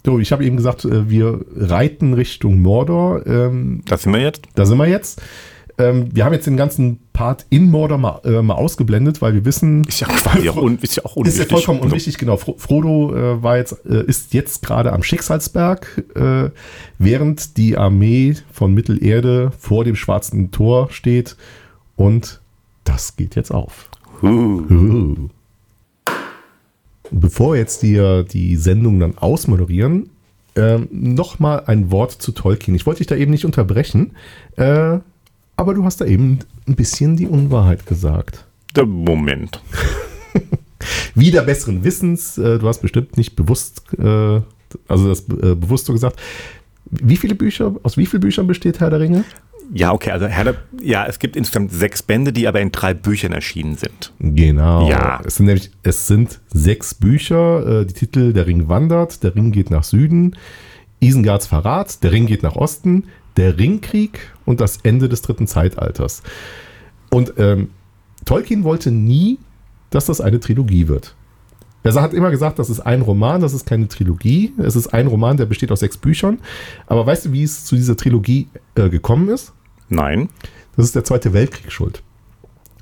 so, 0.06 0.20
ich 0.20 0.32
habe 0.32 0.46
eben 0.46 0.58
gesagt, 0.58 0.86
äh, 0.86 1.10
wir 1.10 1.46
reiten 1.56 2.14
Richtung 2.14 2.62
Mordor. 2.62 3.26
Ähm, 3.26 3.84
da 3.86 3.98
sind 3.98 4.14
wir 4.14 4.22
jetzt. 4.22 4.48
Da 4.56 4.66
sind 4.66 4.78
wir 4.78 4.88
jetzt. 4.88 5.22
Ähm, 5.78 6.10
wir 6.14 6.26
haben 6.26 6.34
jetzt 6.34 6.48
den 6.48 6.58
ganzen 6.58 7.00
Part 7.14 7.46
in 7.50 7.70
Mordor 7.70 7.98
mal, 7.98 8.22
äh, 8.24 8.42
mal 8.42 8.56
ausgeblendet, 8.56 9.22
weil 9.22 9.34
wir 9.34 9.46
wissen. 9.46 9.84
Ist 9.86 10.00
ja 10.00 10.08
quasi 10.08 10.50
auch, 10.50 10.58
un, 10.58 10.78
ist 10.80 10.96
ja 10.96 11.06
auch 11.06 11.16
unwichtig. 11.16 11.42
Ist 11.42 11.52
ja 11.52 11.58
vollkommen 11.58 11.80
unwichtig, 11.80 12.18
genau. 12.18 12.38
Frodo 12.38 13.16
äh, 13.16 13.44
war 13.44 13.58
jetzt, 13.58 13.86
äh, 13.86 14.04
ist 14.06 14.34
jetzt 14.34 14.64
gerade 14.64 14.92
am 14.92 15.04
Schicksalsberg, 15.04 16.04
äh, 16.16 16.50
während 16.98 17.58
die 17.58 17.78
Armee 17.78 18.36
von 18.52 18.74
Mittelerde 18.74 19.52
vor 19.58 19.84
dem 19.84 19.96
schwarzen 19.96 20.52
Tor 20.52 20.90
steht. 20.92 21.36
Und 21.96 22.42
das 22.84 23.16
geht 23.16 23.36
jetzt 23.36 23.52
auf. 23.52 23.90
Uh. 24.22 24.28
Uh. 24.28 25.30
Bevor 27.12 27.54
wir 27.54 27.60
jetzt 27.60 27.84
die, 27.84 28.24
die 28.32 28.56
Sendung 28.56 29.00
dann 29.00 29.18
ausmoderieren, 29.18 30.10
äh, 30.56 30.80
nochmal 30.92 31.64
ein 31.68 31.92
Wort 31.92 32.12
zu 32.12 32.32
Tolkien. 32.32 32.76
Ich 32.76 32.86
wollte 32.86 33.00
dich 33.00 33.08
da 33.08 33.16
eben 33.16 33.32
nicht 33.32 33.46
unterbrechen, 33.46 34.12
äh, 34.58 35.00
aber 35.56 35.74
du 35.74 35.84
hast 35.84 36.02
da 36.02 36.06
eben 36.06 36.40
ein 36.68 36.76
bisschen 36.76 37.18
die 37.18 37.28
Unwahrheit 37.28 37.86
gesagt. 37.86 38.46
Der 38.76 38.86
Moment. 38.86 39.62
Wieder 41.16 41.44
besseren 41.44 41.84
Wissens, 41.84 42.38
äh, 42.38 42.60
du 42.60 42.68
hast 42.68 42.82
bestimmt 42.82 43.18
nicht 43.18 43.36
bewusst, 43.36 43.84
äh, 43.98 44.42
also 44.88 45.08
das 45.08 45.22
äh, 45.30 45.56
bewusst 45.56 45.86
so 45.86 45.94
gesagt. 45.94 46.20
Wie 46.90 47.18
viele 47.18 47.36
Bücher, 47.36 47.76
aus 47.84 47.98
wie 47.98 48.06
vielen 48.06 48.22
Büchern 48.22 48.48
besteht 48.48 48.80
Herr 48.80 48.90
der 48.90 49.00
Ringe? 49.00 49.24
Ja, 49.74 49.94
okay, 49.94 50.12
also 50.12 50.28
Herr 50.28 50.56
ja, 50.82 51.06
es 51.06 51.18
gibt 51.20 51.38
insgesamt 51.38 51.72
sechs 51.72 52.04
Bände, 52.04 52.34
die 52.34 52.48
aber 52.48 52.60
in 52.60 52.72
drei 52.72 52.94
Büchern 52.94 53.32
erschienen 53.32 53.78
sind. 53.78 54.12
Genau. 54.20 54.90
Ja. 54.90 55.22
Es 55.24 55.36
sind 55.36 55.46
nämlich, 55.46 55.72
es 55.84 56.08
sind 56.08 56.42
sechs 56.54 56.94
Bücher. 56.94 57.82
Äh, 57.82 57.86
die 57.86 57.94
Titel 57.94 58.34
Der 58.34 58.48
Ring 58.48 58.68
wandert, 58.68 59.24
Der 59.24 59.34
Ring 59.34 59.52
geht 59.52 59.72
nach 59.72 59.84
Süden, 59.84 60.36
Isengards 61.00 61.48
Verrat, 61.48 62.04
Der 62.04 62.12
Ring 62.12 62.26
geht 62.26 62.44
nach 62.44 62.56
Osten, 62.56 63.06
Der 63.38 63.58
Ringkrieg 63.58 64.20
und 64.46 64.60
das 64.60 64.78
Ende 64.84 65.08
des 65.08 65.22
dritten 65.22 65.48
Zeitalters. 65.48 66.22
Und 67.10 67.34
ähm, 67.38 67.70
Tolkien 68.26 68.66
wollte 68.66 68.92
nie, 68.92 69.40
dass 69.90 70.06
das 70.06 70.20
eine 70.20 70.42
Trilogie 70.42 70.90
wird. 70.90 71.16
Er 71.84 71.94
hat 71.96 72.14
immer 72.14 72.30
gesagt, 72.30 72.60
das 72.60 72.70
ist 72.70 72.82
ein 72.82 73.02
Roman, 73.02 73.42
das 73.42 73.54
ist 73.54 73.66
keine 73.66 73.88
Trilogie. 73.88 74.54
Es 74.58 74.76
ist 74.76 74.94
ein 74.94 75.08
Roman, 75.08 75.38
der 75.38 75.46
besteht 75.46 75.72
aus 75.72 75.80
sechs 75.80 75.98
Büchern. 75.98 76.40
Aber 76.86 77.06
weißt 77.06 77.26
du, 77.26 77.32
wie 77.32 77.44
es 77.44 77.66
zu 77.66 77.76
dieser 77.76 77.98
Trilogie 77.98 78.50
äh, 78.76 78.90
gekommen 78.90 79.30
ist? 79.30 79.54
Nein. 79.92 80.30
Das 80.76 80.86
ist 80.86 80.96
der 80.96 81.04
Zweite 81.04 81.34
Weltkrieg 81.34 81.72
schuld. 81.72 82.02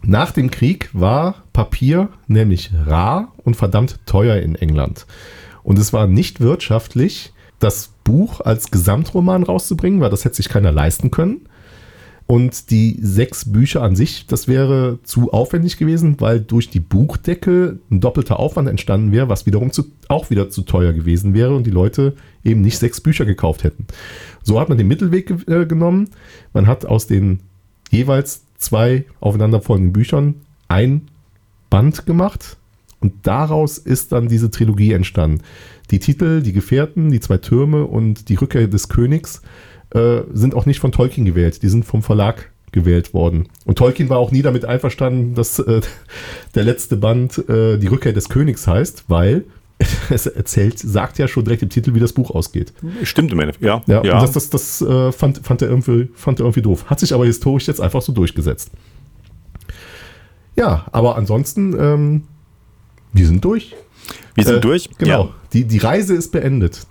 Nach 0.03 0.31
dem 0.31 0.51
Krieg 0.51 0.89
war 0.93 1.43
Papier 1.51 2.09
nämlich 2.27 2.71
rar 2.85 3.33
und 3.43 3.55
verdammt 3.55 3.99
teuer 4.05 4.37
in 4.37 4.55
England. 4.55 5.05
Und 5.63 5.77
es 5.77 5.91
war 5.91 6.07
nicht 6.07 6.39
wirtschaftlich, 6.39 7.33
das 7.57 7.89
Buch 8.03 8.39
als 8.41 8.71
Gesamtroman 8.71 9.43
rauszubringen, 9.43 9.99
weil 9.99 10.09
das 10.09 10.23
hätte 10.23 10.35
sich 10.35 10.49
keiner 10.49 10.71
leisten 10.71 11.11
können. 11.11 11.48
Und 12.31 12.69
die 12.69 12.99
sechs 13.01 13.51
Bücher 13.51 13.81
an 13.81 13.95
sich, 13.95 14.27
das 14.27 14.47
wäre 14.47 14.99
zu 15.01 15.33
aufwendig 15.33 15.77
gewesen, 15.77 16.17
weil 16.19 16.39
durch 16.39 16.69
die 16.69 16.79
Buchdecke 16.79 17.79
ein 17.89 18.01
doppelter 18.01 18.37
Aufwand 18.39 18.69
entstanden 18.69 19.11
wäre, 19.11 19.29
was 19.29 19.47
wiederum 19.47 19.71
zu, 19.71 19.85
auch 20.09 20.29
wieder 20.29 20.51
zu 20.51 20.61
teuer 20.61 20.93
gewesen 20.93 21.33
wäre 21.33 21.55
und 21.55 21.65
die 21.65 21.71
Leute 21.71 22.13
eben 22.43 22.61
nicht 22.61 22.77
sechs 22.77 23.01
Bücher 23.01 23.25
gekauft 23.25 23.63
hätten. 23.63 23.87
So 24.43 24.59
hat 24.59 24.69
man 24.69 24.77
den 24.77 24.87
Mittelweg 24.87 25.31
äh, 25.47 25.65
genommen. 25.65 26.11
Man 26.53 26.67
hat 26.67 26.85
aus 26.85 27.07
den 27.07 27.39
jeweils 27.89 28.43
zwei 28.59 29.05
aufeinanderfolgenden 29.21 29.91
Büchern 29.91 30.35
ein 30.67 31.07
Band 31.71 32.05
gemacht 32.05 32.57
und 32.99 33.13
daraus 33.23 33.79
ist 33.79 34.11
dann 34.11 34.27
diese 34.27 34.51
Trilogie 34.51 34.93
entstanden. 34.93 35.41
Die 35.89 35.97
Titel, 35.97 36.43
die 36.43 36.53
Gefährten, 36.53 37.09
die 37.09 37.21
zwei 37.21 37.37
Türme 37.37 37.85
und 37.85 38.29
die 38.29 38.35
Rückkehr 38.35 38.67
des 38.67 38.87
Königs 38.87 39.41
äh, 39.91 40.21
sind 40.33 40.55
auch 40.55 40.65
nicht 40.65 40.79
von 40.79 40.91
Tolkien 40.91 41.25
gewählt, 41.25 41.61
die 41.63 41.69
sind 41.69 41.85
vom 41.85 42.03
Verlag 42.03 42.51
gewählt 42.71 43.13
worden. 43.13 43.47
Und 43.65 43.77
Tolkien 43.77 44.09
war 44.09 44.19
auch 44.19 44.31
nie 44.31 44.41
damit 44.41 44.65
einverstanden, 44.65 45.35
dass 45.35 45.59
äh, 45.59 45.81
der 46.55 46.63
letzte 46.63 46.97
Band 46.97 47.37
äh, 47.49 47.77
die 47.77 47.87
Rückkehr 47.87 48.13
des 48.13 48.29
Königs 48.29 48.67
heißt, 48.67 49.05
weil 49.07 49.45
es 50.09 50.27
erzählt, 50.27 50.77
sagt 50.77 51.17
ja 51.17 51.27
schon 51.27 51.45
direkt 51.45 51.63
im 51.63 51.69
Titel, 51.69 51.95
wie 51.95 51.99
das 51.99 52.13
Buch 52.13 52.31
ausgeht. 52.31 52.73
Stimmt 53.03 53.31
im 53.31 53.39
Endeffekt, 53.39 53.63
ja. 53.63 53.81
Ja, 53.87 54.03
ja. 54.03 54.19
das, 54.19 54.33
das, 54.33 54.49
das 54.49 54.81
äh, 54.81 55.11
fand, 55.11 55.39
fand, 55.45 55.61
er 55.61 55.69
irgendwie, 55.69 56.09
fand 56.13 56.39
er 56.39 56.43
irgendwie 56.43 56.61
doof. 56.61 56.85
Hat 56.87 56.99
sich 56.99 57.13
aber 57.13 57.25
historisch 57.25 57.67
jetzt 57.67 57.79
einfach 57.79 58.01
so 58.01 58.11
durchgesetzt. 58.11 58.71
Ja, 60.55 60.85
aber 60.91 61.15
ansonsten, 61.15 61.73
ähm, 61.79 62.23
wir 63.13 63.25
sind 63.25 63.43
durch. 63.45 63.75
Wir 64.35 64.43
sind 64.43 64.57
äh, 64.57 64.61
durch? 64.61 64.89
Genau. 64.97 65.23
Ja. 65.25 65.29
Die, 65.53 65.63
die 65.63 65.77
Reise 65.77 66.13
ist 66.13 66.31
beendet. 66.31 66.85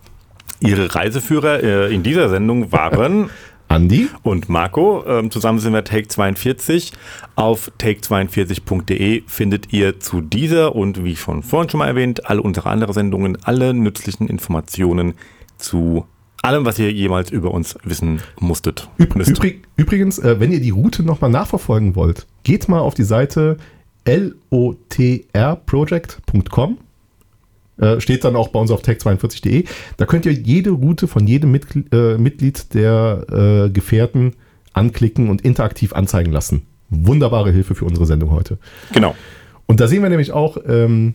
Ihre 0.61 0.95
Reiseführer 0.95 1.63
äh, 1.63 1.95
in 1.95 2.03
dieser 2.03 2.29
Sendung 2.29 2.73
waren 2.73 3.31
Andi 3.69 4.09
und 4.23 4.49
Marco. 4.49 5.05
Ähm, 5.07 5.31
zusammen 5.31 5.59
sind 5.59 5.75
wir 5.75 5.85
Take 5.85 6.09
42. 6.09 6.93
Auf 7.37 7.71
take42.de 7.79 9.23
findet 9.27 9.73
ihr 9.73 10.01
zu 10.01 10.21
dieser 10.21 10.75
und 10.75 11.05
wie 11.05 11.17
schon 11.17 11.43
vorhin 11.43 11.71
schon 11.71 11.79
mal 11.79 11.87
erwähnt, 11.87 12.29
alle 12.29 12.43
unsere 12.43 12.69
anderen 12.71 12.95
Sendungen, 12.95 13.39
alle 13.45 13.75
nützlichen 13.75 14.29
Informationen 14.29 15.15
zu 15.59 16.07
allem, 16.43 16.65
was 16.65 16.79
ihr 16.79 16.91
jemals 16.93 17.31
über 17.31 17.53
uns 17.53 17.77
wissen 17.85 18.23
musstet. 18.41 18.89
Übrig, 18.97 19.29
übrig, 19.29 19.69
übrigens, 19.77 20.19
äh, 20.19 20.41
wenn 20.41 20.51
ihr 20.53 20.61
die 20.61 20.71
Route 20.71 21.03
nochmal 21.03 21.31
nachverfolgen 21.31 21.95
wollt, 21.95 22.27
geht 22.45 22.67
mal 22.69 22.81
auf 22.81 22.95
die 22.95 23.05
Seite 23.05 23.59
lotrproject.com. 24.07 26.79
Äh, 27.79 28.01
steht 28.01 28.25
dann 28.25 28.37
auch 28.37 28.49
bei 28.49 28.61
uns 28.61 28.71
auf 28.71 28.83
tech42.de. 28.83 29.65
Da 29.97 30.07
könnt 30.07 30.27
ihr 30.27 30.33
jede 30.33 30.71
Route 30.71 31.09
von 31.09 31.27
jedem 31.27 31.53
Mitgl 31.53 31.85
äh, 31.93 32.19
Mitglied 32.19 32.75
der 32.75 33.27
äh, 33.31 33.71
Gefährten 33.71 34.35
anklicken 34.73 35.31
und 35.31 35.43
interaktiv 35.43 35.93
anzeigen 35.93 36.33
lassen. 36.33 36.67
Wunderbare 36.91 37.53
Hilfe 37.53 37.75
für 37.75 37.85
unsere 37.85 38.07
Sendung 38.07 38.31
heute. 38.31 38.59
Genau. 38.93 39.15
Und 39.67 39.81
da 39.81 39.89
sehen 39.89 40.03
wir 40.03 40.09
nämlich 40.09 40.33
auch 40.33 40.57
ähm, 40.67 41.15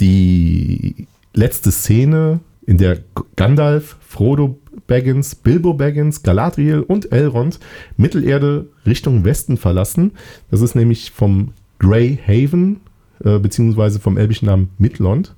die 0.00 1.06
letzte 1.32 1.72
Szene, 1.72 2.40
in 2.66 2.78
der 2.78 2.98
Gandalf, 3.36 3.96
Frodo 4.00 4.58
Baggins, 4.86 5.34
Bilbo 5.34 5.74
Baggins, 5.74 6.22
Galadriel 6.22 6.80
und 6.80 7.12
Elrond 7.12 7.58
Mittelerde 7.96 8.66
Richtung 8.86 9.24
Westen 9.24 9.56
verlassen. 9.56 10.12
Das 10.50 10.60
ist 10.60 10.74
nämlich 10.74 11.10
vom 11.10 11.52
Grey 11.78 12.18
Haven, 12.26 12.80
äh, 13.22 13.38
beziehungsweise 13.38 14.00
vom 14.00 14.16
elbischen 14.16 14.46
Namen 14.46 14.70
Midlond. 14.78 15.34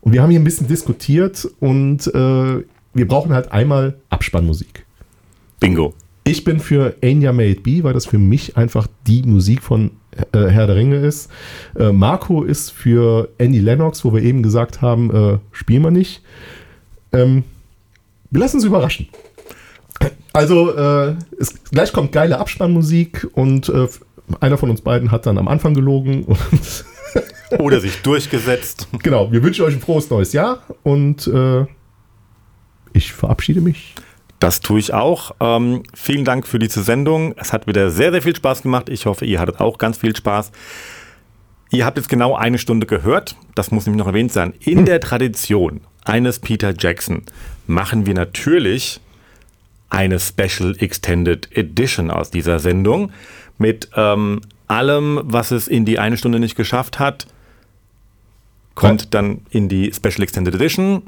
Und 0.00 0.12
wir 0.12 0.22
haben 0.22 0.30
hier 0.30 0.40
ein 0.40 0.44
bisschen 0.44 0.68
diskutiert 0.68 1.48
und 1.60 2.06
äh, 2.06 2.64
wir 2.94 3.08
brauchen 3.08 3.32
halt 3.32 3.52
einmal 3.52 3.98
Abspannmusik. 4.08 4.86
Bingo. 5.60 5.94
Ich 6.24 6.42
bin 6.42 6.58
für 6.58 6.96
Enya 7.02 7.32
May 7.32 7.52
It 7.52 7.62
Be, 7.62 7.84
weil 7.84 7.92
das 7.92 8.06
für 8.06 8.18
mich 8.18 8.56
einfach 8.56 8.88
die 9.06 9.22
Musik 9.22 9.62
von 9.62 9.92
äh, 10.32 10.46
Herr 10.48 10.66
der 10.66 10.76
Ringe 10.76 10.96
ist. 10.96 11.30
Äh, 11.78 11.92
Marco 11.92 12.42
ist 12.42 12.70
für 12.70 13.28
Andy 13.38 13.60
Lennox, 13.60 14.04
wo 14.04 14.12
wir 14.12 14.22
eben 14.22 14.42
gesagt 14.42 14.82
haben, 14.82 15.14
äh, 15.14 15.38
spielen 15.52 15.82
wir 15.82 15.90
nicht. 15.90 16.22
Ähm, 17.12 17.44
wir 18.30 18.40
lassen 18.40 18.56
uns 18.56 18.64
überraschen. 18.64 19.08
Also, 20.32 20.74
äh, 20.74 21.14
es, 21.38 21.54
gleich 21.70 21.92
kommt 21.92 22.12
geile 22.12 22.38
Abspannmusik 22.38 23.26
und 23.34 23.68
äh, 23.68 23.86
einer 24.40 24.58
von 24.58 24.70
uns 24.70 24.80
beiden 24.80 25.10
hat 25.10 25.26
dann 25.26 25.38
am 25.38 25.48
Anfang 25.48 25.74
gelogen. 25.74 26.26
Oder 27.58 27.80
sich 27.80 28.02
durchgesetzt. 28.02 28.88
Genau, 29.02 29.30
wir 29.30 29.42
wünschen 29.42 29.64
euch 29.64 29.74
ein 29.74 29.80
frohes 29.80 30.10
neues 30.10 30.32
Jahr 30.32 30.62
und 30.82 31.26
äh, 31.26 31.66
ich 32.92 33.12
verabschiede 33.12 33.60
mich. 33.60 33.94
Das 34.38 34.60
tue 34.60 34.78
ich 34.78 34.92
auch. 34.92 35.34
Ähm, 35.40 35.82
vielen 35.94 36.24
Dank 36.24 36.46
für 36.46 36.58
diese 36.58 36.82
Sendung. 36.82 37.34
Es 37.36 37.52
hat 37.52 37.66
wieder 37.66 37.90
sehr, 37.90 38.10
sehr 38.12 38.22
viel 38.22 38.36
Spaß 38.36 38.62
gemacht. 38.62 38.88
Ich 38.88 39.06
hoffe, 39.06 39.24
ihr 39.24 39.40
hattet 39.40 39.60
auch 39.60 39.78
ganz 39.78 39.98
viel 39.98 40.14
Spaß. 40.14 40.52
Ihr 41.70 41.84
habt 41.84 41.96
jetzt 41.96 42.08
genau 42.08 42.34
eine 42.34 42.58
Stunde 42.58 42.86
gehört. 42.86 43.36
Das 43.54 43.70
muss 43.70 43.86
nämlich 43.86 43.98
noch 43.98 44.08
erwähnt 44.08 44.32
sein. 44.32 44.54
In 44.60 44.78
hm. 44.78 44.84
der 44.86 45.00
Tradition 45.00 45.80
eines 46.04 46.38
Peter 46.38 46.74
Jackson 46.76 47.22
machen 47.66 48.06
wir 48.06 48.14
natürlich 48.14 49.00
eine 49.88 50.18
Special 50.18 50.76
Extended 50.78 51.48
Edition 51.56 52.10
aus 52.10 52.30
dieser 52.30 52.58
Sendung 52.58 53.12
mit 53.58 53.88
ähm, 53.96 54.40
allem, 54.68 55.20
was 55.24 55.50
es 55.50 55.68
in 55.68 55.84
die 55.84 55.98
eine 55.98 56.16
Stunde 56.16 56.40
nicht 56.40 56.56
geschafft 56.56 56.98
hat, 56.98 57.26
kommt 58.76 59.14
dann 59.14 59.40
in 59.50 59.68
die 59.68 59.92
Special 59.92 60.22
Extended 60.22 60.54
Edition. 60.54 61.02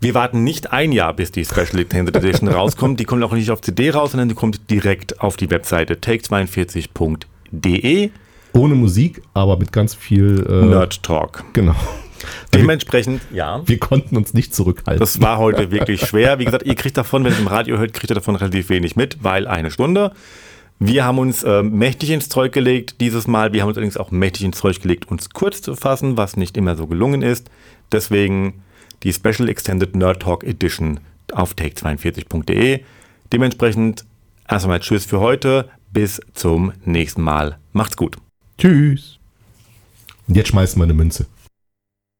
Wir 0.00 0.14
warten 0.14 0.42
nicht 0.42 0.72
ein 0.72 0.90
Jahr, 0.92 1.14
bis 1.14 1.30
die 1.30 1.44
Special 1.44 1.78
Extended 1.78 2.16
Edition 2.16 2.48
rauskommt. 2.52 2.98
Die 2.98 3.04
kommt 3.04 3.22
auch 3.22 3.32
nicht 3.32 3.52
auf 3.52 3.60
CD 3.60 3.90
raus, 3.90 4.10
sondern 4.10 4.28
die 4.28 4.34
kommt 4.34 4.68
direkt 4.70 5.20
auf 5.20 5.36
die 5.36 5.48
Webseite 5.50 5.94
take42.de. 5.94 8.10
Ohne 8.52 8.74
Musik, 8.74 9.22
aber 9.34 9.56
mit 9.56 9.72
ganz 9.72 9.94
viel 9.94 10.44
äh, 10.48 10.66
Nerd 10.66 11.02
Talk. 11.02 11.44
Genau. 11.52 11.76
Dementsprechend, 12.54 13.20
ja. 13.32 13.62
Wir 13.66 13.78
konnten 13.78 14.16
uns 14.16 14.34
nicht 14.34 14.54
zurückhalten. 14.54 14.98
Das 14.98 15.20
war 15.20 15.38
heute 15.38 15.70
wirklich 15.70 16.00
schwer. 16.00 16.38
Wie 16.38 16.46
gesagt, 16.46 16.64
ihr 16.64 16.74
kriegt 16.74 16.96
davon, 16.96 17.24
wenn 17.24 17.32
ihr 17.32 17.38
im 17.38 17.46
Radio 17.46 17.76
hört, 17.78 17.92
kriegt 17.92 18.10
ihr 18.10 18.14
davon 18.14 18.36
relativ 18.36 18.70
wenig 18.70 18.96
mit, 18.96 19.22
weil 19.22 19.46
eine 19.46 19.70
Stunde. 19.70 20.12
Wir 20.78 21.04
haben 21.04 21.18
uns 21.18 21.42
äh, 21.42 21.62
mächtig 21.62 22.10
ins 22.10 22.28
Zeug 22.28 22.52
gelegt 22.52 23.00
dieses 23.00 23.26
Mal. 23.26 23.52
Wir 23.52 23.62
haben 23.62 23.68
uns 23.68 23.78
allerdings 23.78 23.96
auch 23.96 24.10
mächtig 24.10 24.44
ins 24.44 24.58
Zeug 24.58 24.80
gelegt, 24.82 25.10
uns 25.10 25.30
kurz 25.30 25.62
zu 25.62 25.74
fassen, 25.74 26.16
was 26.16 26.36
nicht 26.36 26.56
immer 26.56 26.76
so 26.76 26.86
gelungen 26.86 27.22
ist. 27.22 27.50
Deswegen 27.92 28.62
die 29.02 29.12
Special 29.12 29.48
Extended 29.48 29.96
Nerd 29.96 30.20
Talk 30.22 30.44
Edition 30.44 31.00
auf 31.32 31.54
take42.de. 31.54 32.80
Dementsprechend 33.32 34.04
erst 34.48 34.64
einmal 34.64 34.80
Tschüss 34.80 35.06
für 35.06 35.20
heute. 35.20 35.70
Bis 35.92 36.20
zum 36.34 36.72
nächsten 36.84 37.22
Mal. 37.22 37.58
Macht's 37.72 37.96
gut. 37.96 38.16
Tschüss. 38.58 39.18
Und 40.28 40.36
jetzt 40.36 40.48
schmeißen 40.48 40.78
wir 40.78 40.84
eine 40.84 40.94
Münze. 40.94 41.26